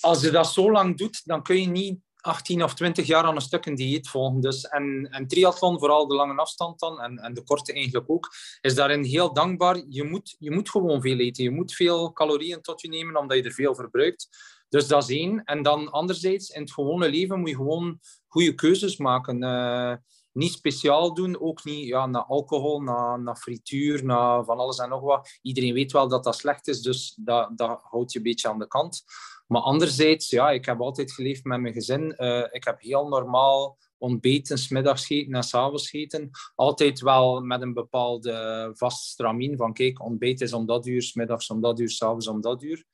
als 0.00 0.20
je 0.20 0.30
dat 0.30 0.46
zo 0.46 0.70
lang 0.70 0.96
doet, 0.96 1.26
dan 1.26 1.42
kun 1.42 1.60
je 1.60 1.66
niet 1.66 1.98
18 2.20 2.62
of 2.62 2.74
20 2.74 3.06
jaar 3.06 3.24
aan 3.24 3.34
een 3.34 3.40
stuk 3.40 3.66
een 3.66 3.74
dieet 3.74 4.08
volgen. 4.08 4.40
Dus, 4.40 4.64
en, 4.64 5.08
en 5.10 5.26
triathlon, 5.26 5.78
vooral 5.78 6.06
de 6.06 6.14
lange 6.14 6.36
afstand 6.40 6.78
dan, 6.78 7.00
en, 7.00 7.18
en 7.18 7.34
de 7.34 7.42
korte 7.42 7.72
eigenlijk 7.72 8.10
ook, 8.10 8.28
is 8.60 8.74
daarin 8.74 9.02
heel 9.02 9.32
dankbaar. 9.32 9.82
Je 9.88 10.04
moet, 10.04 10.36
je 10.38 10.50
moet 10.50 10.70
gewoon 10.70 11.00
veel 11.00 11.18
eten. 11.18 11.44
Je 11.44 11.50
moet 11.50 11.74
veel 11.74 12.12
calorieën 12.12 12.60
tot 12.60 12.80
je 12.80 12.88
nemen, 12.88 13.16
omdat 13.16 13.36
je 13.36 13.42
er 13.42 13.52
veel 13.52 13.74
verbruikt. 13.74 14.28
Dus 14.68 14.86
dat 14.86 15.02
is 15.02 15.16
één. 15.16 15.44
En 15.44 15.62
dan 15.62 15.90
anderzijds, 15.90 16.48
in 16.48 16.60
het 16.60 16.72
gewone 16.72 17.10
leven 17.10 17.40
moet 17.40 17.48
je 17.48 17.56
gewoon 17.56 18.00
goede 18.26 18.54
keuzes 18.54 18.96
maken. 18.96 19.42
Uh, 19.42 19.94
niet 20.32 20.52
speciaal 20.52 21.14
doen, 21.14 21.40
ook 21.40 21.64
niet 21.64 21.86
ja, 21.86 22.06
naar 22.06 22.22
alcohol, 22.22 22.80
naar, 22.80 23.22
naar 23.22 23.36
frituur, 23.36 24.04
naar 24.04 24.44
van 24.44 24.58
alles 24.58 24.78
en 24.78 24.88
nog 24.88 25.00
wat. 25.00 25.38
Iedereen 25.42 25.74
weet 25.74 25.92
wel 25.92 26.08
dat 26.08 26.24
dat 26.24 26.36
slecht 26.36 26.68
is, 26.68 26.82
dus 26.82 27.16
dat, 27.20 27.50
dat 27.56 27.80
houdt 27.82 28.12
je 28.12 28.18
een 28.18 28.24
beetje 28.24 28.48
aan 28.48 28.58
de 28.58 28.66
kant. 28.66 29.04
Maar 29.50 29.62
anderzijds, 29.62 30.30
ja, 30.30 30.50
ik 30.50 30.64
heb 30.64 30.80
altijd 30.80 31.12
geleefd 31.12 31.44
met 31.44 31.60
mijn 31.60 31.74
gezin. 31.74 32.14
Uh, 32.16 32.46
ik 32.50 32.64
heb 32.64 32.80
heel 32.80 33.08
normaal 33.08 33.78
ontbeten, 33.98 34.58
smiddags 34.58 35.06
gegeten 35.06 35.34
en 35.34 35.42
s'avonds 35.42 35.90
gegeten. 35.90 36.30
Altijd 36.54 37.00
wel 37.00 37.40
met 37.40 37.62
een 37.62 37.72
bepaalde 37.72 38.70
vast 38.74 39.04
stramien 39.04 39.56
van 39.56 39.72
kijk, 39.72 40.04
ontbeten 40.04 40.46
is 40.46 40.52
om 40.52 40.66
dat 40.66 40.86
uur, 40.86 41.02
smiddags 41.02 41.50
om 41.50 41.60
dat 41.60 41.80
uur, 41.80 41.90
s'avonds 41.90 42.28
om 42.28 42.40
dat 42.40 42.62
uur. 42.62 42.84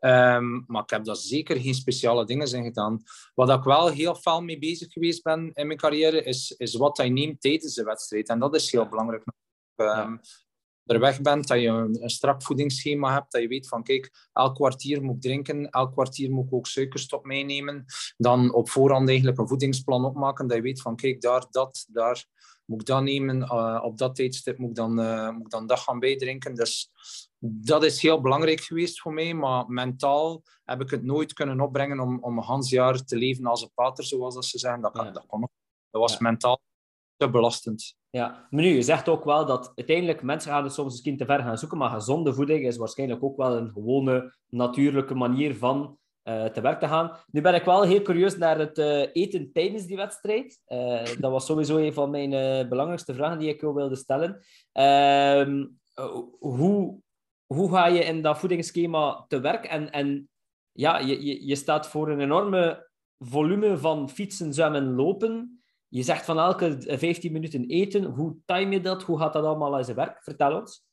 Um, 0.00 0.64
maar 0.66 0.82
ik 0.82 0.90
heb 0.90 1.04
daar 1.04 1.16
zeker 1.16 1.60
geen 1.60 1.74
speciale 1.74 2.24
dingen 2.24 2.52
in 2.52 2.64
gedaan. 2.64 3.02
Wat 3.34 3.50
ik 3.50 3.62
wel 3.62 3.88
heel 3.88 4.14
veel 4.14 4.40
mee 4.40 4.58
bezig 4.58 4.92
geweest 4.92 5.22
ben 5.22 5.50
in 5.52 5.66
mijn 5.66 5.78
carrière, 5.78 6.22
is, 6.22 6.54
is 6.56 6.74
wat 6.74 6.96
je 6.96 7.02
neemt 7.10 7.40
tijdens 7.40 7.74
de 7.74 7.84
wedstrijd. 7.84 8.28
En 8.28 8.38
dat 8.38 8.54
is 8.54 8.72
heel 8.72 8.88
belangrijk. 8.88 9.24
Um, 9.76 10.20
er 10.86 11.00
weg 11.00 11.20
bent, 11.20 11.48
dat 11.48 11.60
je 11.60 11.68
een, 11.68 12.02
een, 12.02 12.10
strak 12.10 12.42
voedingsschema 12.42 13.12
hebt, 13.12 13.32
dat 13.32 13.42
je 13.42 13.48
weet 13.48 13.68
van 13.68 13.82
kijk, 13.82 14.28
elk 14.32 14.54
kwartier 14.54 15.02
moet 15.02 15.14
ik 15.14 15.20
drinken, 15.20 15.70
elk 15.70 15.92
kwartier 15.92 16.30
moet 16.30 16.46
ik 16.46 16.52
ook 16.52 16.66
suikerstop 16.66 17.24
meenemen. 17.24 17.84
Dan 18.16 18.52
op 18.52 18.70
voorhand 18.70 19.08
eigenlijk 19.08 19.38
een 19.38 19.48
voedingsplan 19.48 20.04
opmaken, 20.04 20.46
dat 20.46 20.56
je 20.56 20.62
weet 20.62 20.82
van 20.82 20.96
kijk, 20.96 21.20
daar, 21.20 21.46
dat, 21.50 21.86
daar 21.88 22.26
moet 22.64 22.80
ik 22.80 22.86
dat 22.86 23.02
nemen, 23.02 23.40
uh, 23.40 23.80
op 23.82 23.98
dat 23.98 24.14
tijdstip 24.14 24.58
moet 24.58 24.68
ik 24.68 24.74
dan, 24.74 25.00
uh, 25.00 25.30
moet 25.30 25.44
ik 25.44 25.50
dan 25.50 25.66
dat 25.66 25.78
gaan 25.78 25.98
bijdrinken. 25.98 26.54
Dus 26.54 26.90
dat 27.38 27.84
is 27.84 28.02
heel 28.02 28.20
belangrijk 28.20 28.60
geweest 28.60 29.00
voor 29.00 29.12
mij, 29.12 29.34
maar 29.34 29.68
mentaal 29.68 30.42
heb 30.64 30.80
ik 30.80 30.90
het 30.90 31.02
nooit 31.02 31.32
kunnen 31.32 31.60
opbrengen 31.60 32.00
om, 32.00 32.18
om 32.22 32.38
een 32.38 32.44
hans 32.44 32.70
jaar 32.70 33.04
te 33.04 33.16
leven 33.16 33.46
als 33.46 33.62
een 33.62 33.72
pater, 33.74 34.04
zoals 34.04 34.34
dat 34.34 34.44
ze 34.44 34.58
zeggen. 34.58 34.80
Dat, 34.80 34.92
ja. 34.96 35.10
dat, 35.10 35.26
kon 35.26 35.40
nog. 35.40 35.50
dat 35.90 36.00
was 36.00 36.18
mentaal 36.18 36.60
te 37.16 37.30
belastend. 37.30 37.96
Ja, 38.14 38.46
maar 38.50 38.62
nu, 38.62 38.68
je 38.68 38.82
zegt 38.82 39.08
ook 39.08 39.24
wel 39.24 39.46
dat 39.46 39.72
uiteindelijk 39.74 40.22
mensen 40.22 40.50
gaan 40.50 40.64
het 40.64 40.72
soms 40.72 40.92
misschien 40.92 41.16
te 41.16 41.24
ver 41.24 41.42
gaan 41.42 41.58
zoeken, 41.58 41.78
maar 41.78 41.90
gezonde 41.90 42.34
voeding 42.34 42.66
is 42.66 42.76
waarschijnlijk 42.76 43.24
ook 43.24 43.36
wel 43.36 43.56
een 43.56 43.70
gewone, 43.70 44.34
natuurlijke 44.48 45.14
manier 45.14 45.56
van 45.56 45.98
uh, 46.24 46.44
te 46.44 46.60
werk 46.60 46.80
te 46.80 46.88
gaan. 46.88 47.16
Nu 47.30 47.40
ben 47.40 47.54
ik 47.54 47.64
wel 47.64 47.82
heel 47.82 48.02
curieus 48.02 48.36
naar 48.36 48.58
het 48.58 48.78
uh, 48.78 49.06
eten 49.12 49.52
tijdens 49.52 49.86
die 49.86 49.96
wedstrijd. 49.96 50.62
Uh, 50.68 51.04
dat 51.18 51.30
was 51.30 51.46
sowieso 51.46 51.76
een 51.76 51.92
van 51.92 52.10
mijn 52.10 52.68
belangrijkste 52.68 53.14
vragen 53.14 53.38
die 53.38 53.48
ik 53.48 53.60
jou 53.60 53.74
wilde 53.74 53.96
stellen. 53.96 54.40
Ehm, 54.72 55.66
hoe, 56.38 56.98
hoe 57.46 57.70
ga 57.70 57.86
je 57.86 58.04
in 58.04 58.22
dat 58.22 58.38
voedingsschema 58.38 59.24
te 59.28 59.40
werk? 59.40 59.64
En, 59.64 59.90
en 59.90 60.28
ja, 60.72 60.98
je, 60.98 61.24
je, 61.24 61.46
je 61.46 61.56
staat 61.56 61.88
voor 61.88 62.08
een 62.08 62.20
enorme 62.20 62.88
volume 63.18 63.78
van 63.78 64.10
fietsen, 64.10 64.54
zwemmen, 64.54 64.94
lopen. 64.94 65.63
Je 65.94 66.02
zegt 66.02 66.24
van 66.24 66.38
elke 66.38 66.76
15 66.86 67.32
minuten 67.32 67.66
eten. 67.66 68.04
Hoe 68.04 68.36
time 68.46 68.72
je 68.72 68.80
dat? 68.80 69.02
Hoe 69.02 69.18
gaat 69.18 69.32
dat 69.32 69.44
allemaal 69.44 69.78
in 69.78 69.84
zijn 69.84 69.96
werk? 69.96 70.22
Vertel 70.22 70.60
ons. 70.60 70.84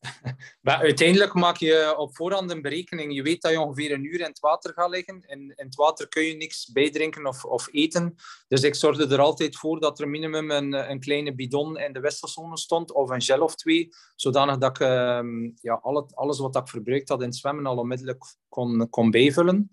Maar 0.60 0.78
uiteindelijk 0.78 1.34
maak 1.34 1.56
je 1.56 1.94
op 1.96 2.16
voorhand 2.16 2.50
een 2.50 2.62
berekening. 2.62 3.14
Je 3.14 3.22
weet 3.22 3.42
dat 3.42 3.52
je 3.52 3.60
ongeveer 3.60 3.92
een 3.92 4.04
uur 4.04 4.20
in 4.20 4.26
het 4.26 4.38
water 4.38 4.72
gaat 4.72 4.90
liggen. 4.90 5.22
In, 5.26 5.40
in 5.40 5.64
het 5.64 5.74
water 5.74 6.08
kun 6.08 6.22
je 6.22 6.34
niks 6.34 6.72
bijdrinken 6.72 7.26
of, 7.26 7.44
of 7.44 7.68
eten. 7.72 8.14
Dus 8.48 8.62
ik 8.62 8.74
zorgde 8.74 9.06
er 9.06 9.20
altijd 9.20 9.56
voor 9.56 9.80
dat 9.80 10.00
er 10.00 10.08
minimum 10.08 10.50
een, 10.50 10.90
een 10.90 11.00
kleine 11.00 11.34
bidon 11.34 11.78
in 11.78 11.92
de 11.92 12.00
wisselzone 12.00 12.58
stond, 12.58 12.92
of 12.92 13.10
een 13.10 13.22
gel 13.22 13.42
of 13.42 13.54
twee, 13.54 13.88
zodanig 14.14 14.58
dat 14.58 14.70
ik 14.70 14.82
uh, 14.82 15.50
ja, 15.60 15.74
alles, 15.82 16.14
alles 16.14 16.38
wat 16.38 16.56
ik 16.56 16.68
verbruikt 16.68 17.08
had 17.08 17.20
in 17.20 17.26
het 17.26 17.36
zwemmen 17.36 17.66
al 17.66 17.76
onmiddellijk 17.76 18.36
kon, 18.48 18.88
kon 18.90 19.10
bijvullen. 19.10 19.70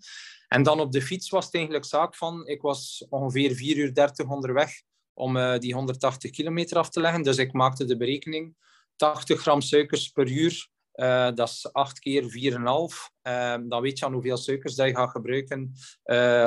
En 0.52 0.62
dan 0.62 0.80
op 0.80 0.92
de 0.92 1.02
fiets 1.02 1.30
was 1.30 1.44
het 1.44 1.54
eigenlijk 1.54 1.84
zaak 1.84 2.16
van, 2.16 2.46
ik 2.46 2.60
was 2.60 3.06
ongeveer 3.08 3.54
4 3.54 3.76
uur 3.76 3.94
30 3.94 4.28
onderweg 4.28 4.82
om 5.14 5.36
uh, 5.36 5.58
die 5.58 5.74
180 5.74 6.30
kilometer 6.30 6.76
af 6.76 6.88
te 6.88 7.00
leggen. 7.00 7.22
Dus 7.22 7.36
ik 7.36 7.52
maakte 7.52 7.84
de 7.84 7.96
berekening 7.96 8.56
80 8.96 9.40
gram 9.40 9.60
suikers 9.60 10.08
per 10.08 10.28
uur. 10.28 10.68
Uh, 10.94 11.30
dat 11.34 11.48
is 11.48 11.72
8 11.72 11.98
keer 11.98 12.22
4,5. 12.22 12.28
Uh, 13.22 13.54
dan 13.68 13.80
weet 13.80 13.98
je 13.98 14.04
aan 14.04 14.12
hoeveel 14.12 14.36
suikers 14.36 14.74
dat 14.74 14.86
je 14.86 14.94
gaat 14.94 15.10
gebruiken 15.10 15.72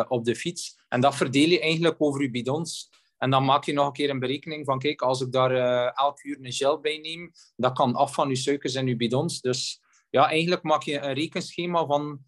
op 0.07 0.25
de 0.25 0.35
fiets. 0.35 0.79
En 0.87 1.01
dat 1.01 1.15
verdeel 1.15 1.49
je 1.49 1.59
eigenlijk 1.61 1.95
over 1.97 2.21
je 2.21 2.29
bidons. 2.29 2.89
En 3.17 3.29
dan 3.29 3.45
maak 3.45 3.63
je 3.63 3.73
nog 3.73 3.87
een 3.87 3.93
keer 3.93 4.09
een 4.09 4.19
berekening 4.19 4.65
van, 4.65 4.79
kijk, 4.79 5.01
als 5.01 5.21
ik 5.21 5.31
daar 5.31 5.51
elk 5.93 6.23
uur 6.23 6.37
een 6.41 6.51
gel 6.51 6.79
bij 6.79 6.97
neem, 6.97 7.31
dat 7.55 7.73
kan 7.73 7.95
af 7.95 8.13
van 8.13 8.29
je 8.29 8.35
suikers 8.35 8.75
en 8.75 8.87
je 8.87 8.95
bidons. 8.95 9.41
Dus 9.41 9.81
ja, 10.09 10.29
eigenlijk 10.29 10.63
maak 10.63 10.83
je 10.83 10.99
een 10.99 11.13
rekenschema 11.13 11.85
van 11.85 12.19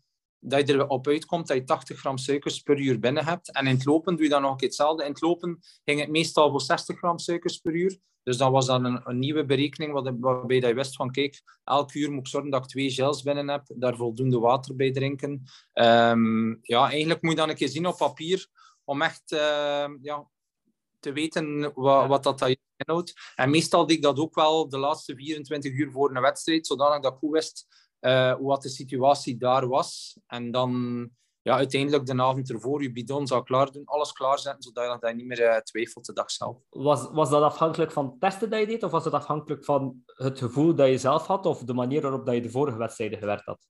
dat 0.50 0.68
je 0.68 0.74
erop 0.74 1.08
uitkomt 1.08 1.48
dat 1.48 1.58
je 1.58 1.64
80 1.64 2.00
gram 2.00 2.18
suikers 2.18 2.62
per 2.62 2.80
uur 2.80 3.00
binnen 3.00 3.26
hebt. 3.26 3.52
En 3.52 3.68
in 3.68 3.76
het 3.76 3.86
lopen 3.86 4.16
doe 4.16 4.24
je 4.24 4.30
dan 4.30 4.42
nog 4.42 4.52
een 4.52 4.58
keer 4.58 4.68
hetzelfde. 4.68 5.04
In 5.04 5.12
het 5.12 5.22
lopen 5.22 5.60
ging 5.86 6.00
het 6.00 6.10
meestal 6.10 6.50
voor 6.50 6.62
60 6.62 6.98
gram 6.98 7.20
suikers 7.20 7.58
per 7.58 7.74
uur. 7.74 8.00
Dus 8.24 8.38
dat 8.38 8.52
was 8.52 8.66
dan 8.66 8.86
een, 8.86 9.02
een 9.04 9.20
nieuwe 9.20 9.46
berekening 9.46 10.20
waarbij 10.20 10.60
je 10.60 10.74
wist 10.74 10.96
van 10.96 11.12
kijk, 11.12 11.42
elk 11.64 11.94
uur 11.94 12.12
moet 12.12 12.20
ik 12.20 12.28
zorgen 12.28 12.50
dat 12.50 12.64
ik 12.64 12.70
twee 12.70 12.90
gels 12.90 13.22
binnen 13.22 13.48
heb, 13.48 13.64
daar 13.76 13.96
voldoende 13.96 14.40
water 14.40 14.76
bij 14.76 14.92
drinken. 14.92 15.44
Um, 15.74 16.60
ja, 16.62 16.90
eigenlijk 16.90 17.22
moet 17.22 17.32
je 17.32 17.38
dan 17.38 17.50
een 17.50 17.56
keer 17.56 17.70
zien 17.70 17.88
op 17.88 17.98
papier 17.98 18.48
om 18.84 19.02
echt 19.02 19.32
uh, 19.32 19.88
ja, 20.02 20.28
te 21.00 21.12
weten 21.12 21.72
wat, 21.76 22.08
wat 22.08 22.24
dat 22.24 22.58
inhoudt. 22.76 23.14
En 23.36 23.50
meestal 23.50 23.86
deed 23.86 23.98
ik 23.98 24.04
dat 24.04 24.20
ook 24.20 24.36
wel 24.36 24.70
de 24.70 24.78
laatste 24.78 25.16
24 25.16 25.72
uur 25.72 25.92
voor 25.92 26.16
een 26.16 26.22
wedstrijd, 26.22 26.68
zodanig 26.68 27.02
dat 27.02 27.14
ik 27.14 27.20
goed 27.20 27.32
wist 27.32 27.68
uh, 28.02 28.36
wat 28.40 28.62
de 28.62 28.70
situatie 28.70 29.38
daar 29.38 29.68
was. 29.68 30.20
En 30.28 30.52
dan 30.52 30.72
ja, 31.42 31.56
uiteindelijk 31.56 32.06
de 32.06 32.22
avond 32.22 32.50
ervoor 32.50 32.82
je 32.82 32.92
bidon 32.92 33.28
zou 33.28 33.44
klaar 33.44 33.72
doen, 33.72 33.86
alles 33.86 34.12
klaarzetten, 34.12 34.64
zodat 34.64 35.02
je 35.02 35.14
niet 35.16 35.26
meer 35.26 35.40
uh, 35.40 35.56
twijfelt 35.56 36.06
de 36.06 36.14
dag 36.14 36.32
zelf. 36.32 36.58
Was, 36.70 37.10
was 37.12 37.30
dat 37.30 37.42
afhankelijk 37.42 37.92
van 37.92 38.16
testen 38.20 38.50
dat 38.50 38.60
je 38.60 38.66
deed, 38.66 38.84
of 38.84 38.92
was 38.92 39.06
het 39.06 39.14
afhankelijk 39.14 39.66
van 39.66 40.04
het 40.06 40.38
gevoel 40.38 40.76
dat 40.76 40.88
je 40.88 40.98
zelf 40.98 41.28
had, 41.28 41.46
of 41.46 41.64
de 41.64 41.74
manier 41.74 42.02
waarop 42.02 42.26
dat 42.26 42.36
je 42.36 42.42
de 42.42 42.50
vorige 42.50 42.78
wedstrijden 42.78 43.20
gewerkt 43.20 43.46
had? 43.46 43.68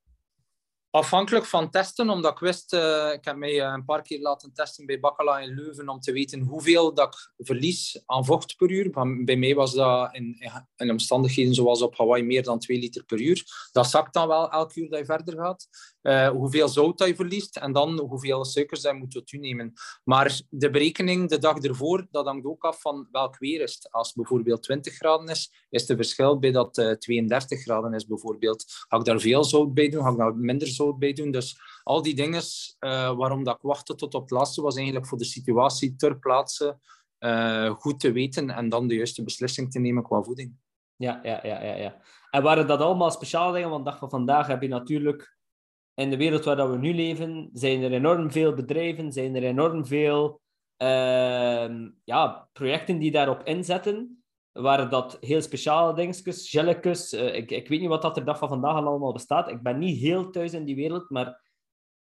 Afhankelijk 0.90 1.46
van 1.46 1.70
testen, 1.70 2.10
omdat 2.10 2.32
ik 2.32 2.40
wist, 2.40 2.74
uh, 2.74 3.12
ik 3.14 3.26
heb 3.26 3.36
mij 3.36 3.62
een 3.62 3.86
paar 3.86 4.02
keer 4.02 4.20
laten 4.20 4.54
testen 4.54 4.86
bij 4.86 5.00
Bakkala 5.00 5.40
in 5.40 5.56
Leuven 5.56 5.90
om 5.90 6.00
te 6.00 6.12
weten 6.12 6.42
hoeveel 6.42 6.94
dat 6.94 7.30
ik 7.38 7.46
verlies 7.46 8.02
aan 8.06 8.26
vocht 8.26 8.56
per 8.56 8.72
uur. 8.72 8.90
Bij 9.26 9.36
mij 9.36 9.56
was 9.56 9.74
dat 9.74 10.14
in, 10.16 10.38
in 10.76 10.92
omstandigheden 10.92 11.54
zoals 11.54 11.82
op 11.82 11.98
Hawaii 11.98 12.24
meer 12.24 12.44
dan 12.44 12.60
2 12.60 12.80
liter 12.80 13.04
per 13.04 13.20
uur. 13.20 13.44
Dat 13.72 13.90
zakt 13.90 14.14
dan 14.14 14.28
wel 14.28 14.52
elk 14.52 14.76
uur 14.76 14.90
dat 14.90 15.00
je 15.00 15.06
verder 15.06 15.38
gaat. 15.38 15.68
Uh, 16.02 16.30
hoeveel 16.30 16.68
zout 16.68 16.98
dat 16.98 17.08
je 17.08 17.16
verliest 17.16 17.58
en 17.58 17.72
dan 17.72 18.00
hoeveel 18.00 18.46
suikers 18.46 18.82
dat 18.82 18.92
je 18.92 18.98
moet 18.98 19.22
toenemen. 19.28 19.74
Maar 20.04 20.42
de 20.50 20.70
berekening 20.70 21.30
de 21.30 21.38
dag 21.38 21.58
ervoor, 21.58 22.08
dat 22.12 22.26
hangt 22.26 22.46
ook 22.46 22.64
af 22.64 22.82
van 22.82 23.08
welk 23.12 23.38
weer 23.38 23.62
is 23.62 23.74
het. 23.74 23.92
Als 23.92 24.08
het 24.08 24.16
bijvoorbeeld 24.16 24.64
20 24.64 24.94
graden 24.94 25.28
is, 25.28 25.66
is 25.70 25.88
het 25.88 25.98
verschil 25.98 26.40
bij 26.40 26.52
dat 26.52 26.78
uh, 26.78 26.92
32 26.92 27.62
graden 27.62 27.94
is 27.94 28.06
bijvoorbeeld. 28.06 28.64
Ga 28.88 28.98
ik 28.98 29.04
daar 29.04 29.20
veel 29.20 29.44
zout 29.44 29.74
bij 29.74 29.90
doen? 29.90 30.04
Ga 30.04 30.10
ik 30.10 30.18
daar 30.18 30.36
minder 30.36 30.68
zout 30.68 31.00
bij 31.00 31.14
doen? 31.14 31.32
Dus 31.32 31.60
al 31.84 32.02
die 32.02 32.16
dingen 32.16 32.42
uh, 32.80 33.16
waarom 33.18 33.44
dat 33.44 33.56
ik 33.56 33.62
wachtte 33.62 33.96
tot 33.96 34.14
op 34.14 34.22
het 34.22 34.32
laatste 34.32 34.62
was 34.62 34.76
eigenlijk 34.76 35.08
voor 35.08 35.18
de 35.18 35.26
situatie 35.26 35.96
ter 35.96 36.20
plaatse 36.20 36.80
uh, 37.20 37.70
goed 37.70 38.00
te 38.00 38.12
weten 38.12 38.50
en 38.50 38.70
dan 38.70 38.88
de 38.88 38.96
juiste 38.96 39.24
beslissing 39.24 39.72
te 39.72 39.80
nemen 39.80 40.04
qua 40.04 40.24
voeding. 40.24 40.56
Ja, 40.96 41.20
ja, 41.24 41.40
ja, 41.44 41.64
ja. 41.64 41.76
ja. 41.76 42.02
En 42.32 42.44
waren 42.44 42.68
dat 42.68 42.80
allemaal 42.80 43.12
speciale 43.12 43.54
dingen? 43.54 43.70
Want 43.70 43.86
dag 43.86 43.98
van 43.98 44.10
vandaag 44.10 44.48
heb 44.48 44.62
je 44.62 44.68
natuurlijk 44.68 45.38
in 45.94 46.10
de 46.10 46.18
wereld 46.18 46.46
waar 46.46 46.72
we 46.72 46.78
nu 46.78 46.94
leven, 46.94 47.50
zijn 47.54 47.84
er 47.84 47.92
enorm 47.92 48.32
veel 48.32 48.54
bedrijven, 48.54 49.12
zijn 49.12 49.36
er 49.36 49.44
enorm 49.44 49.86
veel 49.86 50.42
uh, 50.78 51.88
ja, 52.04 52.50
projecten 52.54 52.98
die 52.98 53.12
daarop 53.12 53.44
inzetten. 53.44 54.24
Waren 54.62 54.90
dat 54.90 55.18
heel 55.20 55.42
speciale 55.42 55.94
dingetjes, 55.94 56.50
gelletjes. 56.50 57.14
Uh, 57.14 57.36
ik, 57.36 57.52
ik 57.52 57.68
weet 57.68 57.80
niet 57.80 57.90
wat 57.90 58.02
dat 58.02 58.18
er 58.18 58.26
dag 58.26 58.38
van 58.38 58.48
vandaag 58.48 58.76
allemaal 58.76 59.14
bestaat. 59.14 59.50
Ik 59.50 59.62
ben 59.62 59.78
niet 59.78 60.00
heel 60.00 60.30
thuis 60.30 60.54
in 60.54 60.66
die 60.66 60.76
wereld, 60.76 61.10
maar 61.10 61.42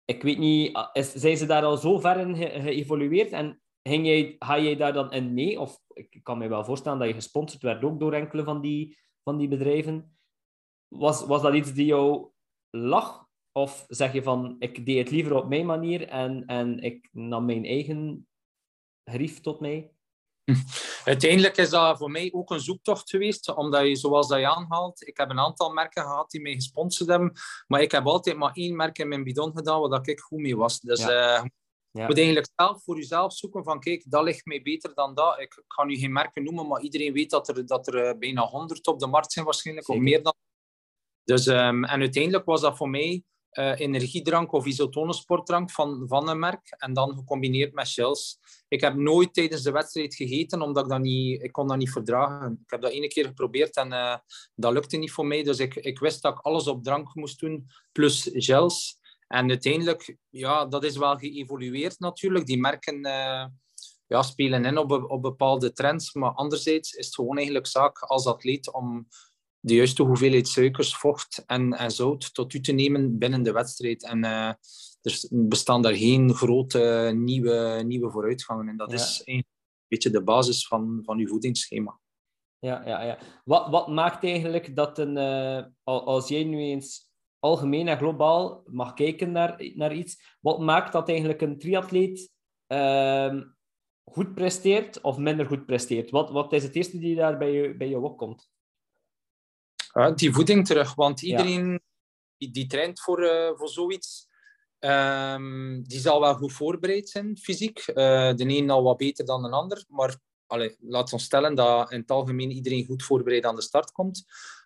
ik 0.05 0.23
weet 0.23 0.39
niet, 0.39 0.75
ah, 0.75 0.89
zijn 0.95 1.37
ze 1.37 1.47
daar 1.47 1.65
al 1.65 1.77
zo 1.77 1.99
ver 1.99 2.19
in 2.19 2.37
geëvolueerd? 2.37 3.31
En 3.31 3.63
ging 3.83 4.07
jij, 4.07 4.37
ga 4.39 4.59
jij 4.59 4.77
daar 4.77 4.93
dan 4.93 5.13
in 5.13 5.35
mee? 5.35 5.61
Of 5.61 5.81
ik 5.93 6.21
kan 6.23 6.39
me 6.39 6.49
wel 6.49 6.65
voorstellen 6.65 6.99
dat 6.99 7.09
je 7.09 7.15
gesponsord 7.15 7.63
werd 7.63 7.85
ook 7.85 8.01
door 8.01 8.13
enkele 8.13 8.45
van 8.45 8.61
die, 8.61 8.99
van 9.23 9.39
die 9.39 9.49
bedrijven. 9.49 10.19
Was, 10.89 11.27
was 11.27 11.43
dat 11.43 11.55
iets 11.55 11.73
die 11.73 11.87
jou 11.87 12.31
lag? 12.71 13.27
Of 13.53 13.85
zeg 13.89 14.13
je 14.13 14.23
van, 14.23 14.57
ik 14.59 14.87
deed 14.87 14.99
het 14.99 15.11
liever 15.11 15.35
op 15.37 15.49
mijn 15.49 15.67
manier 15.67 16.09
en, 16.09 16.47
en 16.47 16.79
ik 16.79 17.09
nam 17.13 17.45
mijn 17.45 17.65
eigen 17.65 18.29
grief 19.05 19.41
tot 19.41 19.61
mij? 19.61 19.94
Uiteindelijk 21.05 21.57
is 21.57 21.71
dat 21.71 21.99
voor 21.99 22.11
mij 22.11 22.33
ook 22.33 22.51
een 22.51 22.61
zoektocht 22.61 23.11
geweest, 23.11 23.55
omdat 23.55 23.87
je, 23.87 23.97
zoals 23.97 24.29
dat 24.29 24.39
je 24.39 24.49
aanhaalt, 24.49 25.07
ik 25.07 25.17
heb 25.17 25.31
een 25.31 25.39
aantal 25.39 25.73
merken 25.73 26.03
gehad 26.03 26.31
die 26.31 26.41
mij 26.41 26.55
gesponsord 26.55 27.11
hebben, 27.11 27.33
maar 27.67 27.81
ik 27.81 27.91
heb 27.91 28.07
altijd 28.07 28.37
maar 28.37 28.53
één 28.53 28.77
merk 28.77 28.99
in 28.99 29.09
mijn 29.09 29.25
bidon 29.25 29.57
gedaan 29.57 29.89
waar 29.89 30.09
ik 30.09 30.21
goed 30.21 30.39
mee 30.39 30.57
was. 30.57 30.81
Dus 30.81 31.01
ja. 31.01 31.39
Uh, 31.39 31.45
je 31.91 32.05
moet 32.07 32.17
eigenlijk 32.17 32.49
zelf 32.57 32.83
voor 32.83 32.97
jezelf 32.97 33.33
zoeken 33.33 33.65
van, 33.65 33.81
kijk, 33.81 34.05
dat 34.09 34.23
ligt 34.23 34.45
mij 34.45 34.63
beter 34.63 34.95
dan 34.95 35.15
dat. 35.15 35.41
Ik 35.41 35.63
ga 35.67 35.85
nu 35.85 35.97
geen 35.97 36.13
merken 36.13 36.45
noemen, 36.45 36.67
maar 36.67 36.81
iedereen 36.81 37.13
weet 37.13 37.31
dat 37.31 37.49
er, 37.49 37.67
dat 37.67 37.87
er 37.87 38.07
eh, 38.07 38.19
bijna 38.19 38.43
honderd 38.43 38.87
op 38.87 38.99
de 38.99 39.07
markt 39.07 39.33
zijn 39.33 39.45
waarschijnlijk, 39.45 39.89
of 39.89 39.97
meer 39.97 40.23
dan. 40.23 40.35
Dus, 41.25 41.47
um, 41.47 41.85
en 41.85 42.01
uiteindelijk 42.01 42.45
was 42.45 42.61
dat 42.61 42.77
voor 42.77 42.91
mij 42.91 43.23
uh, 43.59 43.79
energiedrank 43.81 44.53
of 44.53 44.67
isotone 44.67 45.13
sportdrank 45.13 45.71
van, 45.71 46.05
van 46.09 46.29
een 46.29 46.39
merk 46.39 46.75
en 46.79 46.93
dan 46.93 47.15
gecombineerd 47.17 47.73
met 47.73 47.89
shells. 47.89 48.39
Ik 48.69 48.81
heb 48.81 48.95
nooit 48.95 49.35
tijdens 49.35 49.63
de 49.63 49.71
wedstrijd 49.71 50.15
gegeten, 50.15 50.63
omdat 50.63 50.85
ik 50.85 50.91
dat 50.91 51.01
niet, 51.01 51.43
ik 51.43 51.53
kon 51.53 51.69
dat 51.69 51.77
niet 51.77 51.91
verdragen. 51.91 52.53
Ik 52.65 52.71
heb 52.71 52.81
dat 52.81 52.91
ene 52.91 53.09
keer 53.09 53.25
geprobeerd 53.25 53.77
en 53.77 53.93
uh, 53.93 54.17
dat 54.55 54.73
lukte 54.73 54.97
niet 54.97 55.13
voor 55.13 55.27
mij. 55.27 55.43
Dus 55.43 55.59
ik, 55.59 55.75
ik 55.75 55.99
wist 55.99 56.23
dat 56.23 56.33
ik 56.33 56.41
alles 56.41 56.67
op 56.67 56.85
drank 56.85 57.15
moest 57.15 57.41
doen, 57.41 57.67
plus 57.93 58.31
gels. 58.33 58.99
En 59.27 59.49
uiteindelijk, 59.49 60.17
ja, 60.31 60.67
dat 60.67 60.85
is 60.85 60.97
wel 60.97 61.17
geëvolueerd 61.17 61.99
natuurlijk. 61.99 62.47
Die 62.47 62.61
merken 62.61 63.07
uh, 63.07 63.45
ja, 64.07 64.23
spelen 64.23 64.65
in 64.65 64.79
op, 64.79 64.91
op 65.11 65.23
bepaalde 65.23 65.73
trends, 65.73 66.15
maar 66.15 66.33
anderzijds 66.33 66.93
is 66.93 67.07
het 67.07 67.15
gewoon 67.15 67.37
eigenlijk 67.37 67.67
zaak 67.67 67.99
als 67.99 68.27
atleet 68.27 68.73
om 68.73 69.09
de 69.65 69.75
juiste 69.75 70.03
hoeveelheid 70.03 70.49
suikers, 70.49 70.97
vocht 70.97 71.43
en, 71.47 71.73
en 71.73 71.91
zout 71.91 72.35
tot 72.35 72.55
u 72.55 72.61
te 72.61 72.73
nemen 72.73 73.19
binnen 73.19 73.43
de 73.43 73.53
wedstrijd. 73.53 74.05
En 74.05 74.25
uh, 74.25 74.49
er 75.03 75.29
bestaan 75.31 75.83
daar 75.83 75.95
geen 75.95 76.35
grote 76.35 77.13
nieuwe, 77.15 77.83
nieuwe 77.87 78.11
vooruitgangen. 78.11 78.69
En 78.69 78.77
dat 78.77 78.93
is 78.93 79.23
een 79.25 79.45
beetje 79.89 80.11
de 80.11 80.23
basis 80.23 80.67
van, 80.67 81.03
van 81.05 81.19
uw 81.19 81.27
voedingsschema. 81.27 82.01
Ja, 82.59 82.83
ja, 82.87 83.03
ja. 83.03 83.19
Wat, 83.45 83.69
wat 83.69 83.89
maakt 83.89 84.25
eigenlijk 84.25 84.77
dat 84.77 84.99
een, 84.99 85.17
uh, 85.17 85.65
als 85.85 86.29
jij 86.29 86.45
nu 86.45 86.59
eens 86.59 87.11
algemeen 87.39 87.89
en 87.89 87.99
globaal 87.99 88.63
mag 88.67 88.95
kijken 88.95 89.33
naar, 89.33 89.71
naar 89.75 89.95
iets, 89.95 90.37
wat 90.41 90.59
maakt 90.61 90.93
dat 90.93 91.09
eigenlijk 91.09 91.41
een 91.41 91.59
triatleet 91.59 92.33
uh, 92.69 93.41
goed 94.05 94.35
presteert 94.35 95.01
of 95.01 95.19
minder 95.19 95.47
goed 95.47 95.67
presteert? 95.67 96.11
Wat, 96.11 96.31
wat 96.31 96.53
is 96.53 96.63
het 96.63 96.75
eerste 96.75 96.99
die 96.99 97.17
daar 97.17 97.39
bij 97.39 97.53
je, 97.53 97.77
bij 97.77 97.89
je 97.89 97.99
opkomt? 97.99 98.53
Die 100.15 100.33
voeding 100.33 100.67
terug. 100.67 100.95
Want 100.95 101.23
iedereen 101.23 101.81
die, 102.37 102.51
die 102.51 102.67
traint 102.67 103.01
voor, 103.01 103.23
uh, 103.23 103.51
voor 103.55 103.69
zoiets, 103.69 104.29
um, 104.81 105.83
die 105.83 105.99
zal 106.01 106.21
wel 106.21 106.35
goed 106.35 106.53
voorbereid 106.53 107.09
zijn, 107.09 107.39
fysiek. 107.39 107.87
Uh, 107.87 107.95
de 108.35 108.45
een 108.47 108.71
al 108.71 108.83
wat 108.83 108.97
beter 108.97 109.25
dan 109.25 109.43
de 109.43 109.51
ander. 109.51 109.85
Maar 109.89 110.17
allee, 110.47 110.77
laat 110.81 111.13
ons 111.13 111.25
stellen 111.25 111.55
dat 111.55 111.93
in 111.93 112.01
het 112.01 112.11
algemeen 112.11 112.51
iedereen 112.51 112.85
goed 112.85 113.03
voorbereid 113.03 113.45
aan 113.45 113.57
de 113.57 113.63
start 113.63 113.93
komt. 113.93 114.25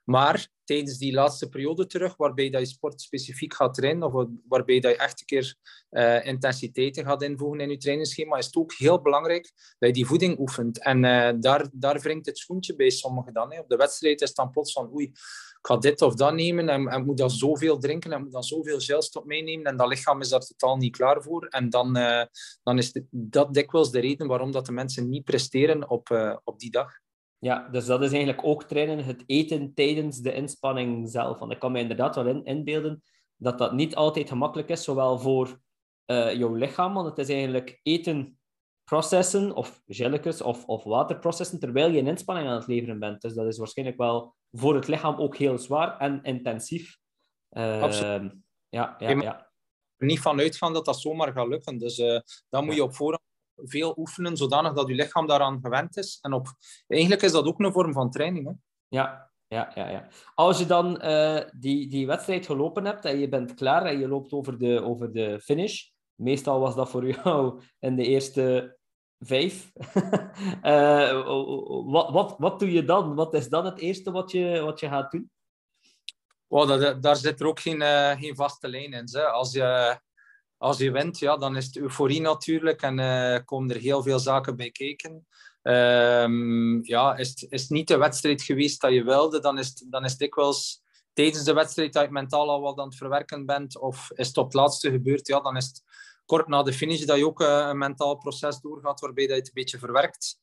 Maar 0.08 0.48
tijdens 0.64 0.98
die 0.98 1.12
laatste 1.12 1.48
periode 1.48 1.86
terug, 1.86 2.16
waarbij 2.16 2.50
dat 2.50 2.60
je 2.60 2.66
sportspecifiek 2.66 3.54
gaat 3.54 3.74
trainen, 3.74 4.12
of 4.14 4.26
waarbij 4.48 4.80
dat 4.80 4.92
je 4.92 4.98
echt 4.98 5.20
een 5.20 5.26
keer 5.26 5.54
uh, 5.90 6.26
intensiteiten 6.26 7.04
gaat 7.04 7.22
invoegen 7.22 7.60
in 7.60 7.70
je 7.70 7.76
trainingsschema, 7.76 8.36
is 8.36 8.46
het 8.46 8.56
ook 8.56 8.72
heel 8.72 9.02
belangrijk 9.02 9.52
dat 9.78 9.88
je 9.88 9.92
die 9.92 10.06
voeding 10.06 10.38
oefent. 10.38 10.82
En 10.82 11.04
uh, 11.04 11.30
daar, 11.40 11.68
daar 11.72 12.00
wringt 12.00 12.26
het 12.26 12.38
schoentje 12.38 12.76
bij 12.76 12.90
sommigen 12.90 13.32
dan. 13.32 13.52
Hè. 13.52 13.60
Op 13.60 13.68
de 13.68 13.76
wedstrijd 13.76 14.20
is 14.20 14.28
het 14.28 14.36
dan 14.36 14.50
plots 14.50 14.72
van, 14.72 14.92
oei, 14.92 15.04
ik 15.04 15.66
ga 15.66 15.76
dit 15.76 16.02
of 16.02 16.14
dat 16.14 16.34
nemen 16.34 16.68
en, 16.68 16.88
en 16.88 17.04
moet 17.04 17.18
dan 17.18 17.30
zoveel 17.30 17.78
drinken 17.78 18.12
en 18.12 18.22
moet 18.22 18.32
dan 18.32 18.42
zoveel 18.42 18.80
gels 18.80 19.10
tot 19.10 19.24
meenemen 19.24 19.66
en 19.66 19.76
dat 19.76 19.88
lichaam 19.88 20.20
is 20.20 20.28
daar 20.28 20.46
totaal 20.46 20.76
niet 20.76 20.96
klaar 20.96 21.22
voor. 21.22 21.46
En 21.46 21.70
dan, 21.70 21.96
uh, 21.96 22.24
dan 22.62 22.78
is 22.78 22.92
dat 23.10 23.54
dikwijls 23.54 23.90
de 23.90 24.00
reden 24.00 24.26
waarom 24.26 24.52
dat 24.52 24.66
de 24.66 24.72
mensen 24.72 25.08
niet 25.08 25.24
presteren 25.24 25.90
op, 25.90 26.38
op 26.44 26.58
die 26.58 26.70
dag. 26.70 26.90
Ja, 27.38 27.68
dus 27.68 27.86
dat 27.86 28.02
is 28.02 28.12
eigenlijk 28.12 28.44
ook 28.44 28.64
trainen, 28.64 29.04
het 29.04 29.22
eten 29.26 29.74
tijdens 29.74 30.18
de 30.18 30.32
inspanning 30.32 31.10
zelf. 31.10 31.38
Want 31.38 31.52
ik 31.52 31.58
kan 31.58 31.72
me 31.72 31.80
inderdaad 31.80 32.14
wel 32.14 32.26
in, 32.26 32.44
inbeelden 32.44 33.02
dat 33.36 33.58
dat 33.58 33.72
niet 33.72 33.94
altijd 33.94 34.28
gemakkelijk 34.28 34.68
is, 34.68 34.84
zowel 34.84 35.18
voor 35.18 35.60
uh, 36.06 36.34
jouw 36.34 36.54
lichaam, 36.54 36.94
want 36.94 37.06
het 37.06 37.18
is 37.18 37.28
eigenlijk 37.28 37.80
eten 37.82 38.38
processen, 38.84 39.54
of 39.54 39.82
gelletjes, 39.86 40.42
of, 40.42 40.64
of 40.64 40.84
waterprocessen, 40.84 41.60
terwijl 41.60 41.90
je 41.90 41.98
een 41.98 42.06
inspanning 42.06 42.48
aan 42.48 42.56
het 42.56 42.66
leveren 42.66 42.98
bent. 42.98 43.20
Dus 43.20 43.34
dat 43.34 43.46
is 43.46 43.58
waarschijnlijk 43.58 43.98
wel 43.98 44.34
voor 44.50 44.74
het 44.74 44.88
lichaam 44.88 45.16
ook 45.16 45.36
heel 45.36 45.58
zwaar 45.58 45.98
en 45.98 46.22
intensief. 46.22 46.98
Uh, 47.50 47.82
Absoluut. 47.82 48.34
Ja, 48.68 48.94
ja, 48.98 49.10
ja. 49.10 49.50
Niet 49.96 50.20
vanuit 50.20 50.56
gaan 50.56 50.72
dat 50.72 50.84
dat 50.84 51.00
zomaar 51.00 51.32
gaat 51.32 51.48
lukken. 51.48 51.78
Dus 51.78 51.98
uh, 51.98 52.20
dan 52.48 52.64
moet 52.64 52.74
je 52.74 52.82
op 52.82 52.94
voorhand 52.94 53.22
veel 53.62 53.94
oefenen, 53.98 54.36
zodanig 54.36 54.72
dat 54.72 54.88
je 54.88 54.94
lichaam 54.94 55.26
daaraan 55.26 55.60
gewend 55.62 55.96
is. 55.96 56.18
En 56.20 56.32
op, 56.32 56.46
eigenlijk 56.86 57.22
is 57.22 57.32
dat 57.32 57.46
ook 57.46 57.58
een 57.58 57.72
vorm 57.72 57.92
van 57.92 58.10
training. 58.10 58.46
Hè? 58.46 58.52
Ja, 58.88 59.30
ja, 59.48 59.72
ja, 59.74 59.88
ja. 59.88 60.08
Als 60.34 60.58
je 60.58 60.66
dan 60.66 61.00
uh, 61.04 61.40
die, 61.52 61.88
die 61.88 62.06
wedstrijd 62.06 62.46
gelopen 62.46 62.84
hebt 62.84 63.04
en 63.04 63.18
je 63.18 63.28
bent 63.28 63.54
klaar 63.54 63.84
en 63.84 63.98
je 63.98 64.08
loopt 64.08 64.32
over 64.32 64.58
de, 64.58 64.82
over 64.82 65.12
de 65.12 65.40
finish, 65.40 65.88
meestal 66.14 66.60
was 66.60 66.74
dat 66.74 66.90
voor 66.90 67.06
jou 67.14 67.60
in 67.78 67.96
de 67.96 68.04
eerste 68.04 68.76
vijf. 69.18 69.72
uh, 70.62 71.26
wat, 71.84 72.10
wat, 72.10 72.34
wat 72.38 72.58
doe 72.58 72.72
je 72.72 72.84
dan? 72.84 73.14
Wat 73.14 73.34
is 73.34 73.48
dan 73.48 73.64
het 73.64 73.78
eerste 73.78 74.10
wat 74.10 74.30
je, 74.30 74.60
wat 74.60 74.80
je 74.80 74.88
gaat 74.88 75.10
doen? 75.10 75.30
Wow, 76.46 76.68
dat, 76.68 77.02
daar 77.02 77.16
zit 77.16 77.40
er 77.40 77.46
ook 77.46 77.60
geen, 77.60 77.80
uh, 77.80 78.10
geen 78.10 78.36
vaste 78.36 78.68
lijn 78.68 78.92
in. 78.92 79.08
Hè. 79.10 79.26
Als 79.26 79.52
je 79.52 79.98
als 80.58 80.78
je 80.78 80.90
wint, 80.90 81.18
ja, 81.18 81.36
dan 81.36 81.56
is 81.56 81.66
het 81.66 81.76
euforie 81.76 82.20
natuurlijk 82.20 82.82
en 82.82 82.98
uh, 82.98 83.38
komen 83.44 83.74
er 83.74 83.80
heel 83.80 84.02
veel 84.02 84.18
zaken 84.18 84.56
bij 84.56 84.70
kijken. 84.70 85.26
Um, 85.62 86.84
ja, 86.84 87.16
is 87.16 87.28
het, 87.28 87.46
is 87.48 87.68
niet 87.68 87.88
de 87.88 87.96
wedstrijd 87.96 88.42
geweest 88.42 88.80
dat 88.80 88.92
je 88.92 89.04
wilde, 89.04 89.40
dan 89.40 89.58
is 89.58 89.68
het, 89.68 89.86
dan 89.90 90.04
is 90.04 90.10
het 90.10 90.20
dikwijls 90.20 90.82
tijdens 91.12 91.44
de 91.44 91.52
wedstrijd 91.52 91.92
dat 91.92 92.04
je 92.04 92.10
mentaal 92.10 92.50
al 92.50 92.60
wat 92.60 92.78
aan 92.78 92.88
het 92.88 92.96
verwerken 92.96 93.46
bent, 93.46 93.78
of 93.78 94.10
is 94.14 94.26
het 94.26 94.36
op 94.36 94.44
het 94.44 94.54
laatste 94.54 94.90
gebeurd, 94.90 95.26
ja, 95.26 95.40
dan 95.40 95.56
is 95.56 95.66
het 95.66 95.82
kort 96.24 96.48
na 96.48 96.62
de 96.62 96.72
finish 96.72 97.04
dat 97.04 97.18
je 97.18 97.26
ook 97.26 97.40
uh, 97.40 97.66
een 97.68 97.78
mentaal 97.78 98.16
proces 98.16 98.60
doorgaat 98.60 99.00
waarbij 99.00 99.26
dat 99.26 99.34
je 99.34 99.40
het 99.40 99.46
een 99.46 99.62
beetje 99.62 99.78
verwerkt. 99.78 100.38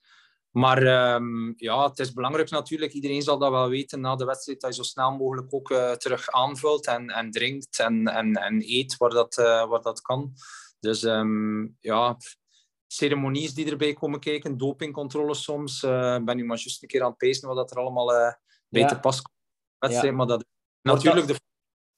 Maar 0.56 1.14
um, 1.14 1.54
ja, 1.58 1.88
het 1.88 2.00
is 2.00 2.14
belangrijk 2.14 2.50
natuurlijk. 2.50 2.94
Iedereen 2.94 3.22
zal 3.22 3.38
dat 3.38 3.52
wel 3.52 3.70
weten 3.70 4.00
na 4.00 4.16
de 4.16 4.26
wedstrijd 4.26 4.62
dat 4.62 4.76
je 4.76 4.84
zo 4.84 4.90
snel 4.90 5.12
mogelijk 5.12 5.54
ook 5.54 5.70
uh, 5.70 5.92
terug 5.92 6.30
aanvult 6.30 6.88
en, 6.88 7.10
en 7.10 7.32
drinkt 7.32 7.80
en, 7.80 8.08
en, 8.08 8.34
en 8.34 8.62
eet 8.66 8.98
waar 8.98 9.10
dat, 9.10 9.38
uh, 9.38 9.68
waar 9.68 9.82
dat 9.82 10.02
kan. 10.02 10.34
Dus 10.80 11.04
um, 11.04 11.78
ja, 11.80 12.18
ceremonies 12.88 13.54
die 13.54 13.70
erbij 13.70 13.94
komen 13.94 14.20
kijken, 14.20 14.58
dopingcontroles 14.58 15.44
soms. 15.44 15.84
Uh, 15.84 16.18
ben 16.24 16.36
nu 16.36 16.46
maar 16.46 16.58
juist 16.58 16.82
een 16.82 16.88
keer 16.88 17.02
aan 17.02 17.10
het 17.10 17.18
pezen 17.18 17.48
wat 17.48 17.58
dat 17.58 17.72
er 17.72 17.78
allemaal 17.78 18.08
bij 18.70 18.82
ja. 18.82 18.88
te 18.88 19.00
pas 19.00 19.22
komt. 19.22 19.38
Wedstrijd, 19.78 20.12
ja. 20.12 20.18
Maar 20.18 20.28
dat 20.28 20.46
natuurlijk 20.82 21.28
de 21.28 21.40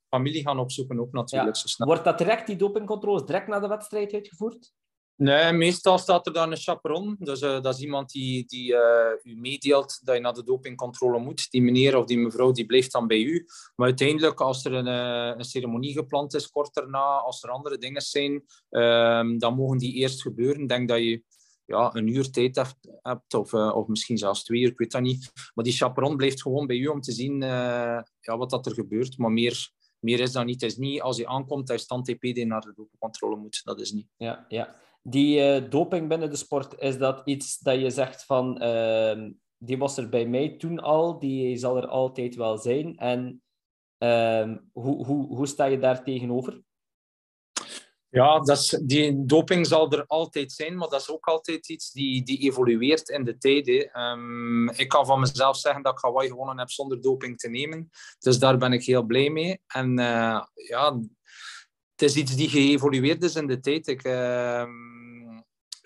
familie 0.10 0.42
gaan 0.42 0.60
opzoeken 0.60 1.00
ook 1.00 1.12
natuurlijk. 1.12 1.56
Ja. 1.56 1.62
Zo 1.62 1.68
snel. 1.68 1.88
Wordt 1.88 2.04
dat 2.04 2.18
direct, 2.18 2.48
die 2.48 2.56
dopingcontroles, 2.56 3.26
direct 3.26 3.48
na 3.48 3.60
de 3.60 3.68
wedstrijd 3.68 4.14
uitgevoerd? 4.14 4.74
Nee, 5.18 5.54
meestal 5.54 5.98
staat 5.98 6.28
er 6.28 6.34
dan 6.34 6.52
een 6.52 6.58
chaperon. 6.58 7.16
Dus 7.20 7.42
eh, 7.42 7.62
dat 7.62 7.76
is 7.76 7.82
iemand 7.82 8.12
die, 8.12 8.46
die 8.46 8.76
eh, 8.76 9.32
u 9.32 9.36
meedeelt 9.36 10.00
dat 10.04 10.16
je 10.16 10.22
naar 10.22 10.34
de 10.34 10.44
dopingcontrole 10.44 11.20
moet. 11.20 11.52
Die 11.52 11.62
meneer 11.62 11.98
of 11.98 12.06
die 12.06 12.18
mevrouw 12.18 12.52
die 12.52 12.66
blijft 12.66 12.92
dan 12.92 13.08
bij 13.08 13.22
u. 13.22 13.46
Maar 13.76 13.88
uiteindelijk, 13.88 14.42
als 14.42 14.66
er 14.66 14.74
een, 14.74 14.88
eh, 14.88 15.38
een 15.38 15.44
ceremonie 15.44 15.94
gepland 15.94 16.34
is, 16.34 16.50
kort 16.50 16.74
daarna, 16.74 17.18
als 17.18 17.44
er 17.44 17.50
andere 17.50 17.78
dingen 17.78 18.02
zijn, 18.02 18.44
ehm, 18.70 19.38
dan 19.38 19.56
mogen 19.56 19.78
die 19.78 19.94
eerst 19.94 20.22
gebeuren. 20.22 20.62
Ik 20.62 20.70
denk 20.70 20.88
dat 20.90 20.98
je 20.98 21.24
ja, 21.66 21.96
een 21.96 22.08
uur 22.08 22.32
tijd 22.32 22.56
hebt, 22.56 22.78
hebt 23.02 23.34
of, 23.34 23.54
of 23.54 23.88
misschien 23.88 24.18
zelfs 24.18 24.44
twee 24.44 24.62
uur, 24.62 24.70
ik 24.70 24.78
weet 24.78 24.92
dat 24.92 25.02
niet. 25.02 25.32
Maar 25.54 25.64
die 25.64 25.74
chaperon 25.74 26.18
blijft 26.18 26.42
gewoon 26.42 26.68
bij 26.68 26.78
u 26.78 26.88
om 26.88 27.02
te 27.02 27.12
zien 27.12 27.40
ja, 27.40 28.38
wat 28.38 28.50
dat 28.50 28.66
er 28.66 28.74
gebeurt. 28.74 29.18
Maar 29.18 29.32
meer, 29.32 29.70
meer 30.00 30.20
is 30.20 30.32
dat 30.32 30.46
niet. 30.46 30.62
Het 30.62 30.72
is 30.72 30.78
niet 30.78 31.02
als 31.02 31.18
je 31.18 31.28
aankomt 31.28 31.68
dat 31.68 31.78
je 31.78 31.84
stand 31.84 32.06
TP 32.06 32.22
die 32.22 32.46
naar 32.46 32.62
de 32.62 32.74
dopingcontrole 32.76 33.36
moet. 33.36 33.62
Dat 33.64 33.80
is 33.80 33.92
niet. 33.92 34.08
Ja, 34.18 34.46
ja. 34.50 34.76
Die 35.10 35.42
eh, 35.42 35.70
doping 35.70 36.08
binnen 36.08 36.30
de 36.30 36.36
sport, 36.36 36.80
is 36.80 36.98
dat 36.98 37.22
iets 37.26 37.60
dat 37.60 37.80
je 37.80 37.90
zegt 37.90 38.26
van... 38.26 38.58
ehm, 38.58 39.32
die 39.58 39.78
was 39.78 39.98
er 39.98 40.10
bij 40.10 40.26
mij 40.26 40.58
toen 40.58 40.80
al, 40.80 41.20
die 41.20 41.58
zal 41.58 41.78
er 41.78 41.88
altijd 41.88 42.36
wel 42.36 42.58
zijn. 42.58 42.98
En 42.98 43.42
ehm, 43.98 44.58
hoe, 44.72 45.06
hoe, 45.06 45.36
hoe 45.36 45.48
sta 45.48 45.66
je 45.66 45.80
daar 45.80 46.04
tegenover? 46.04 46.62
Ja, 48.10 48.40
dat 48.40 48.58
is, 48.58 48.80
die 48.84 49.26
doping 49.26 49.68
zal 49.68 49.92
er 49.92 50.06
altijd 50.06 50.52
zijn, 50.52 50.78
maar 50.78 50.90
dat 50.90 51.02
is 51.02 51.10
ook 51.10 51.26
altijd 51.26 51.70
iets 51.70 51.92
die, 51.92 52.24
die 52.24 52.40
evolueert 52.40 53.10
in 53.10 53.24
de 53.24 53.38
tijd. 53.38 53.68
hè. 53.68 53.78
Ehm, 53.92 54.70
ik 54.70 54.88
kan 54.88 55.06
van 55.06 55.20
mezelf 55.20 55.58
zeggen 55.58 55.84
dat 55.84 55.94
ik 55.94 56.04
Hawaii 56.04 56.30
gewonnen 56.30 56.60
heb 56.60 56.70
zonder 56.70 57.02
doping 57.02 57.38
te 57.38 57.50
nemen. 57.50 57.90
Dus 58.20 58.40
daar 58.40 58.58
ben 58.58 58.74
ik 58.74 58.86
heel 58.86 59.04
blij 59.04 59.30
mee. 59.30 59.62
En 59.68 60.00
eh, 60.00 60.42
ja, 60.54 61.00
het 61.92 62.02
is 62.02 62.16
iets 62.16 62.36
die 62.36 62.50
geëvolueerd 62.50 63.24
is 63.24 63.36
in 63.36 63.48
de 63.48 63.60
tijd. 63.60 63.88
Ik, 63.88 64.04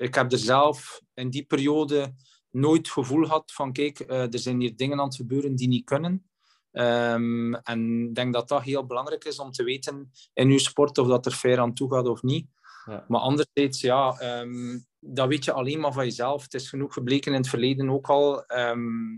ik 0.02 0.16
heb 0.16 0.32
er 0.32 0.38
zelf 0.38 1.02
in 1.14 1.30
die 1.30 1.46
periode 1.46 2.14
nooit 2.50 2.78
het 2.78 2.90
gevoel 2.90 3.24
gehad 3.26 3.52
van 3.52 3.72
kijk, 3.74 4.00
eh, 4.00 4.34
er 4.34 4.40
zijn 4.40 4.60
hier 4.60 4.76
dingen 4.76 5.00
aan 5.00 5.06
het 5.06 5.16
gebeuren 5.16 5.56
die 5.56 5.68
niet 5.68 5.86
kunnen. 5.86 6.30
Ehm, 6.72 7.54
en 7.54 8.08
ik 8.08 8.16
denk 8.16 8.34
dat 8.34 8.48
dat 8.48 8.62
heel 8.64 8.86
belangrijk 8.86 9.24
is 9.26 9.40
om 9.40 9.52
te 9.52 9.64
weten 9.64 10.12
in 10.34 10.50
uw 10.50 10.58
sport 10.58 10.98
of 10.98 11.08
dat 11.08 11.26
er 11.26 11.32
fair 11.32 11.60
aan 11.60 11.74
toe 11.74 11.92
gaat 11.94 12.08
of 12.08 12.22
niet. 12.24 12.48
Ja. 12.86 13.06
Maar 13.08 13.20
anderzijds, 13.22 13.82
ja, 13.82 14.18
ehm, 14.20 14.80
dat 15.00 15.28
weet 15.28 15.46
je 15.46 15.52
alleen 15.52 15.80
maar 15.80 15.94
van 15.94 16.06
jezelf. 16.06 16.44
Het 16.44 16.54
is 16.54 16.70
genoeg 16.70 16.94
gebleken 16.94 17.32
in 17.32 17.38
het 17.38 17.50
verleden 17.50 17.90
ook 17.90 18.10
al. 18.10 18.46
ehm, 18.46 19.18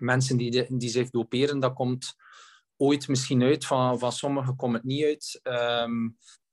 mensen 0.00 0.36
die, 0.36 0.50
de- 0.50 0.66
die 0.70 0.88
zich 0.88 1.10
doperen, 1.10 1.60
dat 1.60 1.74
komt 1.74 2.14
ooit 2.76 3.08
misschien 3.08 3.42
uit. 3.42 3.66
Van, 3.66 3.98
van 3.98 4.12
sommigen 4.12 4.56
komt 4.56 4.74
het 4.74 4.84
niet 4.84 5.04
uit. 5.04 5.40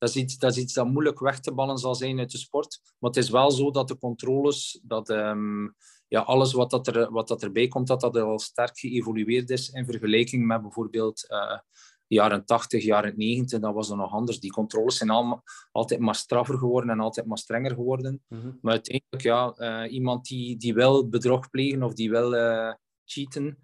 Dat, 0.04 0.16
is 0.16 0.22
iets, 0.22 0.38
dat 0.38 0.52
is 0.52 0.58
iets 0.58 0.74
dat 0.74 0.88
moeilijk 0.88 1.20
weg 1.20 1.40
te 1.40 1.54
ballen 1.54 1.78
zal 1.78 1.96
zijn 1.96 2.20
uit 2.20 2.32
de 2.32 2.38
sport. 2.38 2.80
Maar 3.00 3.10
het 3.10 3.24
is 3.24 3.30
wel 3.30 3.52
zo 3.52 3.72
dat 3.72 3.88
de 3.88 3.98
controles, 3.98 4.80
dat 4.84 5.10
ehm, 5.10 5.68
ja, 6.08 6.22
alles 6.22 6.54
wat, 6.54 6.70
dat 6.70 6.88
er, 6.88 7.12
wat 7.12 7.28
dat 7.28 7.44
erbij 7.44 7.68
komt, 7.68 7.88
dat 7.88 8.02
dat 8.02 8.18
al 8.18 8.40
sterk 8.40 8.80
geëvolueerd 8.80 9.50
is 9.50 9.70
in 9.70 9.86
vergelijking 9.86 10.46
met 10.46 10.62
bijvoorbeeld 10.62 11.28
eh, 11.28 11.60
jaren 12.08 12.46
80, 12.46 12.84
jaren 12.84 13.14
90. 13.18 13.60
Dat 13.60 13.74
was 13.74 13.88
dan 13.88 13.98
nog 13.98 14.12
anders. 14.12 14.40
Die 14.40 14.52
controles 14.52 14.98
zijn 14.98 15.10
allemaal, 15.10 15.44
altijd 15.72 16.00
maar 16.00 16.16
straffer 16.16 16.58
geworden 16.58 16.90
en 16.90 17.00
altijd 17.00 17.26
maar 17.26 17.38
strenger 17.38 17.74
geworden. 17.74 18.24
Mhm. 18.28 18.52
Maar 18.62 18.72
uiteindelijk, 18.72 19.24
ja, 19.24 19.52
eh, 19.52 19.94
iemand 19.94 20.26
die, 20.26 20.58
die 20.58 20.74
wil 20.74 21.10
bedrog 21.10 21.50
plegen 21.50 21.84
of 21.84 21.94
die 21.94 22.10
wil 22.10 22.36
eh, 22.36 22.74
cheaten, 23.06 23.58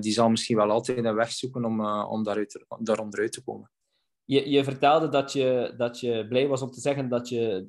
die 0.00 0.12
zal 0.12 0.28
misschien 0.28 0.56
wel 0.56 0.70
altijd 0.70 1.04
een 1.04 1.14
weg 1.14 1.32
zoeken 1.32 1.64
om, 1.64 1.86
om 1.86 2.22
daaruit, 2.22 2.64
daar 2.78 2.98
onderuit 2.98 3.32
te 3.32 3.42
komen. 3.42 3.70
Je, 4.26 4.50
je 4.50 4.64
vertelde 4.64 5.08
dat 5.08 5.32
je, 5.32 5.74
dat 5.76 6.00
je 6.00 6.26
blij 6.28 6.48
was 6.48 6.62
om 6.62 6.70
te 6.70 6.80
zeggen 6.80 7.08
dat 7.08 7.28
je 7.28 7.66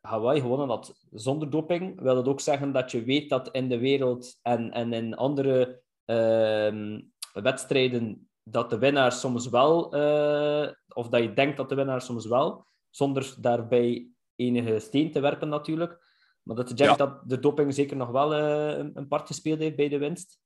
Hawaii 0.00 0.40
gewonnen 0.40 0.68
had 0.68 0.94
zonder 1.10 1.50
doping. 1.50 2.00
Wil 2.00 2.14
dat 2.14 2.28
ook 2.28 2.40
zeggen 2.40 2.72
dat 2.72 2.90
je 2.90 3.04
weet 3.04 3.28
dat 3.28 3.48
in 3.50 3.68
de 3.68 3.78
wereld 3.78 4.38
en, 4.42 4.70
en 4.70 4.92
in 4.92 5.16
andere 5.16 5.82
ehm, 6.04 7.00
wedstrijden 7.32 8.28
dat 8.42 8.70
de 8.70 8.78
winnaar 8.78 9.12
soms 9.12 9.48
wel, 9.48 9.92
eh, 9.92 10.68
of 10.88 11.08
dat 11.08 11.22
je 11.22 11.32
denkt 11.32 11.56
dat 11.56 11.68
de 11.68 11.74
winnaar 11.74 12.02
soms 12.02 12.26
wel, 12.26 12.66
zonder 12.90 13.34
daarbij 13.38 14.08
enige 14.36 14.78
steen 14.78 15.10
te 15.10 15.20
werpen 15.20 15.48
natuurlijk. 15.48 16.00
Maar 16.42 16.56
dat 16.56 16.68
je 16.68 16.74
denkt 16.74 16.98
dat 16.98 17.22
de 17.26 17.38
doping 17.38 17.74
zeker 17.74 17.96
nog 17.96 18.10
wel 18.10 18.34
eh, 18.34 18.78
een, 18.78 18.90
een 18.94 19.08
part 19.08 19.26
gespeeld 19.26 19.58
heeft 19.58 19.76
bij 19.76 19.88
de 19.88 19.98
winst. 19.98 20.40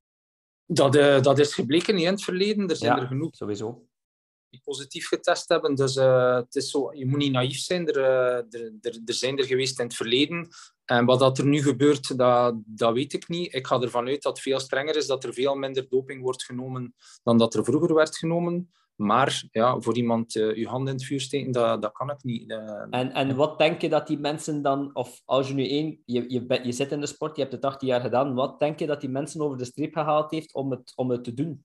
Dat, 0.66 0.94
eh, 0.94 1.22
dat 1.22 1.38
is 1.38 1.54
gebleken 1.54 1.98
in 1.98 2.06
het 2.06 2.22
verleden. 2.22 2.68
Er 2.68 2.76
zijn 2.76 2.96
Ja. 2.96 3.02
er 3.02 3.06
genoeg 3.06 3.34
Sowieso. 3.34 3.86
Die 4.50 4.60
positief 4.64 5.08
getest 5.08 5.48
hebben. 5.48 5.74
Dus 5.74 5.96
eh, 5.96 6.36
het 6.36 6.54
is 6.54 6.70
zo, 6.70 6.94
je 6.94 7.06
moet 7.06 7.18
niet 7.18 7.32
naïef 7.32 7.58
zijn. 7.58 7.88
Er, 7.88 7.96
eh, 7.96 8.60
er, 8.60 8.72
er, 8.80 9.00
er 9.04 9.14
zijn 9.14 9.38
er 9.38 9.44
geweest 9.44 9.78
in 9.78 9.84
het 9.84 9.94
verleden. 9.94 10.48
En 10.84 11.04
wat 11.04 11.18
dat 11.18 11.38
er 11.38 11.46
nu 11.46 11.62
gebeurt, 11.62 12.18
dat, 12.18 12.54
dat 12.64 12.92
weet 12.92 13.12
ik 13.12 13.28
niet. 13.28 13.54
Ik 13.54 13.66
ga 13.66 13.80
ervan 13.80 14.06
uit 14.06 14.22
dat 14.22 14.40
veel 14.40 14.60
strenger 14.60 14.96
is, 14.96 15.06
dat 15.06 15.24
er 15.24 15.34
veel 15.34 15.54
minder 15.54 15.88
doping 15.88 16.22
wordt 16.22 16.44
genomen 16.44 16.94
dan 17.22 17.38
dat 17.38 17.54
er 17.54 17.64
vroeger 17.64 17.94
werd 17.94 18.16
genomen. 18.16 18.70
Maar 18.96 19.44
ja, 19.50 19.80
voor 19.80 19.96
iemand 19.96 20.36
eh 20.36 20.56
je 20.56 20.66
hand 20.66 20.88
in 20.88 20.94
het 20.94 21.04
vuur 21.04 21.20
steken, 21.20 21.52
dat, 21.52 21.82
dat 21.82 21.92
kan 21.92 22.10
ik 22.10 22.22
niet. 22.22 22.50
En, 22.90 23.12
en 23.12 23.36
wat 23.36 23.58
denk 23.58 23.80
je 23.80 23.88
dat 23.88 24.06
die 24.06 24.18
mensen 24.18 24.62
dan, 24.62 24.90
of 24.94 25.22
als 25.24 25.48
je 25.48 25.54
nu 25.54 25.68
één, 25.68 26.02
je, 26.04 26.24
je, 26.28 26.60
je 26.62 26.72
zit 26.72 26.92
in 26.92 27.00
de 27.00 27.06
sport, 27.06 27.36
je 27.36 27.42
hebt 27.42 27.54
het 27.54 27.64
18 27.64 27.88
jaar 27.88 28.00
gedaan, 28.00 28.34
wat 28.34 28.58
denk 28.58 28.78
je 28.78 28.86
dat 28.86 29.00
die 29.00 29.10
mensen 29.10 29.40
over 29.40 29.58
de 29.58 29.64
streep 29.64 29.92
gehaald 29.92 30.30
heeft 30.30 30.54
om 30.54 30.70
het, 30.70 30.92
om 30.94 31.10
het 31.10 31.24
te 31.24 31.34
doen? 31.34 31.64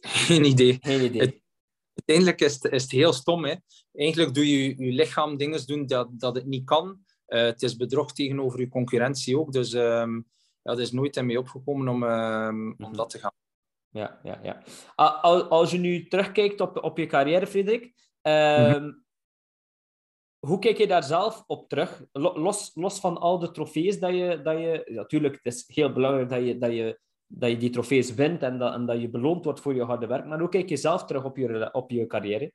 Geen 0.00 0.44
idee. 0.44 0.78
Geen 0.80 1.04
idee. 1.04 1.20
Het- 1.20 1.46
Uiteindelijk 1.94 2.40
is 2.40 2.54
het, 2.62 2.72
is 2.72 2.82
het 2.82 2.90
heel 2.90 3.12
stom. 3.12 3.44
Hè? 3.44 3.54
Eigenlijk 3.94 4.34
doe 4.34 4.48
je 4.50 4.84
je 4.84 4.92
lichaam 4.92 5.36
dingen 5.36 5.66
doen 5.66 5.86
dat, 5.86 6.08
dat 6.12 6.34
het 6.34 6.46
niet 6.46 6.64
kan. 6.64 6.98
Eh, 7.26 7.42
het 7.42 7.62
is 7.62 7.76
bedrog 7.76 8.12
tegenover 8.12 8.60
je 8.60 8.68
concurrentie 8.68 9.38
ook. 9.38 9.52
Dus 9.52 9.72
ehm 9.72 10.14
ja, 10.14 10.74
dat 10.74 10.78
is 10.78 10.92
nooit 10.92 11.16
in 11.16 11.26
mij 11.26 11.36
opgekomen 11.36 11.88
om, 11.88 12.02
ehm, 12.04 12.72
om 12.84 12.96
dat 12.96 13.10
te 13.10 13.18
gaan. 13.18 13.32
Ja, 13.90 14.20
ja, 14.22 14.40
ja. 14.42 14.62
Als 15.48 15.70
je 15.70 15.78
nu 15.78 16.08
terugkijkt 16.08 16.60
op, 16.60 16.84
op 16.84 16.98
je 16.98 17.06
carrière, 17.06 17.46
Frederik, 17.46 17.94
ehm, 18.22 18.92
hoe 20.38 20.58
kijk 20.58 20.78
je 20.78 20.86
daar 20.86 21.04
zelf 21.04 21.44
op 21.46 21.68
terug? 21.68 22.04
Lo- 22.12 22.38
Los, 22.38 22.70
los 22.74 23.00
van 23.00 23.18
al 23.18 23.38
de 23.38 23.50
trofees 23.50 23.98
dat 23.98 24.14
je... 24.14 24.40
Dat 24.42 24.58
je 24.58 24.82
natuurlijk, 24.86 25.40
het 25.42 25.54
is 25.54 25.64
heel 25.66 25.92
belangrijk 25.92 26.28
dat 26.28 26.44
je, 26.44 26.58
dat 26.58 26.72
je, 26.72 27.00
dat 27.28 27.50
je 27.50 27.56
die 27.56 27.70
trofees 27.70 28.14
wint 28.14 28.42
en 28.42 28.58
dat, 28.58 28.72
en 28.74 28.86
dat 28.86 29.00
je 29.00 29.08
beloond 29.08 29.44
wordt 29.44 29.60
voor 29.60 29.74
je 29.74 29.82
harde 29.84 30.06
werk. 30.06 30.24
Maar 30.26 30.38
hoe 30.40 30.48
kijk 30.48 30.68
je 30.68 30.76
zelf 30.76 31.04
terug 31.04 31.24
op 31.24 31.36
je, 31.36 31.68
op 31.72 31.90
je 31.90 32.06
carrière? 32.06 32.52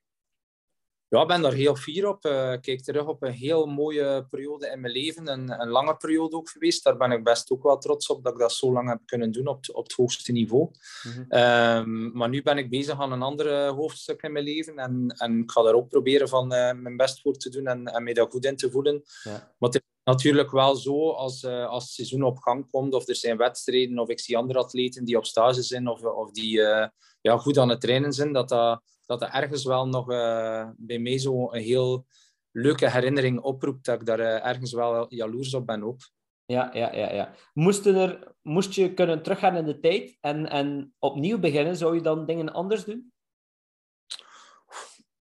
Ja, 1.07 1.21
ik 1.21 1.27
ben 1.27 1.41
daar 1.41 1.53
heel 1.53 1.75
fier 1.75 2.07
op. 2.07 2.25
Eh, 2.25 2.51
Ik 2.51 2.61
kijk 2.61 2.81
terug 2.81 3.05
op 3.07 3.23
een 3.23 3.31
heel 3.31 3.65
mooie 3.65 4.25
periode 4.29 4.67
in 4.67 4.79
mijn 4.81 4.93
leven. 4.93 5.27
Een, 5.27 5.61
een 5.61 5.67
lange 5.69 5.95
periode 5.97 6.35
ook 6.35 6.49
geweest. 6.49 6.83
Daar 6.83 6.97
ben 6.97 7.11
ik 7.11 7.23
best 7.23 7.51
ook 7.51 7.63
wel 7.63 7.77
trots 7.77 8.07
op 8.07 8.23
dat 8.23 8.33
ik 8.33 8.39
dat 8.39 8.51
zo 8.51 8.73
lang 8.73 8.89
heb 8.89 8.99
kunnen 9.05 9.31
doen 9.31 9.47
op, 9.47 9.55
het- 9.57 9.73
op 9.75 9.83
het 9.83 9.93
hoogste 9.93 10.31
niveau. 10.31 10.69
Mhm. 11.03 11.23
Ehm, 11.29 12.11
maar 12.17 12.29
nu 12.29 12.41
ben 12.41 12.57
ik 12.57 12.69
bezig 12.69 12.99
aan 13.01 13.11
een 13.11 13.21
ander 13.21 13.67
hoofdstuk 13.67 14.21
in 14.21 14.31
mijn 14.31 14.45
leven. 14.45 14.77
En, 14.77 15.15
en 15.17 15.39
ik 15.39 15.51
ga 15.51 15.61
daar 15.63 15.73
ook 15.73 15.89
proberen 15.89 16.29
van 16.29 16.53
eh, 16.53 16.73
mijn 16.75 16.97
best 16.97 17.21
voor 17.21 17.33
te 17.37 17.49
doen 17.49 17.67
en, 17.67 17.85
en 17.85 18.03
mij 18.03 18.13
daar 18.13 18.29
goed 18.31 18.45
in 18.45 18.55
te 18.55 18.71
voelen. 18.71 19.01
Ja. 19.23 19.31
Maar 19.31 19.69
het 19.69 19.75
is 19.75 19.81
natuurlijk 20.03 20.51
wel 20.51 20.75
zo, 20.75 21.09
als, 21.09 21.43
eh, 21.43 21.65
als 21.65 21.83
het 21.83 21.93
seizoen 21.93 22.23
op 22.23 22.37
gang 22.37 22.69
komt, 22.69 22.93
of 22.93 23.07
er 23.07 23.15
zijn 23.15 23.37
wedstrijden, 23.37 23.99
of 23.99 24.09
ik 24.09 24.19
zie 24.19 24.37
andere 24.37 24.59
atleten 24.59 25.05
die 25.05 25.17
op 25.17 25.25
stage 25.25 25.61
zijn, 25.61 25.87
of, 25.87 26.03
of 26.03 26.31
die 26.31 26.61
eh, 26.61 26.87
ja, 27.21 27.37
goed 27.37 27.57
aan 27.57 27.69
het 27.69 27.81
trainen 27.81 28.13
zijn, 28.13 28.33
dat 28.33 28.49
dat, 28.49 28.81
dat 29.05 29.21
ergens 29.21 29.65
wel 29.65 29.87
nog 29.87 30.11
eh, 30.11 30.69
bij 30.77 30.99
mij 30.99 31.17
zo 31.17 31.51
een 31.51 31.61
heel 31.61 32.05
leuke 32.51 32.89
herinnering 32.89 33.39
oproept, 33.41 33.85
dat 33.85 33.99
ik 33.99 34.05
daar 34.05 34.19
ergens 34.19 34.73
wel 34.73 35.05
jaloers 35.13 35.53
op 35.53 35.65
ben 35.65 35.83
ook. 35.83 35.99
Ja, 36.45 36.69
ja, 36.73 36.95
ja, 36.95 37.13
ja. 37.13 37.33
Moesten 37.53 37.95
er, 37.95 38.35
moest 38.41 38.73
je 38.73 38.93
kunnen 38.93 39.23
teruggaan 39.23 39.55
in 39.55 39.65
de 39.65 39.79
tijd 39.79 40.17
en, 40.19 40.49
en 40.49 40.93
opnieuw 40.99 41.39
beginnen, 41.39 41.75
zou 41.75 41.95
je 41.95 42.01
dan 42.01 42.25
dingen 42.25 42.53
anders 42.53 42.85
doen? 42.85 43.13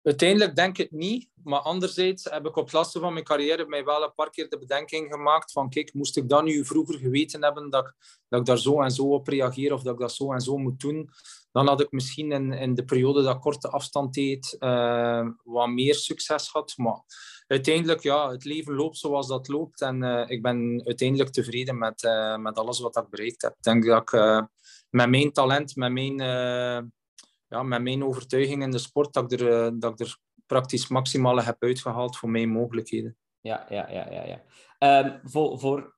Uiteindelijk 0.02 0.56
denk 0.56 0.78
ik 0.78 0.90
het 0.90 1.00
niet, 1.00 1.28
maar 1.42 1.60
anderzijds 1.60 2.24
heb 2.24 2.46
ik 2.46 2.56
op 2.56 2.72
laatste 2.72 3.00
van 3.00 3.12
mijn 3.12 3.24
carrière 3.24 3.66
mij 3.66 3.84
wel 3.84 4.02
een 4.02 4.14
paar 4.14 4.30
keer 4.30 4.48
de 4.48 4.58
bedenking 4.58 5.12
gemaakt 5.12 5.52
van 5.52 5.70
kijk, 5.70 5.94
moest 5.94 6.16
ik 6.16 6.28
dat 6.28 6.44
nu 6.44 6.64
vroeger 6.64 6.98
geweten 6.98 7.42
hebben, 7.42 7.70
dat 7.70 7.86
ik, 7.86 7.94
dat 8.28 8.40
ik 8.40 8.46
daar 8.46 8.58
zo 8.58 8.80
en 8.80 8.90
zo 8.90 9.02
op 9.02 9.28
reageer 9.28 9.72
of 9.72 9.82
dat 9.82 9.92
ik 9.92 10.00
dat 10.00 10.12
zo 10.12 10.32
en 10.32 10.40
zo 10.40 10.56
moet 10.56 10.80
doen, 10.80 11.10
dan 11.52 11.66
had 11.66 11.80
ik 11.80 11.90
misschien 11.90 12.32
in, 12.32 12.52
in 12.52 12.74
de 12.74 12.84
periode 12.84 13.22
dat 13.22 13.38
korte 13.38 13.68
afstand 13.68 14.14
deed 14.14 14.56
eh, 14.58 15.26
wat 15.44 15.68
meer 15.68 15.94
succes 15.94 16.48
gehad. 16.48 16.74
Maar 16.76 17.00
uiteindelijk, 17.46 18.02
ja, 18.02 18.30
het 18.30 18.44
leven 18.44 18.74
loopt 18.74 18.96
zoals 18.96 19.28
dat 19.28 19.48
loopt 19.48 19.80
en 19.80 20.02
eh, 20.02 20.30
ik 20.30 20.42
ben 20.42 20.82
uiteindelijk 20.84 21.30
tevreden 21.30 21.78
met, 21.78 22.04
eh, 22.04 22.36
met 22.36 22.58
alles 22.58 22.80
wat 22.80 22.96
ik 22.96 23.08
bereikt 23.10 23.42
heb. 23.42 23.52
Ik 23.56 23.62
denk 23.62 23.84
dat 23.84 24.02
ik 24.02 24.12
met 24.90 25.08
mijn 25.08 25.32
talent, 25.32 25.76
met 25.76 25.92
mijn... 25.92 26.18
ja, 27.50 27.62
met 27.62 27.82
mijn 27.82 28.04
overtuiging 28.04 28.62
in 28.62 28.70
de 28.70 28.78
sport, 28.78 29.12
dat 29.12 29.32
ik 29.32 29.40
er, 29.40 29.64
eh, 29.64 29.70
dat 29.74 29.92
ik 29.92 30.06
er 30.06 30.18
praktisch 30.46 30.88
maximale 30.88 31.42
heb 31.42 31.56
uitgehaald 31.62 32.16
voor 32.16 32.30
mijn 32.30 32.48
mogelijkheden. 32.48 33.16
Ja, 33.40 33.66
ja, 33.68 33.90
ja, 33.90 34.10
ja. 34.10 34.24
ja. 34.24 34.42
Ehm, 34.78 35.18
voor, 35.22 35.58
voor 35.58 35.96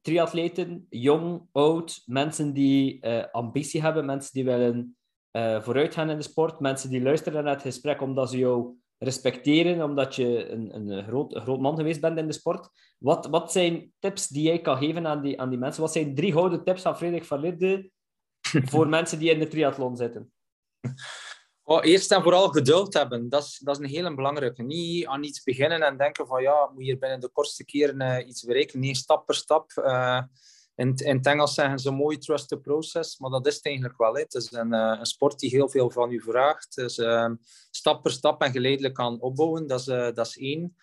triatleten, 0.00 0.86
jong, 0.88 1.48
oud, 1.52 2.02
mensen 2.06 2.52
die 2.52 3.00
eh, 3.00 3.24
ambitie 3.32 3.80
hebben, 3.80 4.04
mensen 4.04 4.32
die 4.32 4.44
willen 4.44 4.96
uh, 5.32 5.62
vooruit 5.62 5.94
gaan 5.94 6.10
in 6.10 6.16
de 6.16 6.22
sport. 6.22 6.60
Mensen 6.60 6.90
die 6.90 7.02
luisteren 7.02 7.44
naar 7.44 7.52
het 7.52 7.62
gesprek 7.62 8.00
omdat 8.00 8.30
ze 8.30 8.38
jou 8.38 8.76
respecteren, 8.98 9.84
omdat 9.84 10.14
je 10.14 10.50
een, 10.50 10.74
een, 10.74 11.04
groot, 11.04 11.34
een 11.34 11.42
groot 11.42 11.60
man 11.60 11.76
geweest 11.76 12.00
bent 12.00 12.18
in 12.18 12.26
de 12.26 12.32
sport. 12.32 12.68
Wat, 12.98 13.26
wat 13.26 13.52
zijn 13.52 13.92
tips 13.98 14.28
die 14.28 14.42
jij 14.42 14.60
kan 14.60 14.76
geven 14.76 15.06
aan 15.06 15.22
die, 15.22 15.40
aan 15.40 15.48
die 15.48 15.58
mensen? 15.58 15.82
Wat 15.82 15.92
zijn 15.92 16.14
drie 16.14 16.32
gouden 16.32 16.64
tips 16.64 16.82
van 16.82 16.96
Frederik 16.96 17.24
van 17.24 17.40
Lierde 17.40 17.90
voor 18.70 18.88
mensen 18.88 19.18
die 19.18 19.30
in 19.30 19.38
de 19.38 19.48
triathlon 19.48 19.96
zitten? 19.96 20.32
Oh, 21.62 21.84
eerst 21.84 22.12
en 22.12 22.22
vooral 22.22 22.48
geduld 22.48 22.94
hebben. 22.94 23.28
Dat 23.28 23.42
is, 23.42 23.58
dat 23.58 23.78
is 23.78 23.84
een 23.84 23.90
hele 23.90 24.14
belangrijke. 24.14 24.62
Niet 24.62 25.06
aan 25.06 25.22
iets 25.22 25.42
beginnen 25.42 25.82
en 25.82 25.96
denken 25.96 26.26
van 26.26 26.42
ja, 26.42 26.70
moet 26.74 26.86
je 26.86 26.98
binnen 26.98 27.20
de 27.20 27.28
kortste 27.28 27.64
keren 27.64 28.00
uh, 28.00 28.28
iets 28.28 28.42
bereiken. 28.42 28.80
Nee, 28.80 28.94
stap 28.94 29.26
per 29.26 29.34
stap. 29.34 29.72
Uh, 29.76 30.22
in, 30.74 30.94
in 30.94 31.16
het 31.16 31.26
Engels 31.26 31.54
zeggen 31.54 31.78
ze 31.78 31.90
mooi 31.90 32.18
trust 32.18 32.48
the 32.48 32.58
process, 32.58 33.18
maar 33.18 33.30
dat 33.30 33.46
is 33.46 33.54
het 33.54 33.66
eigenlijk 33.66 33.98
wel. 33.98 34.14
Het 34.14 34.34
is 34.34 34.52
een, 34.52 34.74
uh, 34.74 34.96
een 34.98 35.06
sport 35.06 35.38
die 35.38 35.50
heel 35.50 35.68
veel 35.68 35.90
van 35.90 36.10
u 36.10 36.20
vraagt. 36.20 36.74
Dus 36.74 37.00
stap 37.70 38.02
per 38.02 38.12
stap 38.12 38.42
en 38.42 38.52
geleidelijk 38.52 38.94
kan 38.94 39.20
opbouwen, 39.20 39.66
dat 39.66 39.78
is, 39.80 39.84
dat 39.84 40.26
is 40.26 40.38
één. 40.38 40.76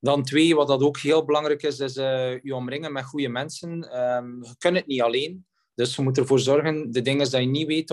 Dan 0.00 0.22
twee, 0.22 0.54
wat 0.54 0.68
dat 0.68 0.82
ook 0.82 0.98
heel 0.98 1.24
belangrijk 1.24 1.62
is, 1.62 1.78
is 1.78 1.94
je 1.94 2.54
omringen 2.54 2.92
met 2.92 3.04
goede 3.04 3.28
mensen. 3.28 4.00
Um, 4.00 4.44
je 4.44 4.54
kunt 4.58 4.76
het 4.76 4.86
niet 4.86 5.02
alleen. 5.02 5.46
Dus 5.74 5.96
je 5.96 6.02
moet 6.02 6.18
ervoor 6.18 6.40
zorgen, 6.40 6.90
de 6.90 7.02
dingen 7.02 7.30
die 7.30 7.40
je 7.40 7.46
niet 7.46 7.66
weet 7.66 7.90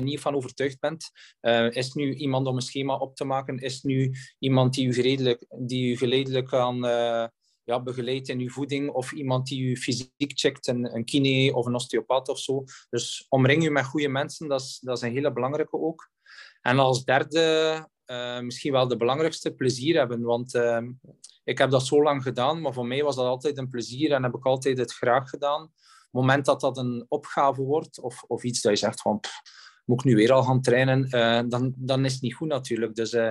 niet 0.00 0.20
van 0.20 0.34
overtuigd 0.34 0.80
bent. 0.80 1.10
Uh, 1.40 1.70
is 1.70 1.92
nu 1.92 2.14
iemand 2.14 2.46
om 2.46 2.56
een 2.56 2.62
schema 2.62 2.96
op 2.96 3.16
te 3.16 3.24
maken? 3.24 3.58
Is 3.58 3.82
nu 3.82 4.14
iemand 4.38 4.74
die 4.74 4.86
u 4.86 4.94
geleidelijk, 4.94 5.46
die 5.58 5.92
u 5.92 5.96
geleidelijk 5.96 6.46
kan 6.46 6.76
uh, 6.76 7.26
ja, 7.64 7.82
begeleidt 7.82 8.28
in 8.28 8.38
uw 8.38 8.50
voeding? 8.50 8.90
Of 8.90 9.12
iemand 9.12 9.46
die 9.46 9.62
u 9.62 9.76
fysiek 9.76 10.32
checkt, 10.34 10.66
een, 10.66 10.94
een 10.94 11.04
kine 11.04 11.54
of 11.54 11.66
een 11.66 11.74
osteopaat 11.74 12.28
of 12.28 12.38
zo? 12.38 12.64
Dus 12.90 13.26
omring 13.28 13.64
u 13.64 13.70
met 13.70 13.84
goede 13.84 14.08
mensen, 14.08 14.48
dat 14.48 14.60
is, 14.60 14.78
dat 14.82 14.96
is 14.96 15.02
een 15.02 15.12
hele 15.12 15.32
belangrijke 15.32 15.80
ook. 15.80 16.10
En 16.60 16.78
als 16.78 17.04
derde, 17.04 17.88
uh, 18.06 18.40
misschien 18.40 18.72
wel 18.72 18.88
de 18.88 18.96
belangrijkste, 18.96 19.54
plezier 19.54 19.96
hebben. 19.96 20.22
Want 20.22 20.54
ehm, 20.54 20.90
ik 21.44 21.58
heb 21.58 21.70
dat 21.70 21.86
zo 21.86 22.02
lang 22.02 22.22
gedaan, 22.22 22.60
maar 22.60 22.72
voor 22.72 22.86
mij 22.86 23.02
was 23.02 23.16
dat 23.16 23.26
altijd 23.26 23.58
een 23.58 23.68
plezier 23.68 24.12
en 24.12 24.22
heb 24.22 24.34
ik 24.34 24.46
altijd 24.46 24.78
het 24.78 24.92
graag 24.92 25.30
gedaan. 25.30 25.72
Moment 26.10 26.44
dat 26.44 26.60
dat 26.60 26.78
een 26.78 27.06
opgave 27.08 27.62
wordt, 27.62 28.00
of, 28.00 28.22
of 28.22 28.42
iets 28.42 28.60
dat 28.60 28.72
je 28.72 28.78
zegt 28.78 29.00
van 29.00 29.20
moet 29.90 30.04
nu 30.04 30.14
weer 30.14 30.32
al 30.32 30.42
gaan 30.42 30.60
trainen, 30.60 31.08
uh, 31.10 31.40
dan, 31.48 31.74
dan 31.76 32.04
is 32.04 32.12
het 32.12 32.22
niet 32.22 32.34
goed 32.34 32.48
natuurlijk. 32.48 32.94
Dus 32.94 33.12
uh, 33.12 33.30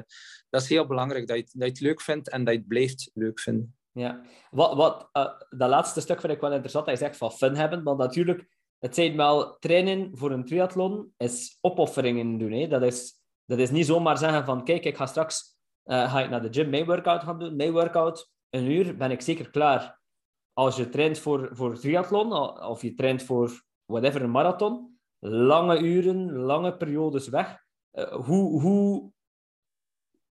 dat 0.49 0.61
is 0.61 0.69
heel 0.69 0.87
belangrijk, 0.87 1.27
dat 1.27 1.37
je, 1.37 1.49
dat 1.53 1.67
het 1.67 1.79
leuk 1.79 2.01
vindt 2.01 2.29
en 2.29 2.43
dat 2.43 2.53
je 2.53 2.59
het 2.59 2.67
blijft 2.67 3.11
leuk 3.13 3.39
vinden. 3.39 3.75
Ja, 3.91 4.21
wat, 4.51 4.75
wat, 4.75 5.09
uh, 5.13 5.25
dat 5.49 5.69
laatste 5.69 6.01
stuk 6.01 6.19
vind 6.19 6.33
ik 6.33 6.41
wel 6.41 6.51
interessant, 6.51 6.85
dat 6.85 6.99
je 6.99 7.05
zegt 7.05 7.17
van 7.17 7.31
fun 7.31 7.55
hebben, 7.55 7.83
want 7.83 7.97
natuurlijk, 7.97 8.47
het 8.79 8.95
zijn 8.95 9.15
wel 9.15 9.57
trainen 9.59 10.09
voor 10.13 10.31
een 10.31 10.45
triathlon, 10.45 11.13
is 11.17 11.57
opofferingen 11.61 12.37
doen. 12.37 12.51
Hè? 12.51 12.67
Dat, 12.67 12.83
is, 12.83 13.13
dat 13.45 13.59
is 13.59 13.71
niet 13.71 13.85
zomaar 13.85 14.17
zeggen 14.17 14.45
van, 14.45 14.63
kijk, 14.63 14.85
ik 14.85 14.95
ga 14.95 15.05
straks 15.05 15.57
ga 15.83 16.21
ik 16.23 16.29
naar 16.29 16.41
de 16.41 16.53
gym 16.53 16.69
mijn 16.69 16.85
workout 16.85 17.23
gaan 17.23 17.39
doen, 17.39 17.55
mijn 17.55 17.71
workout, 17.71 18.31
een 18.49 18.71
uur, 18.71 18.97
ben 18.97 19.11
ik 19.11 19.21
zeker 19.21 19.49
klaar. 19.49 19.99
Als 20.53 20.75
je 20.75 20.89
traint 20.89 21.19
voor, 21.19 21.49
voor 21.51 21.79
triathlon, 21.79 22.33
of 22.61 22.81
je 22.81 22.93
traint 22.93 23.23
voor 23.23 23.63
whatever, 23.85 24.21
een 24.21 24.31
marathon, 24.31 24.98
lange 25.19 25.79
uren, 25.79 26.31
lange 26.31 26.77
periodes 26.77 27.27
weg. 27.27 27.57
Uh, 27.93 28.11
hoe, 28.11 28.61
hoe, 28.61 29.11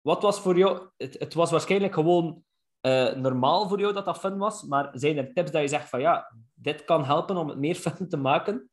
wat 0.01 0.23
was 0.23 0.41
voor 0.41 0.59
jou... 0.59 0.89
Het, 0.97 1.17
het 1.19 1.35
was 1.35 1.51
waarschijnlijk 1.51 1.95
gewoon 1.95 2.45
uh, 2.83 3.15
normaal 3.15 3.69
voor 3.69 3.81
jou 3.81 3.93
dat 3.93 4.05
dat 4.05 4.19
fun 4.19 4.39
was, 4.39 4.63
maar 4.63 4.91
zijn 4.93 5.17
er 5.17 5.33
tips 5.33 5.51
dat 5.51 5.63
je 5.63 5.69
zegt 5.69 5.89
van 5.89 6.01
ja, 6.01 6.33
dit 6.55 6.85
kan 6.85 7.05
helpen 7.05 7.37
om 7.37 7.49
het 7.49 7.59
meer 7.59 7.75
fun 7.85 8.09
te 8.09 8.17
maken? 8.17 8.71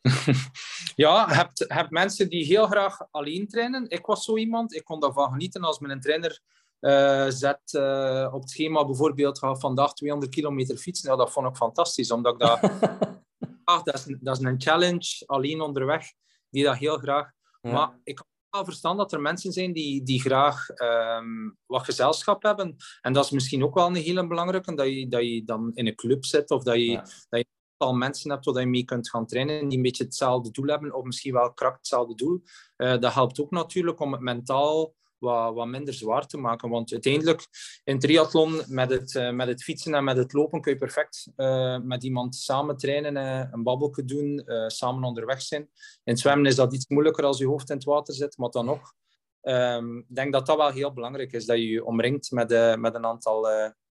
ja, 1.04 1.26
je 1.28 1.34
hebt, 1.34 1.64
hebt 1.68 1.90
mensen 1.90 2.28
die 2.28 2.44
heel 2.44 2.66
graag 2.66 2.98
alleen 3.10 3.48
trainen. 3.48 3.88
Ik 3.88 4.06
was 4.06 4.24
zo 4.24 4.36
iemand, 4.36 4.74
ik 4.74 4.84
kon 4.84 5.00
daarvan 5.00 5.30
genieten 5.30 5.62
als 5.62 5.78
mijn 5.78 6.00
trainer 6.00 6.40
uh, 6.80 7.26
zet 7.28 7.72
uh, 7.72 8.30
op 8.32 8.40
het 8.40 8.50
schema 8.50 8.86
bijvoorbeeld 8.86 9.38
ga 9.38 9.54
vandaag 9.54 9.94
200 9.94 10.32
kilometer 10.32 10.76
fietsen. 10.76 11.10
Ja, 11.10 11.16
dat 11.16 11.32
vond 11.32 11.46
ik 11.46 11.56
fantastisch, 11.56 12.10
omdat 12.10 12.32
ik 12.32 12.38
dat 12.38 12.60
dat 13.64 13.94
is, 13.94 14.06
een, 14.06 14.18
dat 14.20 14.38
is 14.38 14.44
een 14.44 14.60
challenge, 14.60 15.22
alleen 15.26 15.60
onderweg, 15.60 16.06
die 16.48 16.64
dat 16.64 16.76
heel 16.76 16.98
graag... 16.98 17.32
Maar 17.60 18.00
ik 18.02 18.14
kan 18.14 18.26
wel 18.50 18.64
verstaan 18.64 18.96
dat 18.96 19.12
er 19.12 19.20
mensen 19.20 19.52
zijn 19.52 19.72
die, 19.72 20.02
die 20.02 20.20
graag 20.20 20.68
um, 20.68 21.56
wat 21.66 21.84
gezelschap 21.84 22.42
hebben. 22.42 22.76
En 23.00 23.12
dat 23.12 23.24
is 23.24 23.30
misschien 23.30 23.64
ook 23.64 23.74
wel 23.74 23.86
een 23.86 23.94
hele 23.94 24.26
belangrijke, 24.26 24.74
dat 24.74 24.86
je, 24.86 25.08
dat 25.08 25.22
je 25.22 25.44
dan 25.44 25.70
in 25.74 25.86
een 25.86 25.94
club 25.94 26.24
zit 26.24 26.50
of 26.50 26.62
dat 26.62 26.74
je, 26.74 26.90
ja. 26.90 27.00
dat 27.28 27.40
je 27.40 27.46
al 27.76 27.94
mensen 27.94 28.30
hebt 28.30 28.44
waar 28.44 28.60
je 28.60 28.66
mee 28.66 28.84
kunt 28.84 29.10
gaan 29.10 29.26
trainen 29.26 29.68
die 29.68 29.76
een 29.76 29.82
beetje 29.82 30.04
hetzelfde 30.04 30.50
doel 30.50 30.66
hebben, 30.66 30.94
of 30.94 31.04
misschien 31.04 31.32
wel 31.32 31.52
krak 31.52 31.76
hetzelfde 31.76 32.14
doel. 32.14 32.42
Uh, 32.76 32.98
dat 32.98 33.12
helpt 33.12 33.40
ook 33.40 33.50
natuurlijk 33.50 34.00
om 34.00 34.12
het 34.12 34.20
mentaal 34.20 34.94
wat, 35.24 35.54
wat 35.54 35.66
minder 35.66 35.94
zwaar 35.94 36.26
te 36.26 36.36
maken. 36.36 36.70
Want 36.70 36.92
uiteindelijk 36.92 37.46
in 37.84 37.98
triathlon 37.98 38.62
met 38.66 38.90
het, 38.90 39.14
uh, 39.14 39.30
met 39.30 39.48
het 39.48 39.62
fietsen 39.62 39.94
en 39.94 40.04
met 40.04 40.16
het 40.16 40.32
lopen 40.32 40.60
kun 40.60 40.72
je 40.72 40.78
perfect 40.78 41.32
uh, 41.36 41.78
met 41.78 42.04
iemand 42.04 42.34
samen 42.34 42.76
trainen, 42.76 43.16
uh, 43.16 43.52
een 43.52 43.62
babbelje 43.62 44.04
doen, 44.04 44.42
samen 44.66 45.04
onderweg 45.04 45.42
zijn. 45.42 45.70
In 46.04 46.16
zwemmen 46.16 46.46
is 46.46 46.54
dat 46.54 46.74
iets 46.74 46.88
moeilijker 46.88 47.24
als 47.24 47.38
je 47.38 47.46
hoofd 47.46 47.70
in 47.70 47.76
het 47.76 47.84
water 47.84 48.14
zit, 48.14 48.36
maar 48.38 48.50
dan 48.50 48.64
nog. 48.64 48.92
Ehm, 49.40 49.96
ik 49.96 50.14
denk 50.14 50.32
dat 50.32 50.46
dat 50.46 50.56
wel 50.56 50.70
heel 50.70 50.92
belangrijk 50.92 51.32
is, 51.32 51.46
dat 51.46 51.56
je 51.56 51.68
je 51.68 51.84
omringt 51.84 52.30
met, 52.30 52.78
met 52.78 52.94
een 52.94 53.06
aantal 53.06 53.48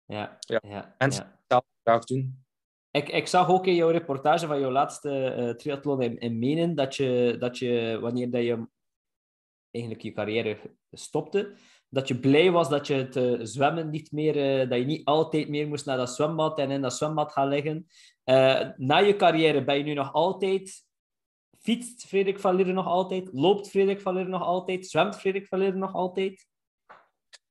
ja, 0.06 0.38
ja, 0.40 0.62
ja, 0.62 0.96
mensen 0.98 1.24
die 1.24 1.34
dat 1.48 1.66
graag 1.84 2.04
doen. 2.04 2.46
Ik, 2.92 3.10
ik 3.10 3.28
zag 3.28 3.50
ook 3.50 3.68
in 3.68 3.76
jouw 3.76 3.90
reportage 3.90 4.48
van 4.48 4.60
jouw 4.60 4.72
laatste 4.72 5.54
triathlon 5.58 6.02
in, 6.02 6.18
in 6.18 6.40
Menen 6.40 6.76
dat 6.76 6.96
je, 6.96 7.36
dat 7.40 7.58
je, 7.58 7.98
wanneer 8.02 8.32
dat 8.32 8.44
je 8.44 8.68
eigenlijk 9.72 10.04
je 10.04 10.12
carrière 10.12 10.60
stopte, 10.92 11.56
dat 11.90 12.08
je 12.08 12.20
blij 12.20 12.52
was 12.52 12.70
dat 12.70 12.88
je 12.88 12.94
het 12.94 13.16
uh, 13.16 13.40
zwemmen 13.42 13.90
niet 13.90 14.12
meer, 14.12 14.62
uh, 14.62 14.70
dat 14.70 14.80
je 14.80 14.86
niet 14.86 15.06
altijd 15.06 15.50
meer 15.50 15.68
moest 15.68 15.86
naar 15.86 15.98
dat 15.98 16.10
zwembad 16.10 16.60
en 16.60 16.72
in 16.72 16.82
dat 16.82 16.94
zwembad 16.94 17.32
gaan 17.32 17.48
liggen. 17.48 17.88
Uh, 18.26 18.70
na 18.76 18.98
je 18.98 19.16
carrière 19.16 19.64
ben 19.64 19.78
je 19.78 19.84
nu 19.84 19.94
nog 19.94 20.14
altijd, 20.14 20.86
fietst 21.60 22.08
Frederik 22.08 22.40
van 22.40 22.56
Lieren 22.56 22.74
nog 22.74 22.86
altijd, 22.86 23.30
loopt 23.32 23.70
Frederik 23.70 24.02
van 24.02 24.14
Lieren 24.14 24.32
nog 24.32 24.44
altijd, 24.44 24.88
zwemt 24.88 25.16
Frederik 25.16 25.48
van 25.48 25.60
Lieren 25.60 25.80
nog 25.80 25.94
altijd? 25.94 26.48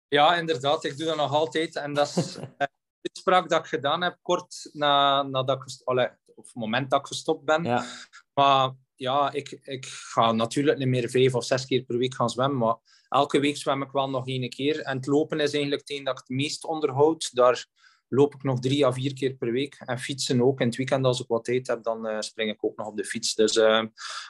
Ja, 0.08 0.36
inderdaad, 0.36 0.84
ik 0.84 0.96
doe 0.96 1.06
dat 1.06 1.16
nog 1.16 1.32
altijd. 1.32 1.76
En 1.76 1.94
dat 1.94 2.06
is 2.16 2.34
de 2.34 2.68
uitspraak 3.00 3.48
dat 3.48 3.60
ik 3.60 3.66
gedaan 3.66 4.02
heb 4.02 4.18
kort 4.22 4.70
na, 4.72 5.22
nadat 5.22 5.62
ik, 5.62 5.80
allee, 5.84 6.08
of 6.34 6.44
het 6.46 6.54
moment 6.54 6.90
dat 6.90 7.00
ik 7.00 7.06
gestopt 7.06 7.44
ben. 7.44 7.64
Ja. 7.64 7.84
Maar 8.34 8.72
ja, 8.96 9.32
ik, 9.32 9.58
ik 9.62 9.86
ga 9.86 10.32
natuurlijk 10.32 10.78
niet 10.78 10.88
meer 10.88 11.10
vijf 11.10 11.34
of 11.34 11.44
zes 11.44 11.66
keer 11.66 11.82
per 11.82 11.98
week 11.98 12.14
gaan 12.14 12.30
zwemmen, 12.30 12.58
maar 12.58 12.76
elke 13.08 13.40
week 13.40 13.56
zwem 13.56 13.82
ik 13.82 13.90
wel 13.90 14.10
nog 14.10 14.28
één 14.28 14.48
keer. 14.48 14.80
En 14.80 14.96
het 14.96 15.06
lopen 15.06 15.40
is 15.40 15.52
eigenlijk 15.52 15.88
het 15.88 15.98
een 15.98 16.04
dat 16.04 16.12
ik 16.12 16.24
het 16.26 16.36
meest 16.36 16.64
onderhoud. 16.64 17.30
Daar 17.34 17.66
loop 18.08 18.34
ik 18.34 18.42
nog 18.42 18.60
drie 18.60 18.86
à 18.86 18.92
vier 18.92 19.14
keer 19.14 19.34
per 19.34 19.52
week. 19.52 19.74
En 19.84 19.98
fietsen 19.98 20.42
ook. 20.42 20.60
In 20.60 20.66
het 20.66 20.76
weekend, 20.76 21.04
als 21.04 21.20
ik 21.20 21.26
wat 21.26 21.44
tijd 21.44 21.66
heb, 21.66 21.82
dan 21.82 22.06
uh, 22.06 22.20
spring 22.20 22.50
ik 22.50 22.64
ook 22.64 22.76
nog 22.76 22.86
op 22.86 22.96
de 22.96 23.04
fiets. 23.04 23.34
Dus, 23.34 23.56
uh, 23.56 23.82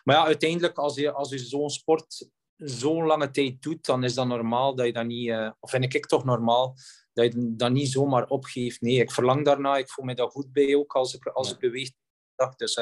maar 0.05 0.17
ja, 0.17 0.25
uiteindelijk, 0.25 0.79
als 0.79 0.95
je, 0.95 1.13
als 1.13 1.31
je 1.31 1.39
zo'n 1.39 1.71
sport 1.71 2.31
zo'n 2.57 3.07
lange 3.07 3.31
tijd 3.31 3.63
doet, 3.63 3.85
dan 3.85 4.05
is 4.05 4.15
dat 4.15 4.27
normaal 4.27 4.75
dat 4.75 4.87
je 4.87 4.93
dat 4.93 5.07
niet... 5.07 5.27
Uh, 5.27 5.51
of 5.61 5.71
vind 5.71 5.95
ik 5.95 6.07
toch 6.07 6.25
normaal 6.25 6.77
dat 7.13 7.33
je 7.33 7.57
dat 7.57 7.71
niet 7.71 7.91
zomaar 7.91 8.27
opgeeft. 8.27 8.81
Nee, 8.81 9.01
ik 9.01 9.13
verlang 9.13 9.45
daarna. 9.45 9.77
Ik 9.77 9.91
voel 9.91 10.05
me 10.05 10.15
daar 10.15 10.31
goed 10.31 10.53
bij 10.53 10.75
ook 10.75 10.95
als 10.95 11.15
ik, 11.15 11.27
als 11.27 11.53
ik 11.53 11.59
beweeg. 11.59 11.91
Dus 12.57 12.79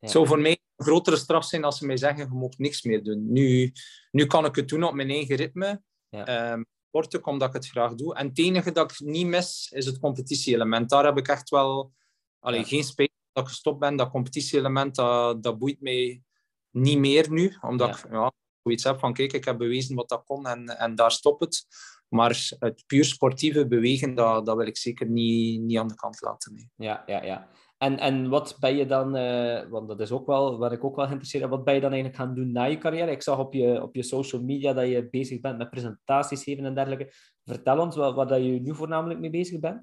het 0.00 0.10
zou 0.10 0.26
voor 0.26 0.40
mij 0.40 0.58
een 0.76 0.84
grotere 0.84 1.16
straf 1.16 1.44
zijn 1.44 1.64
als 1.64 1.78
ze 1.78 1.86
mij 1.86 1.96
zeggen, 1.96 2.24
je 2.24 2.38
mag 2.38 2.58
niks 2.58 2.82
meer 2.82 3.04
doen. 3.04 3.32
Nu, 3.32 3.72
nu 4.10 4.26
kan 4.26 4.44
ik 4.44 4.54
het 4.54 4.68
doen 4.68 4.84
op 4.84 4.94
mijn 4.94 5.10
eigen 5.10 5.36
ritme. 5.36 5.82
Ja. 6.08 6.52
Um, 6.52 6.66
sporten, 6.90 7.26
omdat 7.26 7.48
ik 7.48 7.54
het 7.54 7.66
graag 7.66 7.94
doe. 7.94 8.14
En 8.14 8.28
het 8.28 8.38
enige 8.38 8.72
dat 8.72 8.90
ik 8.90 9.00
niet 9.00 9.26
mis, 9.26 9.70
is 9.74 9.86
het 9.86 9.98
competitie-element. 9.98 10.90
Daar 10.90 11.04
heb 11.04 11.18
ik 11.18 11.28
echt 11.28 11.50
wel 11.50 11.92
allee, 12.38 12.64
geen 12.64 12.84
spijt 12.84 13.10
dat 13.32 13.44
ik 13.44 13.50
gestopt 13.50 13.78
ben. 13.78 13.96
Dat 13.96 14.10
competitie-element, 14.10 14.94
dat, 14.94 15.42
dat 15.42 15.58
boeit 15.58 15.80
mij 15.80 16.22
niet 16.70 16.98
meer 16.98 17.30
nu. 17.30 17.56
Omdat 17.60 17.96
ik 17.96 18.10
ja, 18.10 18.32
zoiets 18.62 18.84
heb 18.84 18.98
van, 18.98 19.12
kijk, 19.12 19.32
ik 19.32 19.44
heb 19.44 19.58
bewezen 19.58 19.96
wat 19.96 20.08
dat 20.08 20.24
kon 20.24 20.46
en, 20.46 20.78
en 20.78 20.94
daar 20.94 21.12
stopt 21.12 21.40
het. 21.40 21.66
Maar 22.08 22.48
het 22.58 22.82
puur 22.86 23.04
sportieve 23.04 23.66
bewegen, 23.66 24.14
dat, 24.14 24.46
dat 24.46 24.56
wil 24.56 24.66
ik 24.66 24.76
zeker 24.76 25.08
niet, 25.08 25.60
niet 25.60 25.78
aan 25.78 25.88
de 25.88 25.94
kant 25.94 26.20
laten. 26.20 26.54
Nee. 26.54 26.70
Ja, 26.76 27.02
ja, 27.06 27.22
ja. 27.24 27.48
En, 27.80 27.98
en 27.98 28.28
wat 28.28 28.56
ben 28.60 28.76
je 28.76 28.86
dan, 28.86 29.16
uh, 29.16 29.68
want 29.68 29.88
dat 29.88 30.00
is 30.00 30.10
ook 30.10 30.26
wel 30.26 30.58
wat 30.58 30.72
ik 30.72 30.84
ook 30.84 30.96
wel 30.96 31.04
geïnteresseerd 31.04 31.48
wat 31.48 31.64
ben 31.64 31.74
je 31.74 31.80
dan 31.80 31.92
eigenlijk 31.92 32.22
gaan 32.22 32.34
doen 32.34 32.52
na 32.52 32.64
je 32.64 32.78
carrière? 32.78 33.10
Ik 33.10 33.22
zag 33.22 33.38
op 33.38 33.52
je, 33.52 33.82
op 33.82 33.94
je 33.94 34.02
social 34.02 34.42
media 34.42 34.72
dat 34.72 34.88
je 34.88 35.08
bezig 35.10 35.40
bent 35.40 35.58
met 35.58 35.70
presentaties 35.70 36.42
geven 36.42 36.64
en 36.64 36.74
dergelijke. 36.74 37.12
Vertel 37.44 37.78
ons 37.78 37.96
wat, 37.96 38.14
wat 38.14 38.28
dat 38.28 38.42
je 38.42 38.60
nu 38.60 38.74
voornamelijk 38.74 39.20
mee 39.20 39.30
bezig 39.30 39.60
bent. 39.60 39.82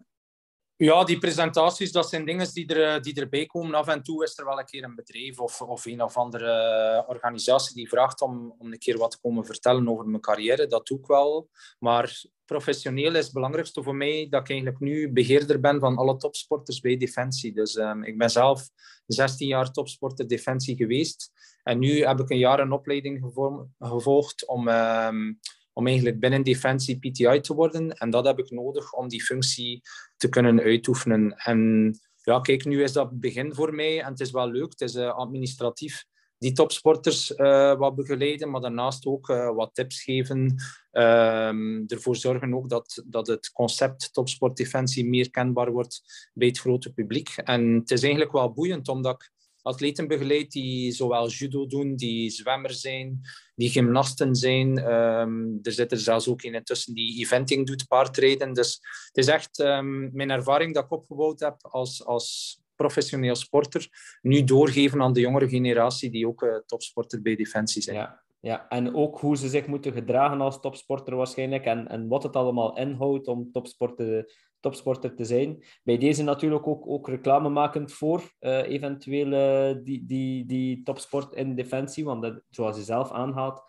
Ja, 0.79 1.03
die 1.03 1.17
presentaties, 1.17 1.91
dat 1.91 2.09
zijn 2.09 2.25
dingen 2.25 2.53
die, 2.53 2.75
er, 2.75 3.01
die 3.01 3.13
erbij 3.21 3.45
komen. 3.45 3.73
Af 3.73 3.87
en 3.87 4.03
toe 4.03 4.23
is 4.23 4.37
er 4.37 4.45
wel 4.45 4.59
een 4.59 4.65
keer 4.65 4.83
een 4.83 4.95
bedrijf 4.95 5.39
of, 5.39 5.61
of 5.61 5.85
een 5.85 6.01
of 6.01 6.17
andere 6.17 7.03
organisatie 7.07 7.75
die 7.75 7.89
vraagt 7.89 8.21
om, 8.21 8.55
om 8.57 8.71
een 8.71 8.79
keer 8.79 8.97
wat 8.97 9.11
te 9.11 9.19
komen 9.19 9.45
vertellen 9.45 9.89
over 9.89 10.07
mijn 10.07 10.21
carrière. 10.21 10.67
Dat 10.67 10.87
doe 10.87 10.99
ik 10.99 11.05
wel. 11.05 11.49
Maar 11.79 12.23
professioneel 12.45 13.15
is 13.15 13.23
het 13.23 13.33
belangrijkste 13.33 13.83
voor 13.83 13.95
mij 13.95 14.27
dat 14.29 14.41
ik 14.41 14.49
eigenlijk 14.49 14.79
nu 14.79 15.11
beheerder 15.11 15.59
ben 15.59 15.79
van 15.79 15.97
alle 15.97 16.17
topsporters 16.17 16.79
bij 16.79 16.97
Defensie. 16.97 17.53
Dus 17.53 17.75
um, 17.75 18.03
ik 18.03 18.17
ben 18.17 18.29
zelf 18.29 18.69
16 19.05 19.47
jaar 19.47 19.71
topsporter 19.71 20.27
Defensie 20.27 20.75
geweest. 20.75 21.31
En 21.63 21.79
nu 21.79 22.05
heb 22.05 22.19
ik 22.19 22.29
een 22.29 22.37
jaar 22.37 22.59
een 22.59 22.71
opleiding 22.71 23.31
gevolgd 23.79 24.47
om... 24.47 24.67
Um, 24.67 25.39
om 25.77 25.87
eigenlijk 25.87 26.19
binnen 26.19 26.43
Defensie 26.43 26.99
PTI 26.99 27.39
te 27.39 27.53
worden. 27.53 27.91
En 27.91 28.09
dat 28.09 28.25
heb 28.25 28.39
ik 28.39 28.51
nodig 28.51 28.93
om 28.93 29.07
die 29.07 29.23
functie 29.23 29.81
te 30.15 30.29
kunnen 30.29 30.59
uitoefenen. 30.59 31.31
En 31.31 31.91
ja, 32.21 32.39
kijk, 32.39 32.65
nu 32.65 32.83
is 32.83 32.91
dat 32.91 33.19
begin 33.19 33.55
voor 33.55 33.73
mij 33.73 34.01
en 34.01 34.11
het 34.11 34.19
is 34.19 34.31
wel 34.31 34.51
leuk. 34.51 34.71
Het 34.71 34.81
is 34.81 34.95
uh, 34.95 35.13
administratief 35.13 36.05
die 36.37 36.51
topsporters 36.51 37.31
uh, 37.31 37.75
wat 37.77 37.95
begeleiden, 37.95 38.49
maar 38.49 38.61
daarnaast 38.61 39.05
ook 39.05 39.29
uh, 39.29 39.55
wat 39.55 39.69
tips 39.73 40.03
geven. 40.03 40.55
Uh, 40.91 41.91
ervoor 41.91 42.15
zorgen 42.15 42.53
ook 42.53 42.69
dat, 42.69 43.03
dat 43.05 43.27
het 43.27 43.51
concept 43.51 44.13
topsportdefensie 44.13 45.05
meer 45.05 45.29
kenbaar 45.29 45.71
wordt 45.71 46.01
bij 46.33 46.47
het 46.47 46.59
grote 46.59 46.93
publiek. 46.93 47.29
En 47.29 47.73
het 47.73 47.91
is 47.91 48.01
eigenlijk 48.01 48.31
wel 48.31 48.53
boeiend, 48.53 48.87
omdat 48.87 49.13
ik 49.13 49.31
atleten 49.67 50.07
begeleid 50.07 50.51
die 50.51 50.91
zowel 50.91 51.29
judo 51.29 51.65
doen, 51.65 51.95
die 51.95 52.29
zwemmer 52.29 52.73
zijn, 52.73 53.21
die 53.55 53.69
gymnasten 53.69 54.35
zijn. 54.35 54.77
Um, 54.93 55.59
er 55.61 55.71
zit 55.71 55.91
er 55.91 55.97
zelfs 55.97 56.27
ook 56.27 56.41
in 56.41 56.63
tussen 56.63 56.93
die 56.93 57.19
eventing 57.19 57.67
doet, 57.67 57.87
paardrijden. 57.87 58.53
Dus 58.53 58.79
het 59.07 59.17
is 59.17 59.27
echt 59.27 59.59
um, 59.59 60.09
mijn 60.13 60.29
ervaring 60.29 60.73
dat 60.73 60.83
ik 60.83 60.91
opgebouwd 60.91 61.39
heb 61.39 61.55
als, 61.61 62.05
als 62.05 62.59
professioneel 62.75 63.35
sporter, 63.35 63.87
nu 64.21 64.43
doorgeven 64.43 65.01
aan 65.01 65.13
de 65.13 65.19
jongere 65.19 65.49
generatie 65.49 66.09
die 66.09 66.27
ook 66.27 66.41
uh, 66.41 66.55
topsporter 66.65 67.21
bij 67.21 67.35
Defensie 67.35 67.81
zijn. 67.81 67.97
Ja. 67.97 68.25
Ja, 68.39 68.67
en 68.69 68.95
ook 68.95 69.19
hoe 69.19 69.37
ze 69.37 69.49
zich 69.49 69.67
moeten 69.67 69.93
gedragen 69.93 70.41
als 70.41 70.59
topsporter 70.59 71.15
waarschijnlijk 71.15 71.65
en, 71.65 71.87
en 71.87 72.07
wat 72.07 72.23
het 72.23 72.35
allemaal 72.35 72.77
inhoudt 72.77 73.27
om 73.27 73.51
topsporter, 73.51 74.33
topsporter 74.59 75.15
te 75.15 75.25
zijn. 75.25 75.63
Bij 75.83 75.97
deze 75.97 76.23
natuurlijk 76.23 76.67
ook, 76.67 76.87
ook 76.87 77.07
reclame 77.07 77.49
makend 77.49 77.91
voor 77.91 78.31
uh, 78.39 78.69
eventueel 78.69 79.31
uh, 79.31 79.83
die, 79.83 80.05
die, 80.05 80.45
die 80.45 80.83
topsport 80.83 81.33
in 81.33 81.55
defensie, 81.55 82.05
want 82.05 82.21
dat, 82.21 82.41
zoals 82.49 82.77
je 82.77 82.83
zelf 82.83 83.11
aanhaalt, 83.11 83.61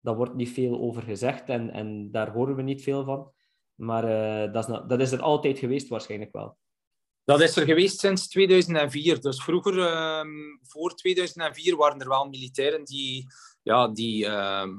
daar 0.00 0.16
wordt 0.16 0.34
niet 0.34 0.50
veel 0.50 0.80
over 0.80 1.02
gezegd 1.02 1.48
en, 1.48 1.70
en 1.70 2.10
daar 2.10 2.32
horen 2.32 2.56
we 2.56 2.62
niet 2.62 2.82
veel 2.82 3.04
van. 3.04 3.32
Maar 3.74 4.04
uh, 4.04 4.52
dat, 4.52 4.68
is, 4.68 4.80
dat 4.86 5.00
is 5.00 5.12
er 5.12 5.20
altijd 5.20 5.58
geweest 5.58 5.88
waarschijnlijk 5.88 6.32
wel. 6.32 6.56
Dat 7.24 7.40
is 7.40 7.56
er 7.56 7.64
geweest 7.64 7.98
sinds 7.98 8.28
2004. 8.28 9.20
Dus 9.20 9.42
vroeger, 9.42 9.78
ehm, 9.78 10.28
voor 10.62 10.94
2004, 10.94 11.76
waren 11.76 12.00
er 12.00 12.08
wel 12.08 12.28
militairen 12.28 12.84
die, 12.84 13.26
ja, 13.62 13.88
die 13.88 14.26
ehm, 14.26 14.70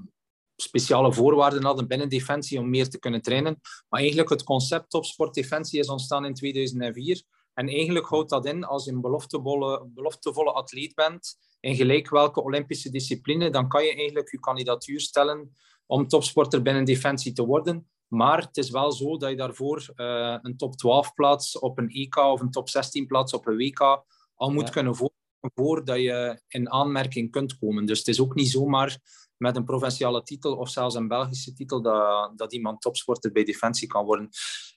speciale 0.56 1.14
voorwaarden 1.14 1.64
hadden 1.64 1.88
binnen 1.88 2.10
Defensie 2.10 2.60
om 2.60 2.70
meer 2.70 2.90
te 2.90 3.00
kunnen 3.00 3.22
trainen. 3.22 3.60
Maar 3.90 4.00
eigenlijk 4.00 4.30
het 4.30 4.44
concept 4.44 4.90
topsport 4.90 5.34
Defensie 5.34 5.80
is 5.80 5.90
ontstaan 5.90 6.26
in 6.26 6.34
2004. 6.34 7.24
En 7.54 7.68
eigenlijk 7.68 8.06
houdt 8.06 8.30
dat 8.30 8.46
in, 8.46 8.64
als 8.64 8.86
je 8.86 8.92
een 8.92 9.02
beloftevolle, 9.02 9.88
beloftevolle 9.94 10.52
atleet 10.52 10.94
bent, 10.94 11.38
in 11.60 11.76
gelijk 11.76 12.10
welke 12.10 12.44
Olympische 12.44 12.90
discipline, 12.90 13.50
dan 13.50 13.68
kan 13.68 13.84
je 13.84 13.96
eigenlijk 13.96 14.32
je 14.32 14.40
kandidatuur 14.40 15.00
stellen 15.00 15.52
om 15.86 16.08
topsporter 16.08 16.62
binnen 16.62 16.86
Defensie 16.86 17.34
te 17.34 17.46
worden. 17.46 17.90
Maar 18.08 18.42
het 18.42 18.58
is 18.58 18.70
wel 18.70 18.92
zo 18.92 19.18
dat 19.18 19.30
je 19.30 19.36
daarvoor 19.36 19.94
uh, 19.96 20.38
een 20.42 20.58
top 20.58 20.76
12 20.76 21.14
plaats 21.14 21.60
op 21.60 21.78
een 21.78 21.90
EK 21.90 22.16
of 22.16 22.42
een 22.42 22.52
top 22.52 22.70
16 22.70 23.08
plaats 23.08 23.34
op 23.34 23.48
een 23.48 23.58
WK 23.58 24.04
al 24.36 24.52
moet 24.52 24.70
kunnen 24.70 24.96
voor 24.96 25.10
voordat 25.54 25.98
je 25.98 26.42
in 26.48 26.72
aanmerking 26.72 27.32
kunt 27.32 27.58
komen. 27.58 27.86
Dus 27.86 27.98
het 27.98 28.08
is 28.08 28.22
ook 28.22 28.36
niet 28.36 28.50
zomaar 28.50 29.00
met 29.38 29.56
een 29.56 29.64
provinciale 29.64 30.24
titel 30.24 30.56
of 30.56 30.70
zelfs 30.70 30.96
een 30.96 31.08
Belgische 31.08 31.54
titel 31.54 31.82
dat, 31.82 32.38
dat 32.38 32.54
iemand 32.54 32.82
topsporter 32.82 33.32
bij 33.32 33.44
Defensie 33.44 33.88
kan 33.88 34.06
worden. 34.06 34.30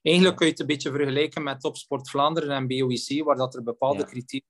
Eigenlijk 0.03 0.37
kun 0.37 0.47
je 0.47 0.53
het 0.53 0.61
een 0.61 0.67
beetje 0.67 0.91
vergelijken 0.91 1.43
met 1.43 1.61
Topsport 1.61 2.11
Vlaanderen 2.11 2.51
en 2.51 2.67
BOIC, 2.67 3.25
waar 3.25 3.37
dat 3.37 3.55
er 3.55 3.63
bepaalde 3.63 3.99
ja. 3.99 4.05
criteria 4.05 4.47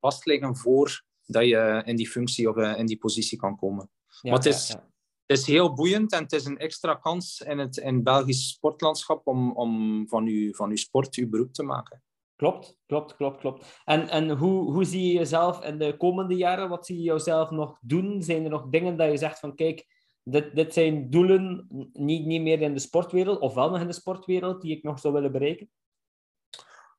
vast 0.00 0.26
liggen 0.26 0.56
voor 0.56 1.02
dat 1.26 1.44
je 1.44 1.82
in 1.84 1.96
die 1.96 2.08
functie 2.08 2.48
of 2.48 2.56
eh, 2.56 2.78
in 2.78 2.86
die 2.86 2.98
positie 2.98 3.38
kan 3.38 3.56
komen. 3.56 3.90
Ja, 4.06 4.30
maar 4.30 4.38
het 4.38 4.46
is, 4.46 4.68
ja, 4.68 4.90
het 5.26 5.38
is 5.38 5.46
heel 5.46 5.74
boeiend 5.74 6.12
en 6.12 6.22
het 6.22 6.32
is 6.32 6.44
een 6.44 6.58
extra 6.58 6.94
kans 6.94 7.40
in 7.40 7.58
het, 7.58 7.76
in 7.76 7.94
het 7.94 8.04
Belgisch 8.04 8.48
sportlandschap 8.48 9.26
om, 9.26 9.52
om 9.52 10.04
van, 10.08 10.26
uw, 10.26 10.52
van 10.52 10.70
uw 10.70 10.76
sport 10.76 11.14
uw 11.14 11.28
beroep 11.28 11.52
te 11.52 11.62
maken. 11.62 12.02
Klopt, 12.42 12.78
klopt, 12.86 13.16
klopt, 13.16 13.40
klopt. 13.40 13.80
En, 13.84 14.08
en 14.08 14.30
hoe, 14.30 14.72
hoe 14.72 14.84
zie 14.84 15.06
je 15.06 15.12
jezelf 15.12 15.64
in 15.64 15.78
de 15.78 15.96
komende 15.96 16.36
jaren? 16.36 16.68
Wat 16.68 16.86
zie 16.86 16.96
je 16.96 17.02
jezelf 17.02 17.50
nog 17.50 17.78
doen? 17.80 18.22
Zijn 18.22 18.44
er 18.44 18.50
nog 18.50 18.66
dingen 18.68 18.96
dat 18.96 19.10
je 19.10 19.16
zegt 19.16 19.38
van 19.38 19.54
kijk, 19.54 19.86
dit, 20.22 20.54
dit 20.56 20.72
zijn 20.72 21.10
doelen 21.10 21.66
niet, 21.92 22.26
niet 22.26 22.42
meer 22.42 22.60
in 22.60 22.74
de 22.74 22.80
sportwereld, 22.80 23.40
of 23.40 23.54
wel 23.54 23.70
nog 23.70 23.80
in 23.80 23.86
de 23.86 23.92
sportwereld, 23.92 24.60
die 24.60 24.76
ik 24.76 24.82
nog 24.82 24.98
zou 24.98 25.14
willen 25.14 25.32
bereiken? 25.32 25.70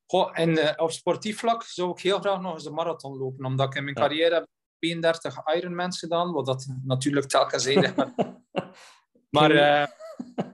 Goh, 0.06 0.40
en 0.40 0.50
uh, 0.50 0.72
op 0.76 0.92
sportief 0.92 1.40
vlak 1.40 1.64
zou 1.64 1.92
ik 1.92 2.00
heel 2.00 2.20
graag 2.20 2.42
nog 2.42 2.54
eens 2.54 2.66
een 2.66 2.74
marathon 2.74 3.18
lopen, 3.18 3.46
omdat 3.46 3.68
ik 3.68 3.76
in 3.76 3.84
mijn 3.84 3.96
ja. 3.96 4.02
carrière 4.02 4.34
heb 4.34 4.48
32 4.80 5.56
Ironmans 5.56 6.00
gedaan, 6.00 6.32
wat 6.32 6.46
dat 6.46 6.68
natuurlijk 6.84 7.28
telkens 7.28 7.64
zijn. 7.64 7.94
maar 9.38 9.52
uh, 9.52 9.88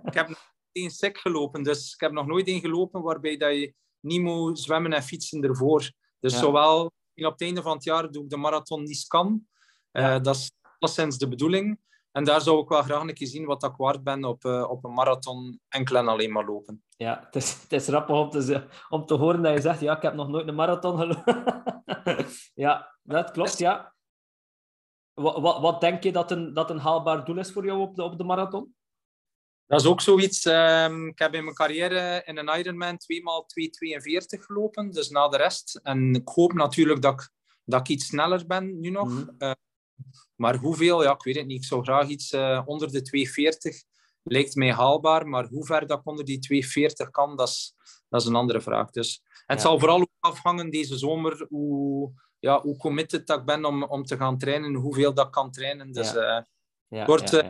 ik 0.04 0.14
heb 0.14 0.28
nog 0.28 0.54
één 0.72 0.90
sec 0.90 1.18
gelopen, 1.18 1.64
dus 1.64 1.94
ik 1.94 2.00
heb 2.00 2.12
nog 2.12 2.26
nooit 2.26 2.48
één 2.48 2.60
gelopen 2.60 3.02
waarbij 3.02 3.38
dat 3.38 3.52
je 3.52 3.74
niet 4.00 4.22
moet 4.22 4.60
zwemmen 4.60 4.94
en 4.94 5.04
fietsen 5.04 5.44
ervoor. 5.44 5.92
Dus 6.20 6.34
ja. 6.34 6.40
zowel 6.40 6.92
op 7.26 7.32
het 7.32 7.42
einde 7.42 7.62
van 7.62 7.74
het 7.74 7.84
jaar 7.84 8.12
doe 8.12 8.24
ik 8.24 8.30
de 8.30 8.38
marathon 8.38 8.84
niet 8.84 9.08
kan. 9.08 9.48
Ja. 9.92 10.16
Uh, 10.16 10.24
dat 10.24 10.36
is 10.36 10.52
alleszins 10.80 11.18
de 11.18 11.28
bedoeling. 11.28 11.80
En 12.12 12.24
daar 12.24 12.42
zou 12.42 12.62
ik 12.62 12.70
wel 12.70 12.82
graag 12.82 13.02
een 13.02 13.14
keer 13.14 13.28
zien 13.28 13.46
wat 13.46 13.64
ik 13.64 13.76
waard 13.76 14.04
ben 14.04 14.24
op, 14.24 14.44
uh, 14.44 14.70
op 14.70 14.84
een 14.84 14.94
marathon 14.94 15.60
enkel 15.68 15.98
en 15.98 16.08
alleen 16.08 16.32
maar 16.32 16.46
lopen. 16.46 16.84
Ja, 16.98 17.22
het 17.26 17.36
is, 17.36 17.62
het 17.62 17.72
is 17.72 17.88
grappig 17.88 18.16
om 18.16 18.30
te, 18.30 18.68
om 18.90 19.06
te 19.06 19.14
horen 19.14 19.42
dat 19.42 19.54
je 19.54 19.62
zegt, 19.62 19.80
ja, 19.80 19.96
ik 19.96 20.02
heb 20.02 20.14
nog 20.14 20.28
nooit 20.28 20.48
een 20.48 20.56
marathon 20.56 20.98
gelopen. 20.98 21.64
ja, 22.66 22.98
dat 23.04 23.32
klopt, 23.32 23.58
ja. 23.58 23.96
Wat, 25.14 25.40
wat, 25.40 25.60
wat, 25.60 25.82
denk 25.82 26.04
je 26.04 26.12
dat 26.12 26.32
een, 26.32 26.54
dat 26.54 26.70
een 26.70 26.80
haalbaar 26.80 27.26
doel 27.26 27.38
is 27.38 27.52
voor 27.52 27.66
jou 27.66 27.80
op 27.80 27.96
de, 27.96 28.04
op 28.04 28.18
de 28.18 28.24
marathon? 28.24 28.76
Dat 29.70 29.80
is 29.80 29.86
ook 29.86 30.02
zoiets. 30.02 30.46
Um, 30.46 31.08
ik 31.08 31.20
heb 31.20 31.34
in 31.34 31.44
mijn 31.44 31.56
carrière 31.56 32.22
in 32.26 32.38
een 32.38 32.60
Ironman 32.60 32.94
2x2,42 32.94 34.46
gelopen, 34.46 34.92
dus 34.92 35.10
na 35.10 35.28
de 35.28 35.38
rest. 35.38 35.80
En 35.84 36.14
ik 36.14 36.28
hoop 36.28 36.54
natuurlijk 36.54 37.02
dat 37.02 37.14
ik, 37.14 37.30
dat 37.64 37.80
ik 37.80 37.88
iets 37.88 38.06
sneller 38.06 38.46
ben 38.48 38.80
nu 38.80 38.90
nog. 38.90 39.10
Mm. 39.10 39.36
Uh, 39.38 39.52
maar 40.36 40.56
hoeveel, 40.56 41.04
ja, 41.04 41.12
ik 41.12 41.24
weet 41.24 41.36
het 41.36 41.46
niet. 41.46 41.62
Ik 41.62 41.68
zou 41.68 41.84
graag 41.84 42.08
iets 42.08 42.32
uh, 42.32 42.62
onder 42.66 42.92
de 42.92 43.02
240 43.02 43.84
lijkt 44.24 44.56
mij 44.56 44.72
haalbaar. 44.72 45.28
Maar 45.28 45.46
hoe 45.46 45.66
ver 45.66 45.88
dat 45.88 46.00
ik 46.00 46.08
onder 46.08 46.26
die 46.26 46.40
240 46.40 47.10
kan, 47.10 47.36
dat 47.36 47.48
is, 47.48 47.76
dat 48.10 48.22
is 48.22 48.28
een 48.28 48.36
andere 48.36 48.62
vraag. 48.62 48.92
Dus, 48.92 49.22
en 49.24 49.56
het 49.56 49.62
ja. 49.62 49.68
zal 49.70 49.80
vooral 49.80 50.00
ook 50.00 50.12
afhangen 50.20 50.70
deze 50.70 50.98
zomer 50.98 51.46
hoe, 51.50 52.12
ja, 52.40 52.62
hoe 52.62 52.78
committed 52.78 53.28
dat 53.28 53.40
ik 53.40 53.46
ben 53.46 53.66
om, 53.66 53.84
om 53.84 54.04
te 54.04 54.18
gaan 54.18 54.38
trainen, 54.38 54.74
hoeveel 54.74 55.14
dat 55.14 55.26
ik 55.26 55.32
kan 55.32 55.52
trainen. 55.52 55.92
Dus 55.92 56.12
ja. 56.12 56.38
Uh, 56.38 56.44
ja, 56.88 57.06
wordt, 57.06 57.44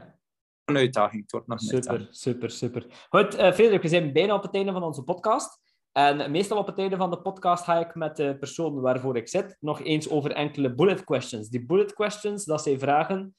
een 0.70 0.78
uitdaging. 0.78 1.22
Het 1.22 1.32
wordt 1.32 1.48
nog 1.48 1.60
super, 1.60 2.08
super, 2.12 2.52
super. 2.52 2.86
Goed, 3.10 3.40
uh, 3.40 3.52
Frederik, 3.52 3.82
we 3.82 3.88
zijn 3.88 4.14
bijna 4.14 4.34
op 4.34 4.44
het 4.44 4.56
einde 4.56 4.72
van 4.72 4.84
onze 4.84 5.04
podcast. 5.04 5.60
En 5.92 6.32
meestal 6.32 6.58
op 6.58 6.68
het 6.68 6.78
einde 6.78 6.98
van 6.98 7.10
de 7.10 7.22
podcast 7.22 7.64
ga 7.64 7.80
ik 7.80 7.96
met 7.96 8.16
de 8.16 8.38
persoon 8.38 8.82
waarvoor 8.82 9.18
ik 9.18 9.28
zit 9.28 9.58
nog 9.60 9.82
eens 9.82 10.10
over 10.10 10.32
enkele 10.32 10.74
bullet 10.74 11.04
questions. 11.04 11.50
Die 11.50 11.66
bullet 11.66 11.94
questions, 11.94 12.46
dat 12.46 12.64
zijn 12.64 12.80
vragen 12.80 13.36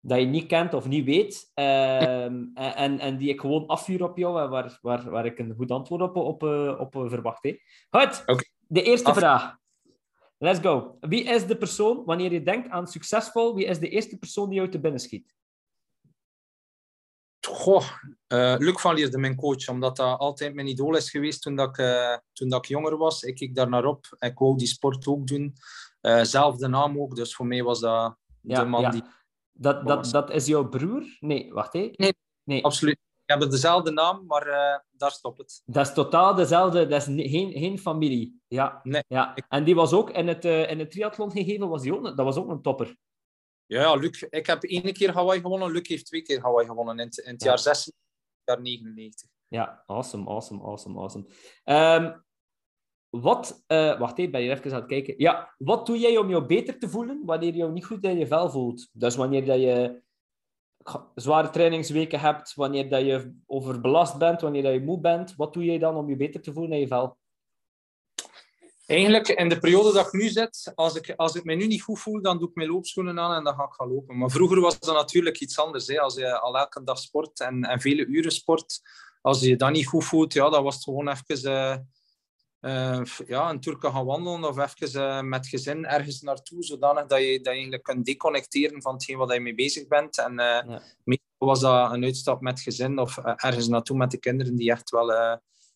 dat 0.00 0.18
je 0.18 0.24
niet 0.24 0.46
kent 0.46 0.74
of 0.74 0.88
niet 0.88 1.04
weet. 1.04 1.36
Um, 1.58 2.50
en, 2.54 2.98
en 2.98 3.16
die 3.16 3.28
ik 3.28 3.40
gewoon 3.40 3.66
afvuur 3.66 4.02
op 4.04 4.18
jou 4.18 4.42
en 4.42 4.50
waar, 4.50 4.78
waar, 4.82 5.10
waar 5.10 5.26
ik 5.26 5.38
een 5.38 5.54
goed 5.56 5.70
antwoord 5.70 6.02
op, 6.02 6.16
op, 6.16 6.42
op, 6.42 6.94
op 6.94 7.10
verwacht. 7.10 7.42
Hè. 7.42 7.56
Goed, 7.90 8.22
okay. 8.26 8.50
de 8.66 8.82
eerste 8.82 9.08
Af. 9.08 9.16
vraag. 9.16 9.56
Let's 10.38 10.60
go. 10.60 10.96
Wie 11.00 11.24
is 11.24 11.46
de 11.46 11.56
persoon, 11.56 12.04
wanneer 12.04 12.32
je 12.32 12.42
denkt 12.42 12.68
aan 12.68 12.86
succesvol, 12.86 13.54
wie 13.54 13.64
is 13.64 13.78
de 13.78 13.88
eerste 13.88 14.18
persoon 14.18 14.48
die 14.48 14.58
jou 14.58 14.70
te 14.70 14.80
binnen 14.80 15.00
schiet? 15.00 15.34
Goh, 17.46 17.84
uh, 18.28 18.54
Luc 18.58 18.80
van 18.80 18.94
Lierde, 18.94 19.18
mijn 19.18 19.36
coach, 19.36 19.68
omdat 19.68 19.96
dat 19.96 20.18
altijd 20.18 20.54
mijn 20.54 20.66
idool 20.66 20.96
is 20.96 21.10
geweest 21.10 21.42
toen, 21.42 21.56
dat 21.56 21.68
ik, 21.68 21.78
uh, 21.78 22.16
toen 22.32 22.48
dat 22.48 22.64
ik 22.64 22.70
jonger 22.70 22.96
was. 22.96 23.22
Ik 23.22 23.34
keek 23.34 23.54
daar 23.54 23.68
naar 23.68 23.84
op. 23.84 24.06
Ik 24.18 24.38
wou 24.38 24.56
die 24.56 24.66
sport 24.66 25.06
ook 25.06 25.26
doen. 25.26 25.54
Uh, 26.02 26.22
zelfde 26.22 26.68
naam 26.68 27.00
ook, 27.00 27.16
dus 27.16 27.34
voor 27.34 27.46
mij 27.46 27.62
was 27.62 27.80
dat 27.80 28.16
ja, 28.40 28.60
de 28.60 28.66
man 28.66 28.80
ja. 28.80 28.90
die... 28.90 29.02
Dat, 29.52 29.86
dat, 29.86 30.10
dat 30.10 30.30
is 30.30 30.46
jouw 30.46 30.68
broer? 30.68 31.16
Nee, 31.20 31.52
wacht 31.52 31.74
even. 31.74 31.94
Nee, 31.96 32.14
nee, 32.44 32.64
absoluut. 32.64 32.98
We 33.14 33.34
hebben 33.34 33.50
dezelfde 33.50 33.90
naam, 33.90 34.24
maar 34.26 34.44
daar 34.90 35.10
stopt 35.10 35.38
het. 35.38 35.62
Dat 35.66 35.86
is 35.86 35.94
totaal 35.94 36.34
dezelfde, 36.34 36.86
dat 36.86 37.06
is 37.06 37.30
geen, 37.30 37.52
geen 37.52 37.78
familie. 37.78 38.40
Ja. 38.46 38.80
Nee. 38.82 39.04
ja. 39.08 39.34
En 39.48 39.64
die 39.64 39.74
was 39.74 39.92
ook 39.92 40.10
in 40.10 40.28
het, 40.28 40.44
in 40.44 40.78
het 40.78 40.90
triathlon 40.90 41.30
gegeven, 41.30 41.68
was 41.68 41.82
die 41.82 41.96
ook, 41.96 42.04
dat 42.04 42.24
was 42.24 42.36
ook 42.36 42.48
een 42.48 42.62
topper. 42.62 42.96
Ja, 43.68 43.94
Luc, 43.94 44.22
ik 44.22 44.46
heb 44.46 44.62
één 44.62 44.92
keer 44.92 45.12
Hawaii 45.12 45.40
gewonnen. 45.40 45.70
Luc 45.70 45.88
heeft 45.88 46.06
twee 46.06 46.22
keer 46.22 46.40
Hawaii 46.40 46.66
gewonnen 46.66 46.98
in 46.98 47.06
het, 47.06 47.18
in 47.18 47.32
het 47.32 47.42
ja. 47.42 47.48
jaar 47.48 47.58
96, 47.58 47.94
jaar 48.44 48.60
99. 48.60 49.28
Ja, 49.48 49.82
awesome, 49.86 50.26
awesome, 50.26 50.62
awesome, 50.62 50.98
awesome. 50.98 51.26
Um, 51.64 52.24
wat, 53.08 53.64
uh, 53.66 53.98
wacht 53.98 54.18
even, 54.18 54.30
ben 54.30 54.40
je 54.40 54.50
even 54.50 54.72
aan 54.72 54.78
het 54.78 54.88
kijken. 54.88 55.14
Ja, 55.16 55.54
wat 55.58 55.86
doe 55.86 55.98
jij 55.98 56.16
om 56.16 56.28
jou 56.28 56.46
beter 56.46 56.78
te 56.78 56.88
voelen 56.88 57.22
wanneer 57.24 57.52
je 57.52 57.58
jou 57.58 57.72
niet 57.72 57.84
goed 57.84 58.04
in 58.04 58.18
je 58.18 58.26
vel 58.26 58.50
voelt? 58.50 58.88
Dus 58.92 59.16
wanneer 59.16 59.44
dat 59.44 59.60
je 59.60 60.02
zware 61.14 61.50
trainingsweken 61.50 62.20
hebt, 62.20 62.54
wanneer 62.54 62.88
dat 62.88 63.04
je 63.04 63.34
overbelast 63.46 64.18
bent, 64.18 64.40
wanneer 64.40 64.62
dat 64.62 64.72
je 64.72 64.80
moe 64.80 65.00
bent, 65.00 65.36
wat 65.36 65.52
doe 65.52 65.64
jij 65.64 65.78
dan 65.78 65.96
om 65.96 66.08
je 66.08 66.16
beter 66.16 66.40
te 66.40 66.52
voelen 66.52 66.72
in 66.72 66.80
je 66.80 66.86
vel? 66.86 67.16
Eigenlijk 68.88 69.28
in 69.28 69.48
de 69.48 69.58
periode 69.58 69.92
dat 69.92 70.06
ik 70.06 70.12
nu 70.12 70.28
zit, 70.28 70.72
als 70.74 70.94
ik, 70.94 71.12
als 71.16 71.34
ik 71.34 71.44
me 71.44 71.54
nu 71.54 71.66
niet 71.66 71.82
goed 71.82 71.98
voel, 71.98 72.22
dan 72.22 72.38
doe 72.38 72.48
ik 72.48 72.54
mijn 72.54 72.68
loopschoenen 72.68 73.18
aan 73.18 73.36
en 73.36 73.44
dan 73.44 73.54
ga 73.54 73.64
ik 73.64 73.72
gaan 73.72 73.88
lopen. 73.88 74.18
Maar 74.18 74.30
vroeger 74.30 74.60
was 74.60 74.78
dat 74.78 74.94
natuurlijk 74.94 75.40
iets 75.40 75.58
anders. 75.58 75.86
Hè. 75.86 76.00
Als 76.00 76.14
je 76.14 76.40
al 76.40 76.58
elke 76.58 76.82
dag 76.82 76.98
sport 76.98 77.40
en, 77.40 77.62
en 77.62 77.80
vele 77.80 78.06
uren 78.06 78.30
sport, 78.30 78.80
als 79.20 79.40
je 79.40 79.48
je 79.48 79.56
dan 79.56 79.72
niet 79.72 79.86
goed 79.86 80.04
voelt, 80.04 80.32
ja, 80.32 80.50
dan 80.50 80.62
was 80.62 80.74
het 80.74 80.84
gewoon 80.84 81.08
even 81.08 81.50
uh, 81.50 81.76
uh, 82.60 83.04
ja, 83.26 83.50
een 83.50 83.60
tour 83.60 83.78
gaan 83.80 84.04
wandelen 84.04 84.44
of 84.44 84.58
even 84.58 85.00
uh, 85.00 85.20
met 85.20 85.46
gezin 85.46 85.86
ergens 85.86 86.20
naartoe, 86.20 86.64
zodanig 86.64 87.06
dat 87.06 87.20
je, 87.20 87.32
dat 87.32 87.44
je 87.44 87.50
eigenlijk 87.50 87.82
kunt 87.82 88.04
deconnecteren 88.04 88.82
van 88.82 88.92
hetgeen 88.92 89.16
waar 89.16 89.34
je 89.34 89.40
mee 89.40 89.54
bezig 89.54 89.86
bent. 89.86 90.18
En 90.18 90.34
ja. 90.34 90.82
meestal 91.04 91.46
was 91.46 91.60
dat 91.60 91.92
een 91.92 92.04
uitstap 92.04 92.40
met 92.40 92.60
gezin 92.60 92.98
of 92.98 93.16
ergens 93.18 93.68
naartoe 93.68 93.96
met 93.96 94.10
de 94.10 94.18
kinderen 94.18 94.56
die 94.56 94.70
echt 94.70 94.90
wel 94.90 95.12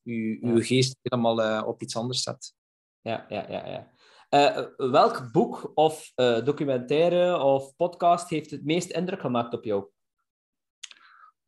je, 0.02 0.38
je 0.40 0.64
geest 0.64 0.96
helemaal 1.02 1.64
op 1.64 1.82
iets 1.82 1.96
anders 1.96 2.22
zet 2.22 2.60
ja, 3.02 3.26
ja, 3.28 3.46
ja. 3.48 3.66
ja. 3.66 3.90
Uh, 4.30 4.90
welk 4.90 5.32
boek 5.32 5.70
of 5.74 6.12
uh, 6.16 6.44
documentaire 6.44 7.38
of 7.38 7.76
podcast 7.76 8.28
heeft 8.28 8.50
het 8.50 8.64
meest 8.64 8.90
indruk 8.90 9.20
gemaakt 9.20 9.54
op 9.54 9.64
jou? 9.64 9.90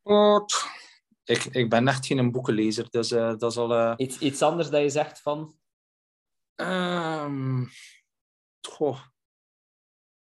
Oh, 0.01 0.45
ik, 1.23 1.43
ik 1.43 1.69
ben 1.69 1.87
echt 1.87 2.05
geen 2.05 2.31
boekenlezer, 2.31 2.89
dus 2.89 3.11
uh, 3.11 3.37
dat 3.37 3.51
is 3.51 3.57
al... 3.57 3.99
Iets, 3.99 4.17
iets 4.17 4.41
anders 4.41 4.69
dat 4.69 4.81
je 4.81 4.89
zegt 4.89 5.21
van... 5.21 5.57
Um, 6.55 7.69
goh. 8.61 8.99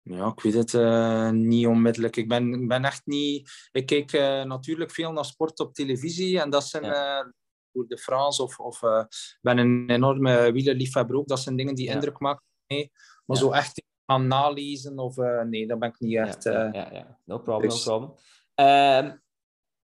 Ja, 0.01 0.27
ik 0.27 0.41
weet 0.41 0.53
het 0.53 0.73
uh, 0.73 1.29
niet 1.29 1.67
onmiddellijk. 1.67 2.15
Ik 2.15 2.27
ben, 2.27 2.67
ben 2.67 2.85
echt 2.85 3.05
niet... 3.05 3.69
Ik 3.71 3.85
kijk 3.85 4.13
uh, 4.13 4.43
natuurlijk 4.43 4.91
veel 4.91 5.11
naar 5.11 5.25
sport 5.25 5.59
op 5.59 5.73
televisie 5.73 6.41
en 6.41 6.49
dat 6.49 6.67
zijn 6.67 6.83
ja. 6.83 7.19
uh, 7.19 7.31
Tour 7.77 7.89
de 7.89 7.97
France 7.97 8.43
of, 8.43 8.59
of 8.59 8.81
uh, 8.81 9.03
ben 9.41 9.57
een 9.57 9.89
enorme 9.89 10.51
wielerliefhebber 10.51 11.15
ook. 11.15 11.27
Dat 11.27 11.39
zijn 11.39 11.55
dingen 11.55 11.75
die 11.75 11.85
ja. 11.85 11.93
indruk 11.93 12.19
maken. 12.19 12.43
Nee. 12.67 12.91
Maar 13.25 13.37
ja. 13.37 13.43
zo 13.43 13.51
echt 13.51 13.83
gaan 14.05 14.27
nalezen 14.27 14.99
of 14.99 15.17
uh, 15.17 15.41
nee, 15.41 15.67
dat 15.67 15.79
ben 15.79 15.89
ik 15.89 15.99
niet 15.99 16.15
echt. 16.15 16.43
Ja, 16.43 16.69
ja, 16.71 16.89
ja. 16.91 17.19
No 17.23 17.37
problem, 17.37 17.69
dus... 17.69 17.85
no 17.85 17.97
problem. 17.97 18.17
Uh, 18.59 19.11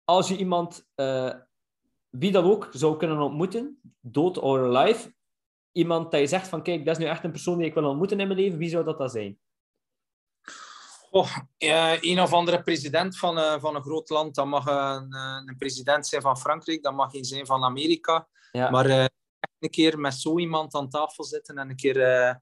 als 0.03 0.27
je 0.27 0.37
iemand, 0.37 0.87
wie 2.09 2.31
dan 2.31 2.43
ook, 2.43 2.69
zou 2.71 2.97
kunnen 2.97 3.19
ontmoeten, 3.19 3.79
dood 4.01 4.37
or 4.37 4.77
alive, 4.77 5.13
iemand 5.71 6.11
dat 6.11 6.19
je 6.19 6.27
zegt 6.27 6.47
van 6.47 6.63
kijk, 6.63 6.85
dat 6.85 6.97
is 6.97 7.03
nu 7.03 7.09
echt 7.09 7.23
een 7.23 7.31
persoon 7.31 7.57
die 7.57 7.67
ik 7.67 7.73
wil 7.73 7.89
ontmoeten 7.89 8.19
in 8.19 8.27
mijn 8.27 8.39
leven, 8.39 8.57
wie 8.57 8.69
zou 8.69 8.83
dat 8.83 8.97
dan 8.97 9.09
zijn? 9.09 9.39
Oh, 11.15 11.37
een 11.99 12.21
of 12.21 12.33
andere 12.33 12.63
president 12.63 13.17
van, 13.17 13.37
uh, 13.37 13.59
van 13.59 13.75
een 13.75 13.81
groot 13.81 14.09
land, 14.09 14.35
dat 14.35 14.45
mag 14.45 14.65
een, 14.65 15.13
een, 15.15 15.55
president 15.57 16.07
zijn 16.07 16.21
van 16.21 16.37
Frankrijk, 16.37 16.83
dat 16.83 16.93
mag 16.93 17.11
geen 17.11 17.23
zijn 17.23 17.45
van 17.45 17.63
Amerika. 17.63 18.27
Ja. 18.51 18.69
Maar 18.69 18.89
uh, 18.89 19.05
een 19.59 19.69
keer 19.69 19.99
met 19.99 20.13
zo 20.13 20.39
iemand 20.39 20.75
aan 20.75 20.89
tafel 20.89 21.23
zitten 21.23 21.57
en 21.57 21.69
een 21.69 21.75
keer 21.75 21.97
uh, 21.97 22.35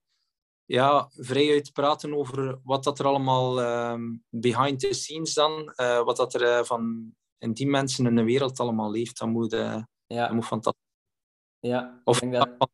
ja, 0.66 1.10
vrijuit 1.12 1.74
praten 1.74 2.14
over 2.14 2.60
wat 2.64 2.84
dat 2.84 3.00
er 3.00 3.06
allemaal 3.06 3.62
um, 3.92 4.24
behind 4.30 4.80
the 4.80 4.94
scenes 4.94 5.34
dan, 5.34 5.74
wat 6.06 6.18
dat 6.18 6.34
er 6.34 6.66
van 6.66 7.14
in 7.38 7.54
die 7.54 7.68
mensen 7.68 8.06
in 8.06 8.16
de 8.16 8.24
wereld 8.24 8.60
allemaal 8.60 8.92
leeft, 8.92 9.18
dat 9.18 9.28
moet, 9.28 9.52
ja. 9.52 9.88
dat 10.08 10.34
moet 10.34 10.46
fantastisch 10.46 10.84
Ja, 11.60 12.02
of, 12.04 12.20
dat... 12.20 12.70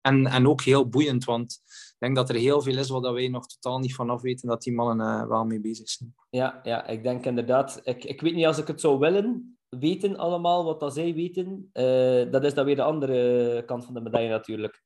en, 0.00 0.26
en 0.26 0.48
ook 0.48 0.62
heel 0.62 0.88
boeiend, 0.88 1.24
want 1.24 1.60
denk 2.00 2.16
dat 2.16 2.28
er 2.28 2.34
heel 2.34 2.62
veel 2.62 2.78
is 2.78 2.88
wat 2.88 3.12
wij 3.12 3.28
nog 3.28 3.46
totaal 3.46 3.78
niet 3.78 3.94
vanaf 3.94 4.22
weten, 4.22 4.48
dat 4.48 4.62
die 4.62 4.74
mannen 4.74 5.22
uh, 5.22 5.28
wel 5.28 5.44
mee 5.44 5.60
bezig 5.60 5.88
zijn. 5.88 6.14
Ja, 6.30 6.60
ja 6.62 6.86
ik 6.86 7.02
denk 7.02 7.26
inderdaad. 7.26 7.80
Ik, 7.84 8.04
ik 8.04 8.20
weet 8.20 8.34
niet 8.34 8.46
als 8.46 8.58
ik 8.58 8.66
het 8.66 8.80
zou 8.80 8.98
willen 8.98 9.58
weten 9.68 10.16
allemaal, 10.16 10.64
wat 10.64 10.80
dat 10.80 10.94
zij 10.94 11.14
weten. 11.14 11.70
Uh, 11.72 12.30
dat 12.30 12.44
is 12.44 12.54
dan 12.54 12.64
weer 12.64 12.76
de 12.76 12.82
andere 12.82 13.64
kant 13.64 13.84
van 13.84 13.94
de 13.94 14.00
medaille 14.00 14.28
natuurlijk. 14.28 14.82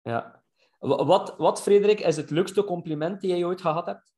Ja. 0.00 0.42
Wat, 0.78 1.34
wat, 1.36 1.62
Frederik, 1.62 2.00
is 2.00 2.16
het 2.16 2.30
leukste 2.30 2.64
compliment 2.64 3.20
die 3.20 3.30
jij 3.30 3.44
ooit 3.44 3.60
gehad 3.60 3.86
hebt? 3.86 4.12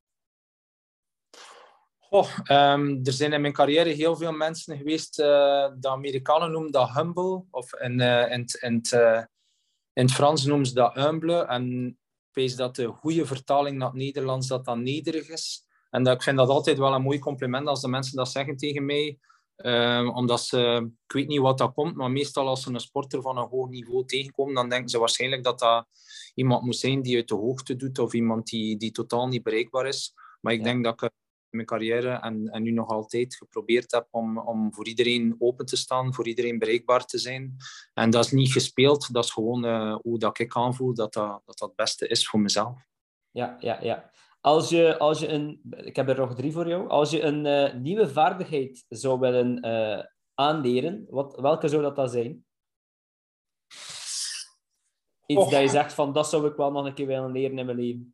Oh, 2.09 2.39
um, 2.51 3.01
er 3.05 3.13
zijn 3.13 3.33
in 3.33 3.41
mijn 3.41 3.53
carrière 3.53 3.89
heel 3.89 4.17
veel 4.17 4.33
mensen 4.33 4.77
geweest, 4.77 5.19
uh, 5.19 5.27
de 5.79 5.89
Amerikanen 5.89 6.51
noemen 6.51 6.73
dat 6.73 6.91
humble, 6.91 7.45
of 7.51 7.75
in, 7.75 8.01
uh, 8.01 8.31
in, 8.31 8.45
in, 8.61 8.81
in 8.91 9.29
in 9.95 10.05
het 10.05 10.13
Frans 10.13 10.45
noemen 10.45 10.67
ze 10.67 10.75
dat 10.75 10.95
humble. 10.95 11.45
En 11.45 11.87
ik 12.29 12.35
weet 12.35 12.57
dat 12.57 12.77
de 12.77 12.87
goede 12.87 13.27
vertaling 13.27 13.79
naar 13.79 13.89
het 13.89 13.97
Nederlands 13.97 14.47
dat 14.47 14.65
dan 14.65 14.83
nederig 14.83 15.29
is. 15.29 15.67
En 15.91 16.03
dat, 16.03 16.15
ik 16.15 16.23
vind 16.23 16.37
dat 16.37 16.49
altijd 16.49 16.79
wel 16.79 16.95
een 16.95 17.03
mooi 17.03 17.19
compliment 17.19 17.67
als 17.67 17.81
de 17.81 17.89
mensen 17.89 18.17
dat 18.17 18.31
zeggen 18.31 18.57
tegen 18.57 18.85
mij. 18.85 19.19
Um, 19.57 20.11
omdat 20.11 20.41
ze, 20.41 20.91
ik 21.07 21.13
weet 21.13 21.29
niet 21.29 21.41
wat 21.41 21.59
dat 21.59 21.75
komt, 21.75 21.97
maar 21.97 22.11
meestal 22.11 22.49
als 22.49 22.63
ze 22.63 22.71
een 22.71 22.81
sporter 22.81 23.23
van 23.23 23.39
een 23.39 23.49
hoog 23.49 23.69
niveau 23.69 24.05
tegenkomen, 24.05 24.55
dan 24.55 24.69
denken 24.69 24.89
ze 24.89 24.99
waarschijnlijk 24.99 25.43
dat 25.43 25.59
dat 25.59 25.87
iemand 26.35 26.65
moet 26.65 26.77
zijn 26.77 27.03
die 27.03 27.17
uit 27.17 27.29
de 27.29 27.35
hoogte 27.35 27.77
doet 27.77 27.99
of 27.99 28.13
iemand 28.13 28.47
die, 28.47 28.77
die 28.77 28.91
totaal 28.91 29.29
niet 29.29 29.43
bereikbaar 29.43 29.87
is. 29.87 30.15
Maar 30.41 30.53
ik 30.53 30.59
ja. 30.59 30.65
denk 30.65 30.85
dat 30.85 31.03
ik 31.03 31.11
mijn 31.55 31.67
carrière 31.67 32.09
en, 32.09 32.49
en 32.49 32.63
nu 32.63 32.71
nog 32.71 32.89
altijd 32.89 33.35
geprobeerd 33.35 33.91
heb 33.93 34.07
om, 34.11 34.39
om 34.39 34.75
voor 34.75 34.87
iedereen 34.87 35.37
open 35.39 35.67
te 35.67 35.77
staan, 35.77 36.15
voor 36.15 36.27
iedereen 36.27 36.59
bereikbaar 36.59 37.05
te 37.05 37.19
zijn. 37.19 37.57
En 37.95 38.11
dat 38.11 38.25
is 38.25 38.31
niet 38.31 38.53
gespeeld, 38.53 39.13
dat 39.13 39.25
is 39.25 39.31
gewoon 39.31 39.65
uh, 39.65 39.97
hoe 40.03 40.19
dat 40.19 40.39
ik 40.39 40.57
aanvoel 40.57 40.95
dat 40.95 41.13
dat, 41.13 41.43
dat 41.45 41.59
dat 41.59 41.69
het 41.69 41.77
beste 41.77 42.09
is 42.09 42.29
voor 42.29 42.41
mezelf. 42.41 42.87
Ja, 43.31 43.57
ja, 43.59 43.83
ja. 43.83 44.11
Als 44.41 44.69
je, 44.69 44.99
als 44.99 45.21
je 45.21 45.29
een, 45.29 45.61
ik 45.71 45.97
heb 45.97 46.09
er 46.09 46.17
nog 46.17 46.35
drie 46.35 46.53
voor 46.53 46.69
jou. 46.69 46.89
Als 46.89 47.11
je 47.11 47.23
een 47.23 47.45
uh, 47.45 47.81
nieuwe 47.81 48.09
vaardigheid 48.09 48.85
zou 48.89 49.19
willen 49.19 49.67
uh, 49.67 50.05
aanleren, 50.35 51.07
wat, 51.11 51.41
welke 51.41 51.69
zou 51.69 51.83
dat 51.83 51.97
dan 51.97 52.09
zijn? 52.09 52.45
Iets 55.27 55.43
oh. 55.43 55.51
dat 55.51 55.61
je 55.61 55.69
zegt 55.69 55.93
van, 55.93 56.13
dat 56.13 56.29
zou 56.29 56.47
ik 56.47 56.57
wel 56.57 56.73
nog 56.73 56.87
een 56.87 56.95
keer 56.95 57.07
willen 57.07 57.33
leren 57.33 57.59
in 57.59 57.67
mijn 57.67 57.79
leven. 57.79 58.14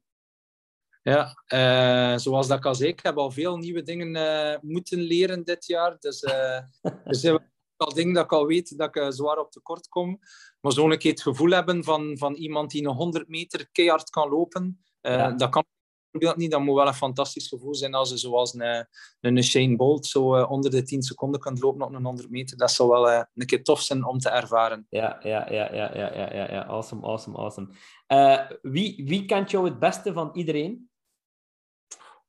Ja, 1.03 1.43
uh, 1.55 2.19
zoals 2.19 2.49
dat 2.49 2.59
ik 2.59 2.65
al 2.65 2.75
zei, 2.75 2.89
ik 2.89 3.01
heb 3.03 3.17
al 3.17 3.31
veel 3.31 3.57
nieuwe 3.57 3.83
dingen 3.83 4.17
uh, 4.17 4.71
moeten 4.71 4.99
leren 4.99 5.45
dit 5.45 5.67
jaar. 5.67 5.97
Dus 5.99 6.23
uh, 6.23 6.57
er 7.05 7.17
zijn 7.17 7.51
al 7.77 7.95
dingen 7.95 8.15
dat 8.15 8.25
ik 8.25 8.33
al 8.33 8.47
weet 8.47 8.79
dat 8.79 8.97
ik 8.97 9.13
zwaar 9.13 9.39
op 9.39 9.51
tekort 9.51 9.89
kom. 9.89 10.19
Maar 10.61 10.73
zo'n 10.73 10.99
keer 10.99 11.11
het 11.11 11.23
gevoel 11.23 11.51
hebben 11.51 11.85
van, 11.85 12.19
van 12.19 12.35
iemand 12.35 12.71
die 12.71 12.87
een 12.87 12.95
100 12.95 13.29
meter 13.29 13.69
keihard 13.73 14.11
kan 14.11 14.29
lopen, 14.29 14.85
ja. 15.01 15.31
dat 15.31 15.51
kan 15.51 15.65
dat 16.11 16.37
niet. 16.37 16.51
Dat 16.51 16.61
moet 16.61 16.77
wel 16.77 16.87
een 16.87 16.95
fantastisch 16.95 17.49
gevoel 17.49 17.75
zijn 17.75 17.95
als 17.95 18.11
je 18.11 18.17
zoals 18.17 18.55
een, 18.55 18.87
een 19.21 19.43
Shane 19.45 19.77
Bolt 19.77 20.07
zo 20.07 20.43
onder 20.43 20.71
de 20.71 20.83
10 20.83 21.03
seconden 21.03 21.41
kunt 21.41 21.61
lopen 21.61 21.87
op 21.87 21.95
een 21.95 22.05
100 22.05 22.31
meter. 22.31 22.57
Dat 22.57 22.71
zou 22.71 22.89
wel 22.89 23.11
een 23.11 23.47
keer 23.47 23.63
tof 23.63 23.81
zijn 23.81 24.05
om 24.05 24.19
te 24.19 24.29
ervaren. 24.29 24.87
Ja, 24.89 25.19
ja, 25.23 25.51
ja, 25.51 25.75
ja, 25.75 25.95
ja, 25.95 26.15
ja, 26.15 26.35
ja, 26.35 26.51
ja. 26.51 26.65
awesome, 26.65 27.07
awesome, 27.07 27.37
awesome. 27.37 27.69
Uh, 28.09 28.51
wie, 28.63 29.05
wie 29.07 29.25
kent 29.25 29.51
jou 29.51 29.65
het 29.65 29.79
beste 29.79 30.13
van 30.13 30.31
iedereen? 30.33 30.90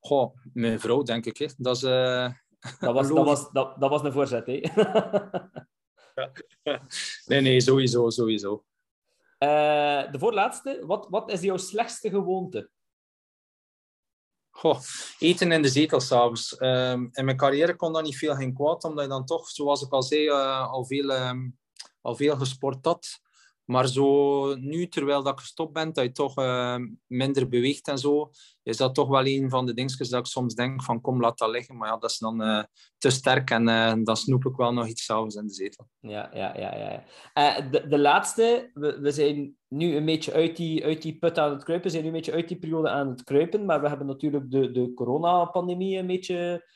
Goh, 0.01 0.35
mijn 0.53 0.79
vrouw, 0.79 1.03
denk 1.03 1.25
ik. 1.25 1.37
Hè. 1.37 1.47
Dat, 1.57 1.75
is, 1.75 1.83
uh... 1.83 2.29
dat, 2.79 2.93
was, 2.97 3.07
dat, 3.07 3.25
was, 3.25 3.51
dat, 3.51 3.79
dat 3.79 3.89
was 3.89 4.03
een 4.03 4.11
voorzet, 4.11 4.45
hè? 4.45 4.61
nee, 7.25 7.41
nee, 7.41 7.61
sowieso, 7.61 8.09
sowieso. 8.09 8.65
Uh, 9.39 10.11
de 10.11 10.19
voorlaatste. 10.19 10.83
Wat, 10.85 11.07
wat 11.09 11.31
is 11.31 11.41
jouw 11.41 11.57
slechtste 11.57 12.09
gewoonte? 12.09 12.69
Goh, 14.49 14.79
eten 15.19 15.51
in 15.51 15.61
de 15.61 15.69
zetel 15.69 15.99
s'avonds. 15.99 16.61
Um, 16.61 17.09
in 17.11 17.25
mijn 17.25 17.37
carrière 17.37 17.75
kon 17.75 17.93
dat 17.93 18.03
niet 18.03 18.17
veel 18.17 18.35
geen 18.35 18.53
kwaad, 18.53 18.83
omdat 18.83 19.03
je 19.03 19.09
dan 19.09 19.25
toch, 19.25 19.49
zoals 19.49 19.81
ik 19.81 19.91
al 19.91 20.03
zei, 20.03 20.25
uh, 20.25 20.71
al, 20.71 20.85
veel, 20.85 21.09
um, 21.09 21.59
al 22.01 22.15
veel 22.15 22.35
gesport 22.35 22.85
had. 22.85 23.19
Maar 23.71 23.87
zo 23.87 24.55
nu, 24.55 24.87
terwijl 24.87 25.23
dat 25.23 25.33
ik 25.33 25.39
gestopt 25.39 25.73
ben, 25.73 25.93
dat 25.93 26.03
je 26.03 26.11
toch 26.11 26.37
uh, 26.37 26.75
minder 27.07 27.49
beweegt 27.49 27.87
en 27.87 27.97
zo, 27.97 28.31
is 28.63 28.77
dat 28.77 28.95
toch 28.95 29.07
wel 29.07 29.25
een 29.25 29.49
van 29.49 29.65
de 29.65 29.73
dingetjes 29.73 30.09
dat 30.09 30.19
ik 30.19 30.25
soms 30.25 30.55
denk 30.55 30.83
van 30.83 31.01
kom, 31.01 31.21
laat 31.21 31.37
dat 31.37 31.49
liggen. 31.49 31.77
Maar 31.77 31.89
ja, 31.89 31.97
dat 31.97 32.09
is 32.09 32.17
dan 32.17 32.41
uh, 32.41 32.63
te 32.97 33.09
sterk 33.09 33.49
en 33.49 33.67
uh, 33.67 33.93
dan 34.03 34.17
snoep 34.17 34.45
ik 34.45 34.55
wel 34.55 34.73
nog 34.73 34.87
iets 34.87 35.05
s'avonds 35.05 35.35
in 35.35 35.47
de 35.47 35.53
zetel. 35.53 35.87
Ja, 35.99 36.29
ja, 36.33 36.57
ja. 36.57 37.03
ja. 37.33 37.61
de, 37.61 37.87
de 37.87 37.99
laatste, 37.99 38.71
we, 38.73 38.99
we 38.99 39.11
zijn 39.11 39.55
nu 39.67 39.95
een 39.95 40.05
beetje 40.05 40.33
uit 40.33 40.55
die, 40.55 40.83
uit 40.83 41.01
die 41.01 41.17
put 41.17 41.37
aan 41.37 41.51
het 41.51 41.63
kruipen, 41.63 41.87
we 41.87 41.97
zijn 41.97 42.03
nu 42.03 42.09
een 42.09 42.15
beetje 42.15 42.33
uit 42.33 42.47
die 42.47 42.59
periode 42.59 42.89
aan 42.89 43.09
het 43.09 43.23
kruipen, 43.23 43.65
maar 43.65 43.81
we 43.81 43.87
hebben 43.87 44.07
natuurlijk 44.07 44.51
de, 44.51 44.71
de 44.71 44.93
coronapandemie 44.93 45.97
een 45.97 46.07
beetje 46.07 46.67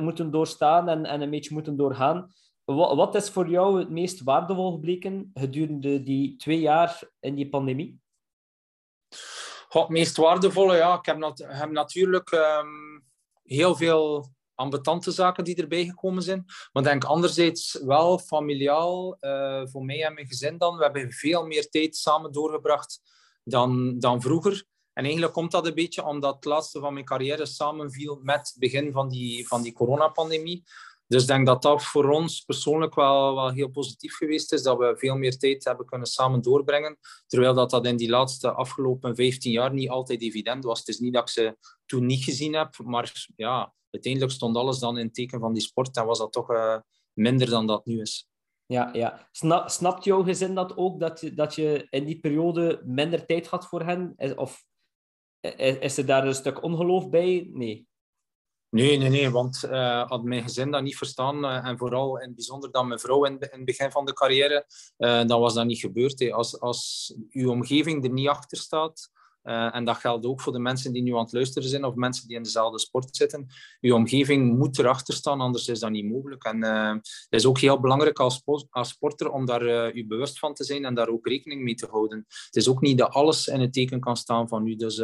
moeten 0.00 0.30
doorstaan 0.30 0.88
en, 0.88 1.04
en 1.04 1.20
een 1.20 1.30
beetje 1.30 1.54
moeten 1.54 1.76
doorgaan. 1.76 2.30
Wat 2.64 3.14
is 3.14 3.30
voor 3.30 3.48
jou 3.48 3.78
het 3.78 3.90
meest 3.90 4.22
waardevol 4.22 4.72
gebleken 4.72 5.30
gedurende 5.34 6.02
die 6.02 6.36
twee 6.36 6.60
jaar 6.60 7.02
in 7.20 7.34
die 7.34 7.48
pandemie? 7.48 8.00
het 9.68 9.88
meest 9.88 10.16
waardevolle, 10.16 10.76
ja, 10.76 10.98
ik 10.98 11.06
heb, 11.06 11.32
heb 11.36 11.70
natuurlijk 11.70 12.30
um, 12.32 13.04
heel 13.42 13.76
veel 13.76 14.30
ambetante 14.54 15.10
zaken 15.10 15.44
die 15.44 15.56
erbij 15.56 15.84
gekomen 15.84 16.22
zijn. 16.22 16.44
Maar 16.72 16.82
denk 16.82 17.04
anderzijds 17.04 17.80
wel 17.84 18.18
familiaal, 18.18 19.16
uh, 19.20 19.62
voor 19.64 19.84
mij 19.84 20.04
en 20.04 20.14
mijn 20.14 20.26
gezin 20.26 20.58
dan. 20.58 20.76
We 20.76 20.82
hebben 20.82 21.12
veel 21.12 21.46
meer 21.46 21.68
tijd 21.68 21.96
samen 21.96 22.32
doorgebracht 22.32 23.00
dan, 23.44 23.98
dan 23.98 24.20
vroeger. 24.22 24.64
En 24.92 25.04
eigenlijk 25.04 25.32
komt 25.32 25.50
dat 25.50 25.66
een 25.66 25.74
beetje 25.74 26.04
omdat 26.04 26.34
het 26.34 26.44
laatste 26.44 26.80
van 26.80 26.92
mijn 26.92 27.04
carrière 27.04 27.46
samenviel 27.46 28.20
met 28.22 28.38
het 28.38 28.56
begin 28.58 28.92
van 28.92 29.08
die, 29.08 29.46
van 29.46 29.62
die 29.62 29.72
coronapandemie. 29.72 30.64
Dus 31.12 31.22
ik 31.22 31.28
denk 31.28 31.46
dat 31.46 31.62
dat 31.62 31.84
voor 31.84 32.10
ons 32.10 32.40
persoonlijk 32.40 32.94
wel, 32.94 33.34
wel 33.34 33.50
heel 33.50 33.68
positief 33.68 34.16
geweest 34.16 34.52
is, 34.52 34.62
dat 34.62 34.78
we 34.78 34.96
veel 34.96 35.16
meer 35.16 35.38
tijd 35.38 35.64
hebben 35.64 35.86
kunnen 35.86 36.06
samen 36.06 36.42
doorbrengen. 36.42 36.98
Terwijl 37.26 37.54
dat, 37.54 37.70
dat 37.70 37.86
in 37.86 37.96
die 37.96 38.08
laatste 38.08 38.52
afgelopen 38.52 39.16
15 39.16 39.52
jaar 39.52 39.72
niet 39.72 39.88
altijd 39.88 40.22
evident 40.22 40.64
was. 40.64 40.78
Het 40.78 40.88
is 40.88 40.98
niet 40.98 41.12
dat 41.12 41.22
ik 41.22 41.28
ze 41.28 41.56
toen 41.86 42.06
niet 42.06 42.24
gezien 42.24 42.54
heb, 42.54 42.78
maar 42.84 43.26
ja, 43.36 43.74
uiteindelijk 43.90 44.32
stond 44.32 44.56
alles 44.56 44.78
dan 44.78 44.98
in 44.98 45.04
het 45.04 45.14
teken 45.14 45.40
van 45.40 45.52
die 45.52 45.62
sport 45.62 45.96
en 45.96 46.06
was 46.06 46.18
dat 46.18 46.32
toch 46.32 46.50
uh, 46.50 46.76
minder 47.12 47.50
dan 47.50 47.66
dat 47.66 47.86
nu 47.86 48.00
is. 48.00 48.28
Ja, 48.66 48.90
ja. 48.92 49.28
Snap, 49.30 49.68
snapt 49.68 50.04
jouw 50.04 50.22
gezin 50.22 50.54
dat 50.54 50.76
ook, 50.76 51.00
dat 51.00 51.20
je, 51.20 51.34
dat 51.34 51.54
je 51.54 51.86
in 51.90 52.04
die 52.04 52.20
periode 52.20 52.82
minder 52.84 53.26
tijd 53.26 53.46
had 53.46 53.66
voor 53.66 53.82
hen? 53.82 54.14
Of 54.36 54.64
is 55.56 55.98
er 55.98 56.06
daar 56.06 56.26
een 56.26 56.34
stuk 56.34 56.62
ongeloof 56.62 57.10
bij? 57.10 57.48
Nee. 57.52 57.86
Nee, 58.72 58.96
nee, 58.96 59.08
nee, 59.08 59.30
want 59.30 59.64
uh, 59.64 60.08
had 60.08 60.22
mijn 60.22 60.42
gezin 60.42 60.70
dat 60.70 60.82
niet 60.82 60.96
verstaan, 60.96 61.44
uh, 61.44 61.66
en 61.66 61.78
vooral 61.78 62.18
in 62.18 62.26
het 62.26 62.34
bijzonder 62.34 62.70
dan 62.70 62.88
mijn 62.88 63.00
vrouw 63.00 63.24
in, 63.24 63.32
in 63.32 63.48
het 63.50 63.64
begin 63.64 63.90
van 63.90 64.04
de 64.04 64.12
carrière, 64.12 64.66
uh, 64.98 65.24
dan 65.24 65.40
was 65.40 65.54
dat 65.54 65.66
niet 65.66 65.78
gebeurd. 65.78 66.32
Als, 66.32 66.60
als 66.60 67.14
uw 67.30 67.50
omgeving 67.50 68.04
er 68.04 68.10
niet 68.10 68.28
achter 68.28 68.58
staat, 68.58 69.10
en 69.42 69.84
dat 69.84 69.96
geldt 69.96 70.26
ook 70.26 70.40
voor 70.40 70.52
de 70.52 70.58
mensen 70.58 70.92
die 70.92 71.02
nu 71.02 71.14
aan 71.14 71.22
het 71.22 71.32
luisteren 71.32 71.68
zijn 71.68 71.84
of 71.84 71.94
mensen 71.94 72.26
die 72.26 72.36
in 72.36 72.42
dezelfde 72.42 72.78
sport 72.78 73.16
zitten, 73.16 73.46
uw 73.80 73.94
omgeving 73.94 74.58
moet 74.58 74.78
erachter 74.78 75.14
staan, 75.14 75.40
anders 75.40 75.68
is 75.68 75.80
dat 75.80 75.90
niet 75.90 76.10
mogelijk. 76.10 76.44
En 76.44 76.62
het 76.62 77.26
is 77.30 77.46
ook 77.46 77.58
heel 77.58 77.80
belangrijk 77.80 78.18
als, 78.18 78.42
als 78.70 78.88
sporter 78.88 79.30
om 79.30 79.46
daar 79.46 79.94
u 79.94 80.06
bewust 80.06 80.38
van 80.38 80.54
te 80.54 80.64
zijn 80.64 80.84
en 80.84 80.94
daar 80.94 81.08
ook 81.08 81.26
rekening 81.26 81.62
mee 81.62 81.74
te 81.74 81.86
houden. 81.90 82.24
Het 82.26 82.56
is 82.56 82.68
ook 82.68 82.80
niet 82.80 82.98
dat 82.98 83.10
alles 83.10 83.46
in 83.46 83.60
het 83.60 83.72
teken 83.72 84.00
kan 84.00 84.16
staan 84.16 84.48
van 84.48 84.66
u, 84.66 84.76
dus... 84.76 85.02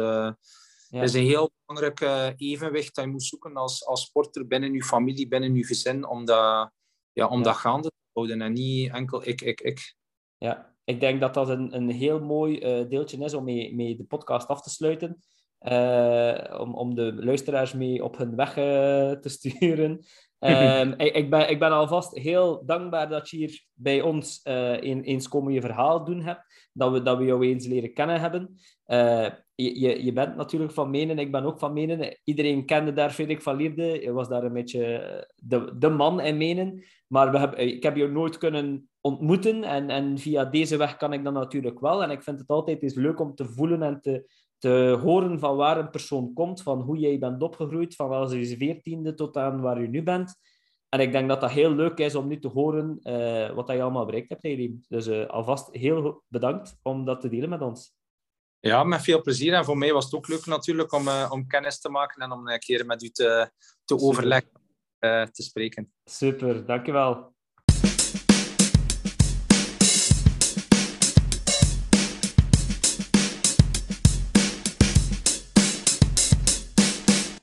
Ja. 0.91 0.99
Het 0.99 1.09
is 1.09 1.15
een 1.15 1.27
heel 1.27 1.51
belangrijk 1.65 2.01
uh, 2.01 2.49
evenwicht 2.51 2.95
dat 2.95 3.05
je 3.05 3.11
moet 3.11 3.23
zoeken 3.23 3.55
als, 3.55 3.85
als 3.85 4.01
sporter 4.01 4.47
binnen 4.47 4.73
je 4.73 4.83
familie, 4.83 5.27
binnen 5.27 5.55
je 5.55 5.65
gezin, 5.65 6.07
om 6.07 6.25
dat, 6.25 6.71
ja, 7.11 7.27
om 7.27 7.43
dat 7.43 7.55
gaande 7.55 7.87
te 7.87 7.95
houden 8.13 8.41
en 8.41 8.53
niet 8.53 8.91
enkel 8.91 9.27
ik, 9.27 9.41
ik, 9.41 9.61
ik. 9.61 9.95
Ja, 10.37 10.75
ik 10.83 10.99
denk 10.99 11.19
dat 11.19 11.33
dat 11.33 11.49
een, 11.49 11.75
een 11.75 11.89
heel 11.89 12.19
mooi 12.19 12.79
uh, 12.81 12.89
deeltje 12.89 13.23
is 13.23 13.33
om 13.33 13.43
mee, 13.43 13.75
mee 13.75 13.95
de 13.95 14.03
podcast 14.03 14.47
af 14.47 14.61
te 14.61 14.69
sluiten. 14.69 15.23
Uh, 15.59 16.59
om, 16.59 16.75
om 16.75 16.95
de 16.95 17.13
luisteraars 17.13 17.73
mee 17.73 18.03
op 18.03 18.17
hun 18.17 18.35
weg 18.35 18.53
te 18.53 19.29
sturen. 19.39 20.05
Um, 20.39 20.93
ik, 20.97 21.15
ik, 21.15 21.29
ben, 21.29 21.49
ik 21.49 21.59
ben 21.59 21.71
alvast 21.71 22.17
heel 22.17 22.65
dankbaar 22.65 23.09
dat 23.09 23.29
je 23.29 23.37
hier 23.37 23.65
bij 23.73 24.01
ons 24.01 24.41
uh, 24.43 24.81
eens 24.81 25.27
komen 25.27 25.53
je 25.53 25.61
verhaal 25.61 26.03
doen 26.05 26.21
hebt. 26.21 26.69
Dat 26.73 26.91
we, 26.91 27.01
dat 27.01 27.17
we 27.17 27.23
jou 27.23 27.47
eens 27.47 27.67
leren 27.67 27.93
kennen 27.93 28.19
hebben. 28.19 28.59
Uh, 28.87 29.29
je, 29.63 30.03
je 30.03 30.13
bent 30.13 30.35
natuurlijk 30.35 30.71
van 30.71 30.89
Menen, 30.89 31.19
ik 31.19 31.31
ben 31.31 31.43
ook 31.43 31.59
van 31.59 31.73
Menen. 31.73 32.19
Iedereen 32.23 32.65
kende 32.65 32.93
daar 32.93 33.11
Frederik 33.11 33.41
van 33.41 33.55
Lierde. 33.55 34.01
Je 34.01 34.11
was 34.11 34.27
daar 34.27 34.43
een 34.43 34.53
beetje 34.53 35.27
de, 35.35 35.75
de 35.77 35.89
man 35.89 36.21
in 36.21 36.37
Menen. 36.37 36.83
Maar 37.07 37.31
we 37.31 37.37
hebben, 37.37 37.59
ik 37.59 37.83
heb 37.83 37.95
je 37.95 38.07
nooit 38.07 38.37
kunnen 38.37 38.89
ontmoeten. 39.01 39.63
En, 39.63 39.89
en 39.89 40.17
via 40.17 40.45
deze 40.45 40.77
weg 40.77 40.97
kan 40.97 41.13
ik 41.13 41.23
dat 41.23 41.33
natuurlijk 41.33 41.79
wel. 41.79 42.03
En 42.03 42.09
ik 42.09 42.23
vind 42.23 42.39
het 42.39 42.49
altijd 42.49 42.83
eens 42.83 42.95
leuk 42.95 43.19
om 43.19 43.35
te 43.35 43.45
voelen 43.45 43.83
en 43.83 44.01
te, 44.01 44.31
te 44.57 44.99
horen 45.03 45.39
van 45.39 45.55
waar 45.55 45.79
een 45.79 45.89
persoon 45.89 46.33
komt, 46.33 46.61
van 46.61 46.81
hoe 46.81 46.97
jij 46.97 47.19
bent 47.19 47.43
opgegroeid, 47.43 47.95
van 47.95 48.11
als 48.11 48.31
je 48.31 48.57
veertiende 48.57 49.13
tot 49.13 49.37
aan 49.37 49.61
waar 49.61 49.81
je 49.81 49.87
nu 49.87 50.03
bent. 50.03 50.35
En 50.89 50.99
ik 50.99 51.11
denk 51.11 51.29
dat 51.29 51.41
dat 51.41 51.51
heel 51.51 51.71
leuk 51.71 51.97
is 51.97 52.15
om 52.15 52.27
nu 52.27 52.39
te 52.39 52.47
horen 52.47 52.99
uh, 53.03 53.49
wat 53.49 53.67
je 53.67 53.81
allemaal 53.81 54.05
bereikt 54.05 54.29
hebt, 54.29 54.43
Eileen. 54.43 54.85
Dus 54.87 55.27
alvast 55.27 55.75
heel 55.75 56.23
bedankt 56.27 56.79
om 56.81 57.05
dat 57.05 57.21
te 57.21 57.29
delen 57.29 57.49
met 57.49 57.61
ons. 57.61 57.98
Ja, 58.59 58.83
met 58.83 59.01
veel 59.01 59.21
plezier. 59.21 59.53
En 59.53 59.65
voor 59.65 59.77
mij 59.77 59.93
was 59.93 60.05
het 60.05 60.13
ook 60.13 60.27
leuk 60.27 60.45
natuurlijk 60.45 60.91
om, 60.91 61.07
uh, 61.07 61.27
om 61.29 61.47
kennis 61.47 61.79
te 61.79 61.89
maken 61.89 62.21
en 62.21 62.31
om 62.31 62.47
een 62.47 62.59
keer 62.59 62.85
met 62.85 63.03
u 63.03 63.09
te, 63.09 63.51
te 63.85 63.97
overleggen, 63.97 64.51
te 64.99 65.43
spreken. 65.43 65.93
Super, 66.03 66.65
dankjewel. 66.65 67.37